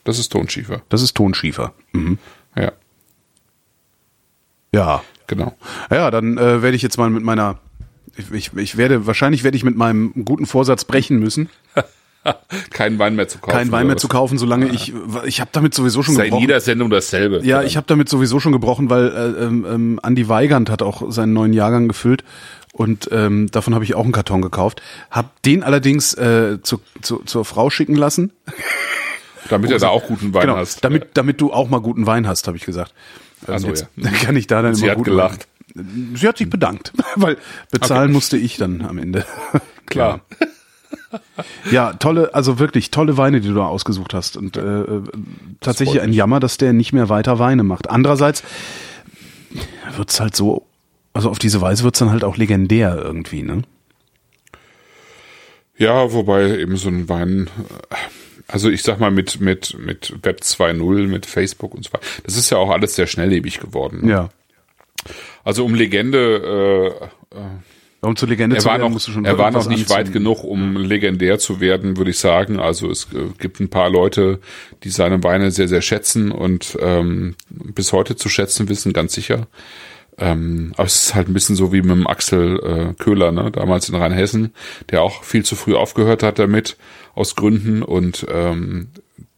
[0.05, 0.83] Das ist Tonschiefer.
[0.89, 1.73] Das ist Tonschiefer.
[1.93, 2.19] Mhm.
[2.57, 2.73] Ja,
[4.73, 5.03] Ja.
[5.27, 5.55] genau.
[5.91, 7.59] Ja, dann äh, werde ich jetzt mal mit meiner,
[8.17, 11.49] ich, ich, ich werde, wahrscheinlich werde ich mit meinem guten Vorsatz brechen müssen,
[12.70, 13.57] Keinen Wein mehr zu kaufen.
[13.57, 14.93] keinen Wein mehr zu kaufen, solange ich,
[15.25, 16.43] ich habe damit sowieso schon Ist ja in gebrochen.
[16.43, 17.41] jeder Sendung dasselbe.
[17.45, 21.11] Ja, ich habe damit sowieso schon gebrochen, weil äh, ähm, ähm, Andi Weigand hat auch
[21.11, 22.25] seinen neuen Jahrgang gefüllt
[22.72, 24.83] und ähm, davon habe ich auch einen Karton gekauft.
[25.11, 28.33] Hab den allerdings äh, zu, zu, zur Frau schicken lassen.
[29.49, 30.83] Damit er da auch guten Wein genau, hast.
[30.83, 32.95] damit damit du auch mal guten Wein hast, habe ich gesagt.
[33.47, 34.11] Ach so, jetzt ja.
[34.22, 35.49] kann ich da dann Sie immer hat gut gelacht.
[36.14, 37.37] Sie hat sich bedankt, weil
[37.70, 39.27] bezahlen musste ich dann am Ende.
[39.85, 40.20] Klar.
[40.41, 40.47] Ja,
[41.92, 44.36] tolle, also wirklich tolle Weine, die du da ausgesucht hast.
[44.36, 45.03] Und äh, äh,
[45.61, 47.90] tatsächlich ein Jammer, dass der nicht mehr weiter Weine macht.
[47.90, 48.42] Andererseits
[49.97, 50.66] wird's halt so,
[51.12, 53.62] also auf diese Weise wird's dann halt auch legendär irgendwie, ne?
[55.76, 57.51] Ja, wobei eben so ein Wein,
[57.90, 57.95] äh,
[58.47, 62.36] also ich sag mal mit, mit, mit Web 2.0, mit Facebook und so weiter, das
[62.36, 64.07] ist ja auch alles sehr schnelllebig geworden.
[64.07, 64.11] ne?
[64.12, 64.28] Ja.
[65.42, 67.36] Also um Legende, äh,
[68.05, 69.83] Um zur Legende er zu war werden, noch, musst du schon er war noch nicht
[69.83, 69.97] anziehen.
[69.97, 72.59] weit genug, um legendär zu werden, würde ich sagen.
[72.59, 74.41] Also es äh, gibt ein paar Leute,
[74.83, 79.47] die seine Weine sehr, sehr schätzen und ähm, bis heute zu schätzen wissen, ganz sicher.
[80.17, 83.51] Ähm, aber es ist halt ein bisschen so wie mit dem Axel äh, Köhler, ne,
[83.51, 84.53] damals in Rheinhessen,
[84.91, 86.77] der auch viel zu früh aufgehört hat damit,
[87.15, 88.89] aus Gründen und ähm,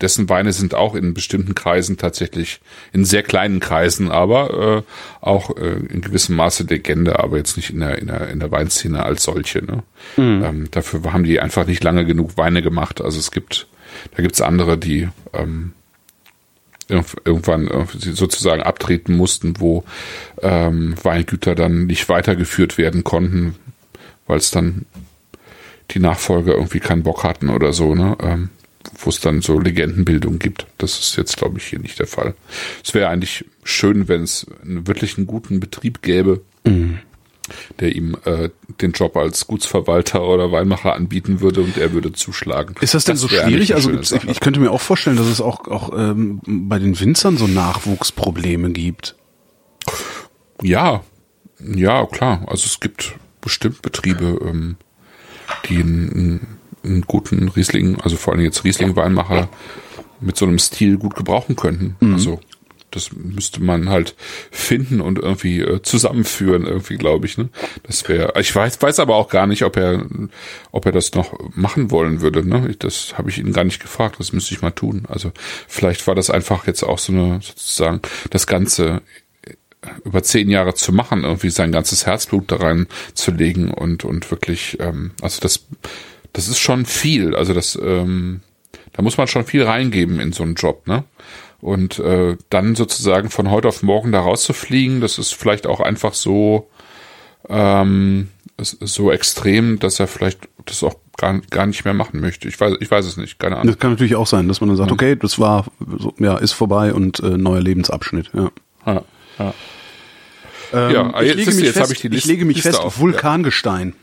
[0.00, 2.60] dessen Weine sind auch in bestimmten Kreisen tatsächlich,
[2.92, 4.82] in sehr kleinen Kreisen, aber äh,
[5.24, 8.50] auch äh, in gewissem Maße Legende, aber jetzt nicht in der, in der, in der
[8.50, 9.64] Weinszene als solche.
[9.64, 9.82] Ne?
[10.44, 13.00] Ähm, dafür haben die einfach nicht lange genug Weine gemacht.
[13.00, 13.68] Also es gibt,
[14.14, 15.72] da gibt's andere, die ähm,
[16.90, 19.84] irg- irgendwann äh, sozusagen abtreten mussten, wo
[20.42, 23.54] ähm, Weingüter dann nicht weitergeführt werden konnten,
[24.26, 24.84] weil es dann
[25.92, 28.16] die Nachfolger irgendwie keinen Bock hatten oder so, ne?
[28.20, 28.50] Ähm,
[28.98, 30.66] wo es dann so Legendenbildung gibt.
[30.78, 32.34] Das ist jetzt, glaube ich, hier nicht der Fall.
[32.84, 36.42] Es wäre eigentlich schön, wenn es einen wirklich einen guten Betrieb gäbe,
[37.80, 42.74] der ihm äh, den Job als Gutsverwalter oder Weinmacher anbieten würde und er würde zuschlagen.
[42.80, 43.74] Ist das denn so wäre eigentlich schwierig?
[43.74, 44.30] Also Sache.
[44.30, 48.70] ich könnte mir auch vorstellen, dass es auch, auch ähm, bei den Winzern so Nachwuchsprobleme
[48.70, 49.16] gibt.
[50.62, 51.02] Ja,
[51.60, 52.44] ja, klar.
[52.48, 54.76] Also es gibt bestimmt Betriebe, ähm,
[55.68, 56.55] die einen,
[56.86, 59.48] einen guten Riesling, also vor allem jetzt Riesling-Weinmacher
[60.20, 61.96] mit so einem Stil gut gebrauchen könnten.
[62.14, 62.40] Also
[62.96, 64.14] das müsste man halt
[64.50, 67.36] finden und irgendwie äh, zusammenführen, irgendwie, glaube ich.
[67.36, 67.50] Ne?
[67.82, 68.32] Das wäre.
[68.40, 70.06] Ich weiß, weiß aber auch gar nicht, ob er,
[70.72, 72.48] ob er das noch machen wollen würde.
[72.48, 72.74] Ne?
[72.78, 74.16] Das habe ich ihn gar nicht gefragt.
[74.18, 75.04] Das müsste ich mal tun.
[75.08, 75.32] Also
[75.68, 78.00] vielleicht war das einfach jetzt auch so eine sozusagen
[78.30, 79.02] das Ganze
[80.04, 84.30] über zehn Jahre zu machen, irgendwie sein ganzes Herzblut da rein zu legen und und
[84.30, 85.64] wirklich, ähm, also das
[86.36, 87.34] das ist schon viel.
[87.34, 88.40] Also das, ähm,
[88.92, 91.04] da muss man schon viel reingeben in so einen Job, ne?
[91.60, 96.12] Und äh, dann sozusagen von heute auf morgen da rauszufliegen, das ist vielleicht auch einfach
[96.14, 96.68] so
[97.48, 102.48] ähm, so extrem, dass er vielleicht das auch gar, gar nicht mehr machen möchte.
[102.48, 103.68] Ich weiß, ich weiß es nicht, keine Ahnung.
[103.68, 105.66] Das kann natürlich auch sein, dass man dann sagt, okay, das war,
[106.18, 108.30] ja, ist vorbei und äh, neuer Lebensabschnitt.
[108.34, 108.50] Ja.
[108.86, 109.02] Ja,
[109.38, 109.54] ja.
[110.72, 112.56] Ähm, Ja, ich, jetzt lege ist- mich jetzt habe ich die ich Liste- lege mich
[112.56, 112.98] Liste fest, auf.
[112.98, 113.94] Vulkangestein.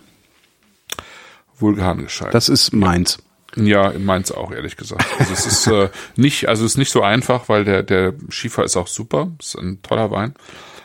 [1.63, 2.33] Vulkangescheit.
[2.33, 3.17] Das ist meins.
[3.55, 5.05] Ja, in Mainz auch, ehrlich gesagt.
[5.19, 8.63] Also es ist äh, nicht, also es ist nicht so einfach, weil der, der Schiefer
[8.63, 10.33] ist auch super, ist ein toller Wein.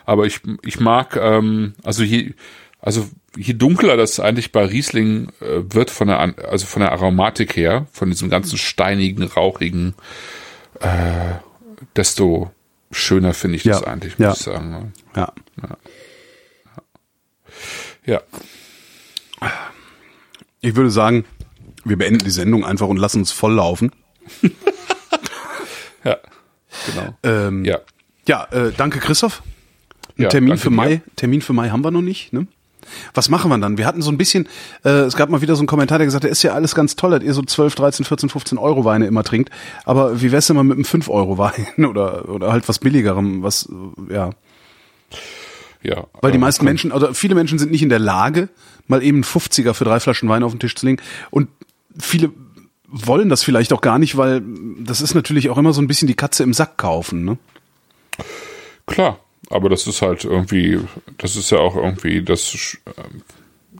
[0.05, 2.33] Aber ich, ich mag, ähm, also je,
[2.79, 7.55] also je dunkler das eigentlich bei Riesling äh, wird von der, also von der Aromatik
[7.55, 9.95] her, von diesem ganzen steinigen, rauchigen,
[10.79, 11.35] äh,
[11.95, 12.51] desto
[12.91, 14.31] schöner finde ich das Ja, eigentlich, muss ja.
[14.33, 14.69] ich sagen.
[14.69, 14.91] ne?
[15.15, 15.33] Ja.
[18.05, 18.21] Ja.
[20.61, 21.25] Ich würde sagen,
[21.85, 23.91] wir beenden die Sendung einfach und lassen uns volllaufen.
[26.03, 26.17] Ja.
[26.85, 27.17] Genau.
[27.23, 27.79] Ähm, Ja.
[28.27, 29.41] Ja, äh, danke Christoph.
[30.17, 30.75] Ja, Termin danke für dir.
[30.75, 32.47] Mai, Termin für Mai haben wir noch nicht, ne?
[33.13, 33.77] Was machen wir dann?
[33.77, 34.47] Wir hatten so ein bisschen,
[34.85, 36.95] äh, es gab mal wieder so einen Kommentar, der gesagt hat, ist ja alles ganz
[36.95, 39.49] toll, dass ihr so 12, 13, 14, 15 Euro Weine immer trinkt.
[39.83, 43.43] Aber wie wär's denn mal mit einem 5 Euro Wein oder, oder halt was billigerem,
[43.43, 43.67] was,
[44.09, 44.31] ja.
[45.81, 46.07] Ja.
[46.21, 48.49] Weil die ähm, meisten Menschen, oder viele Menschen sind nicht in der Lage,
[48.87, 51.01] mal eben einen 50er für drei Flaschen Wein auf den Tisch zu legen.
[51.29, 51.49] Und
[51.97, 52.31] viele
[52.87, 54.41] wollen das vielleicht auch gar nicht, weil
[54.79, 57.37] das ist natürlich auch immer so ein bisschen die Katze im Sack kaufen, ne?
[58.87, 59.19] Klar,
[59.49, 60.79] aber das ist halt irgendwie,
[61.17, 63.21] das ist ja auch irgendwie das, ähm,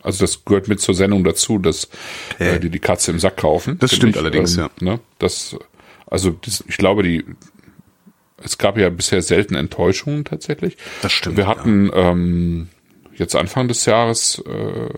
[0.04, 1.90] also das gehört mit zur Sendung dazu, dass
[2.38, 3.78] äh, die die Katze im Sack kaufen.
[3.80, 4.70] Das stimmt allerdings, ja.
[4.80, 5.58] Ne, das,
[6.06, 7.26] also das, ich glaube, die,
[8.44, 10.78] es gab ja bisher selten Enttäuschungen tatsächlich.
[11.02, 12.70] Das stimmt, Wir hatten ähm,
[13.16, 14.90] jetzt Anfang des Jahres, äh,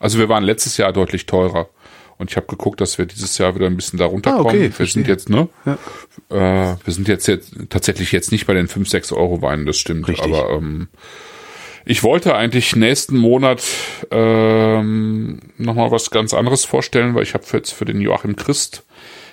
[0.00, 1.68] also wir waren letztes Jahr deutlich teurer.
[2.18, 4.60] Und ich habe geguckt, dass wir dieses Jahr wieder ein bisschen darunter Ah, okay.
[4.62, 5.04] Wir verstehe.
[5.04, 5.48] sind jetzt, ne?
[5.64, 5.78] Ja.
[6.72, 9.78] Äh, wir sind jetzt, jetzt tatsächlich jetzt nicht bei den 5, 6 Euro Weinen, das
[9.78, 10.08] stimmt.
[10.08, 10.24] Richtig.
[10.34, 10.88] Aber ähm,
[11.84, 13.62] ich wollte eigentlich nächsten Monat
[14.10, 18.82] ähm, nochmal was ganz anderes vorstellen, weil ich habe jetzt für den Joachim Christ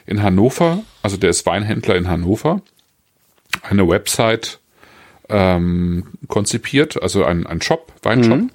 [0.06, 2.62] in Hannover, also der ist Weinhändler in Hannover,
[3.70, 4.60] eine Website
[5.30, 8.52] ähm, konzipiert, also ein, ein Shop, Weinshop,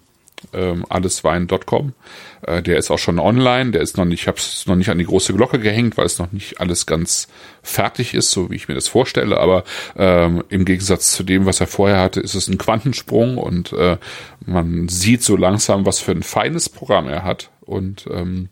[0.52, 1.94] ähm, alleswein.com.
[2.42, 4.88] Äh, der ist auch schon online, der ist noch nicht, ich habe es noch nicht
[4.88, 7.28] an die große Glocke gehängt, weil es noch nicht alles ganz
[7.62, 9.64] fertig ist, so wie ich mir das vorstelle, aber
[9.96, 13.98] ähm, im Gegensatz zu dem, was er vorher hatte, ist es ein Quantensprung und äh,
[14.46, 18.48] man sieht so langsam, was für ein feines Programm er hat und ähm,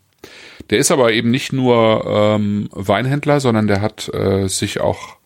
[0.69, 5.18] der ist aber eben nicht nur ähm, Weinhändler, sondern der hat äh, sich auch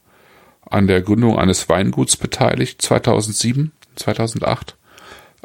[0.74, 4.76] an der Gründung eines Weinguts beteiligt, 2007, 2008.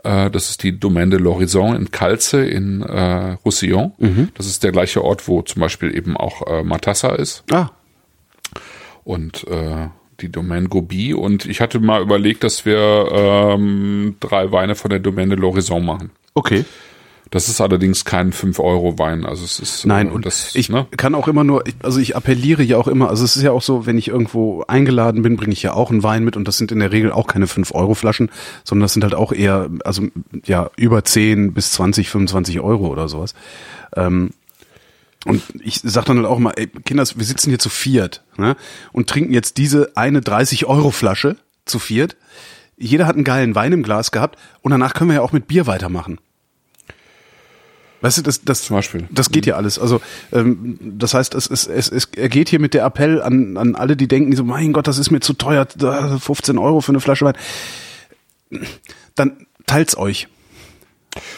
[0.04, 3.92] Äh, das ist die Domaine de l'Horizon in Calze in äh, Roussillon.
[4.34, 7.70] Das ist der gleiche Ort, wo zum Beispiel eben auch äh, Matassa ist Ah,
[9.04, 9.88] und äh,
[10.20, 11.14] die Domaine Gobi.
[11.14, 15.80] Und ich hatte mal überlegt, dass wir ähm, drei Weine von der Domaine de l'Horizon
[15.80, 16.10] machen.
[16.34, 16.64] okay.
[17.30, 19.26] Das ist allerdings kein 5-Euro-Wein.
[19.26, 20.86] Also es ist Nein, äh, und das, ich ne?
[20.96, 23.62] kann auch immer nur, also ich appelliere ja auch immer, also es ist ja auch
[23.62, 26.56] so, wenn ich irgendwo eingeladen bin, bringe ich ja auch einen Wein mit und das
[26.56, 28.30] sind in der Regel auch keine 5-Euro-Flaschen,
[28.64, 30.08] sondern das sind halt auch eher, also
[30.44, 33.34] ja, über 10 bis 20, 25 Euro oder sowas.
[33.94, 34.30] Ähm,
[35.26, 38.56] und ich sag dann halt auch mal, ey, Kinders, wir sitzen hier zu viert ne,
[38.92, 41.36] und trinken jetzt diese eine 30-Euro-Flasche
[41.66, 42.16] zu viert.
[42.78, 45.48] Jeder hat einen geilen Wein im Glas gehabt und danach können wir ja auch mit
[45.48, 46.18] Bier weitermachen.
[48.00, 49.08] Weißt du, das, das, Zum Beispiel.
[49.10, 49.78] das geht ja alles.
[49.78, 50.00] Also
[50.32, 53.74] ähm, das heißt, es, es, es, es er geht hier mit der Appell an, an
[53.74, 56.92] alle, die denken, so, mein Gott, das ist mir zu teuer, da, 15 Euro für
[56.92, 57.36] eine Flasche Wein.
[59.16, 60.28] Dann teilt's euch.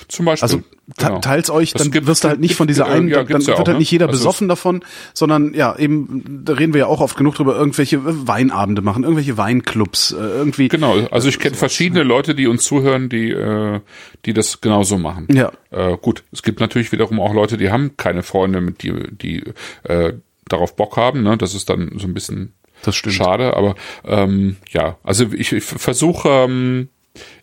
[0.09, 0.45] Zum Beispiel.
[0.45, 0.63] Also
[0.99, 1.19] genau.
[1.21, 3.41] teilt's euch, dann gibt- wirst du halt nicht gibt- von dieser äh, einen, ja, dann,
[3.41, 3.79] ja wird auch, halt ne?
[3.79, 4.85] nicht jeder Also es- besoffen davon,
[5.15, 9.37] sondern ja, eben, da reden wir ja auch oft genug drüber, irgendwelche Weinabende machen, irgendwelche
[9.37, 10.69] Weinclubs, äh, irgendwie.
[10.69, 13.81] Genau, also ich kenne verschiedene Leute, die uns zuhören, die, äh,
[14.27, 15.27] die das genauso machen.
[15.33, 15.53] Ja.
[15.71, 19.43] Äh, gut, es gibt natürlich wiederum auch Leute, die haben keine Freunde, mit die, die
[19.85, 20.15] äh,
[20.49, 21.23] darauf Bock haben.
[21.23, 21.37] Ne?
[21.37, 22.53] Das ist dann so ein bisschen
[22.83, 23.15] Das stimmt.
[23.15, 26.89] schade, aber ähm, ja, also ich, ich versuche, ähm,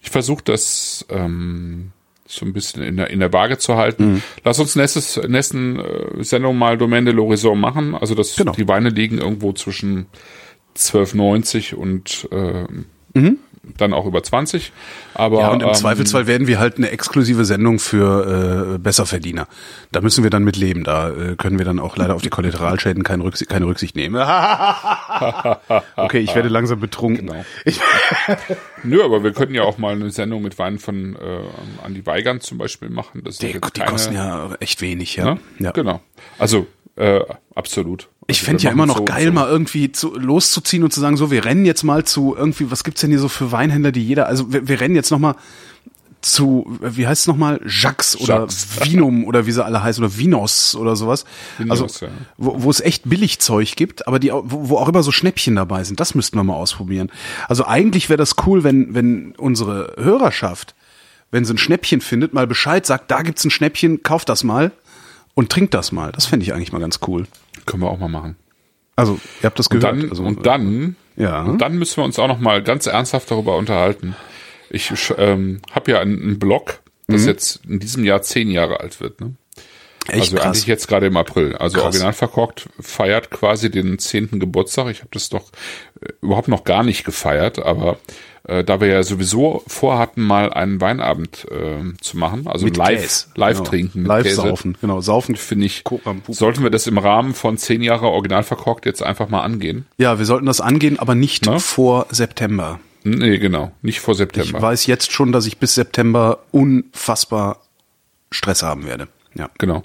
[0.01, 1.91] ich versuche das ähm,
[2.27, 4.13] so ein bisschen in der, in der Waage zu halten.
[4.15, 4.21] Mhm.
[4.43, 7.95] Lass uns nächstes, nächsten äh, Sendung mal Domaine de l'Horizon machen.
[7.95, 8.51] Also das, Genau.
[8.51, 10.07] die Weine liegen irgendwo zwischen
[10.75, 12.65] 12,90 und äh,
[13.77, 14.71] dann auch über 20.
[15.13, 19.47] Aber Ja, und im ähm, Zweifelsfall werden wir halt eine exklusive Sendung für äh, Besserverdiener.
[19.91, 20.83] Da müssen wir dann mit leben.
[20.83, 24.15] Da äh, können wir dann auch leider auf die Kollateralschäden keine Rücksicht, keine Rücksicht nehmen.
[25.95, 27.27] okay, ich werde langsam betrunken.
[27.27, 27.45] Genau.
[28.83, 31.39] Nö, aber wir könnten ja auch mal eine Sendung mit Wein von äh,
[31.83, 33.21] Andi Weigand zum Beispiel machen.
[33.23, 35.35] Das die keine- kosten ja echt wenig, ja.
[35.35, 35.39] ne?
[35.59, 35.71] ja.
[35.71, 36.01] Genau.
[36.37, 37.21] Also äh,
[37.55, 38.09] absolut.
[38.29, 39.31] Ich fände ja immer noch so- geil, so.
[39.31, 42.83] mal irgendwie zu, loszuziehen und zu sagen, so, wir rennen jetzt mal zu irgendwie, was
[42.83, 45.35] gibt's denn hier so für Weinhändler, die jeder, also wir, wir rennen jetzt noch mal
[46.21, 48.47] zu, wie heißt es nochmal, Jacques oder.
[48.83, 51.25] Vinum oder wie sie alle heißen oder Vinos oder sowas.
[51.57, 52.11] Vinos, also ja.
[52.37, 55.83] wo, wo es echt Billigzeug gibt, aber die wo, wo auch immer so Schnäppchen dabei
[55.83, 55.99] sind.
[55.99, 57.11] Das müssten wir mal ausprobieren.
[57.47, 60.75] Also eigentlich wäre das cool, wenn wenn unsere Hörerschaft,
[61.31, 64.71] wenn sie ein Schnäppchen findet, mal Bescheid sagt, da gibt's ein Schnäppchen, kauft das mal
[65.33, 66.11] und trinkt das mal.
[66.11, 67.27] Das fände ich eigentlich mal ganz cool.
[67.67, 68.35] Können wir auch mal machen.
[68.95, 70.01] Also, ihr habt das Und gehört.
[70.01, 71.43] dann, also, und dann, Ja.
[71.43, 74.15] und dann müssen wir uns auch noch mal ganz ernsthaft darüber unterhalten.
[74.71, 78.99] Ich ähm, habe ja einen, einen Blog, das jetzt in diesem Jahr zehn Jahre alt
[78.99, 79.21] wird.
[79.21, 79.27] Ne?
[79.27, 79.35] Mhm.
[80.09, 80.45] echt also krass.
[80.45, 81.55] eigentlich jetzt gerade im April.
[81.55, 81.85] Also Krass.
[81.85, 84.87] Original verkorkt feiert quasi den zehnten Geburtstag.
[84.89, 85.51] Ich habe das doch
[86.01, 87.97] äh, überhaupt noch gar nicht gefeiert, aber
[88.47, 93.01] äh, da wir ja sowieso vorhatten, mal einen Weinabend äh, zu machen, also Mit live,
[93.01, 93.25] Käse.
[93.35, 93.69] live Genau.
[93.69, 95.35] trinken, mit Live Käse, saufen, genau, saufen.
[95.35, 95.83] finde ich,
[96.29, 99.85] sollten wir das im Rahmen von zehn Jahre Original verkorkt jetzt einfach mal angehen.
[99.97, 101.59] Ja, wir sollten das angehen, aber nicht Na?
[101.59, 102.79] vor September.
[103.03, 104.61] Nee, genau, nicht vor Ich September.
[104.61, 107.61] weiß jetzt schon, dass ich bis September unfassbar
[108.31, 109.07] Stress haben werde.
[109.35, 109.49] Ja.
[109.59, 109.83] Genau.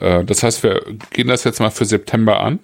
[0.00, 2.58] Äh, das heißt, wir gehen das jetzt mal für September an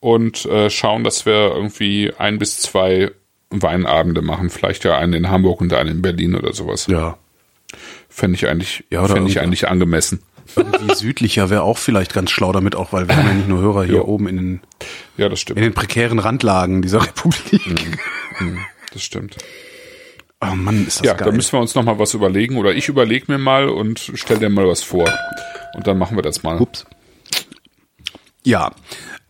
[0.00, 3.10] und äh, schauen, dass wir irgendwie ein bis zwei
[3.50, 4.50] Weinabende machen.
[4.50, 6.86] Vielleicht ja einen in Hamburg und einen in Berlin oder sowas.
[6.86, 7.18] Ja.
[8.08, 10.20] Fände ich eigentlich, Ja, fände ich eigentlich angemessen.
[10.56, 13.60] Irgendwie südlicher wäre auch vielleicht ganz schlau damit auch, weil wir haben ja nicht nur
[13.60, 14.04] Hörer hier Jo.
[14.04, 14.60] oben in den,
[15.16, 15.60] Ja, das in stimmt.
[15.60, 17.98] den prekären Randlagen dieser Republik.
[18.92, 19.36] Das stimmt.
[20.40, 21.28] Oh Mann, ist das Ja, geil.
[21.28, 24.38] da müssen wir uns noch mal was überlegen oder ich überlege mir mal und stell
[24.38, 25.08] dir mal was vor.
[25.74, 26.58] Und dann machen wir das mal.
[26.58, 26.86] Ups.
[28.42, 28.72] Ja.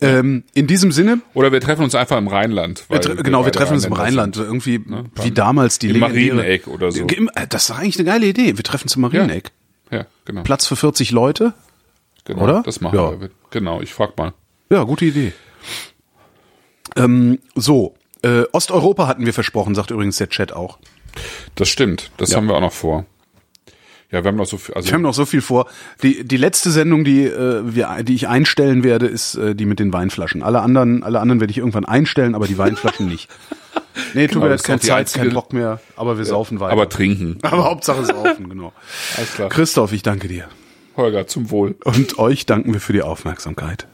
[0.00, 2.84] Ähm, in diesem Sinne, Oder wir treffen uns einfach im Rheinland.
[2.88, 4.36] wir genau, wir treffen uns im Rheinland.
[4.36, 5.04] Irgendwie Ne?
[5.22, 7.04] wie damals die Im Marieneck oder so.
[7.06, 8.56] Äh, Das ist eigentlich eine geile Idee.
[8.56, 9.50] Wir treffen uns im Marieneck.
[9.90, 9.98] sind.
[10.00, 10.42] Ja, genau.
[10.44, 11.54] Platz für 40 Leute.
[12.24, 12.42] genau.
[12.44, 12.62] oder?
[12.64, 13.20] Das machen Ja.
[13.20, 13.30] wir.
[13.50, 14.32] Genau, ich frag mal.
[14.70, 15.32] Ja, gute Idee.
[16.96, 20.78] Ähm, so, äh, Osteuropa hatten wir versprochen, sagt übrigens der Chat auch.
[21.56, 22.10] Das stimmt.
[22.16, 22.36] Das Ja.
[22.36, 23.04] haben wir auch noch vor.
[24.12, 24.74] Ja, wir haben noch so viel.
[24.74, 25.66] Also Wir haben noch so viel vor.
[26.02, 29.78] Die, die letzte Sendung, die, äh, wir, die ich einstellen werde, ist äh, die mit
[29.78, 30.42] den Weinflaschen.
[30.42, 33.28] Alle anderen, alle anderen werde ich irgendwann einstellen, aber die Weinflaschen nicht.
[34.14, 36.72] Nee, tut Genau, mir ist keine Zeit, einzige- kein Bock mehr, aber wir saufen weiter.
[36.72, 37.38] aber trinken.
[37.42, 38.72] aber Hauptsache saufen, genau.
[39.16, 39.48] Alles klar.
[39.48, 40.44] Christoph, ich danke dir.
[40.96, 41.74] Holger, zum Wohl.
[41.84, 43.86] Und euch danken wir für die Aufmerksamkeit.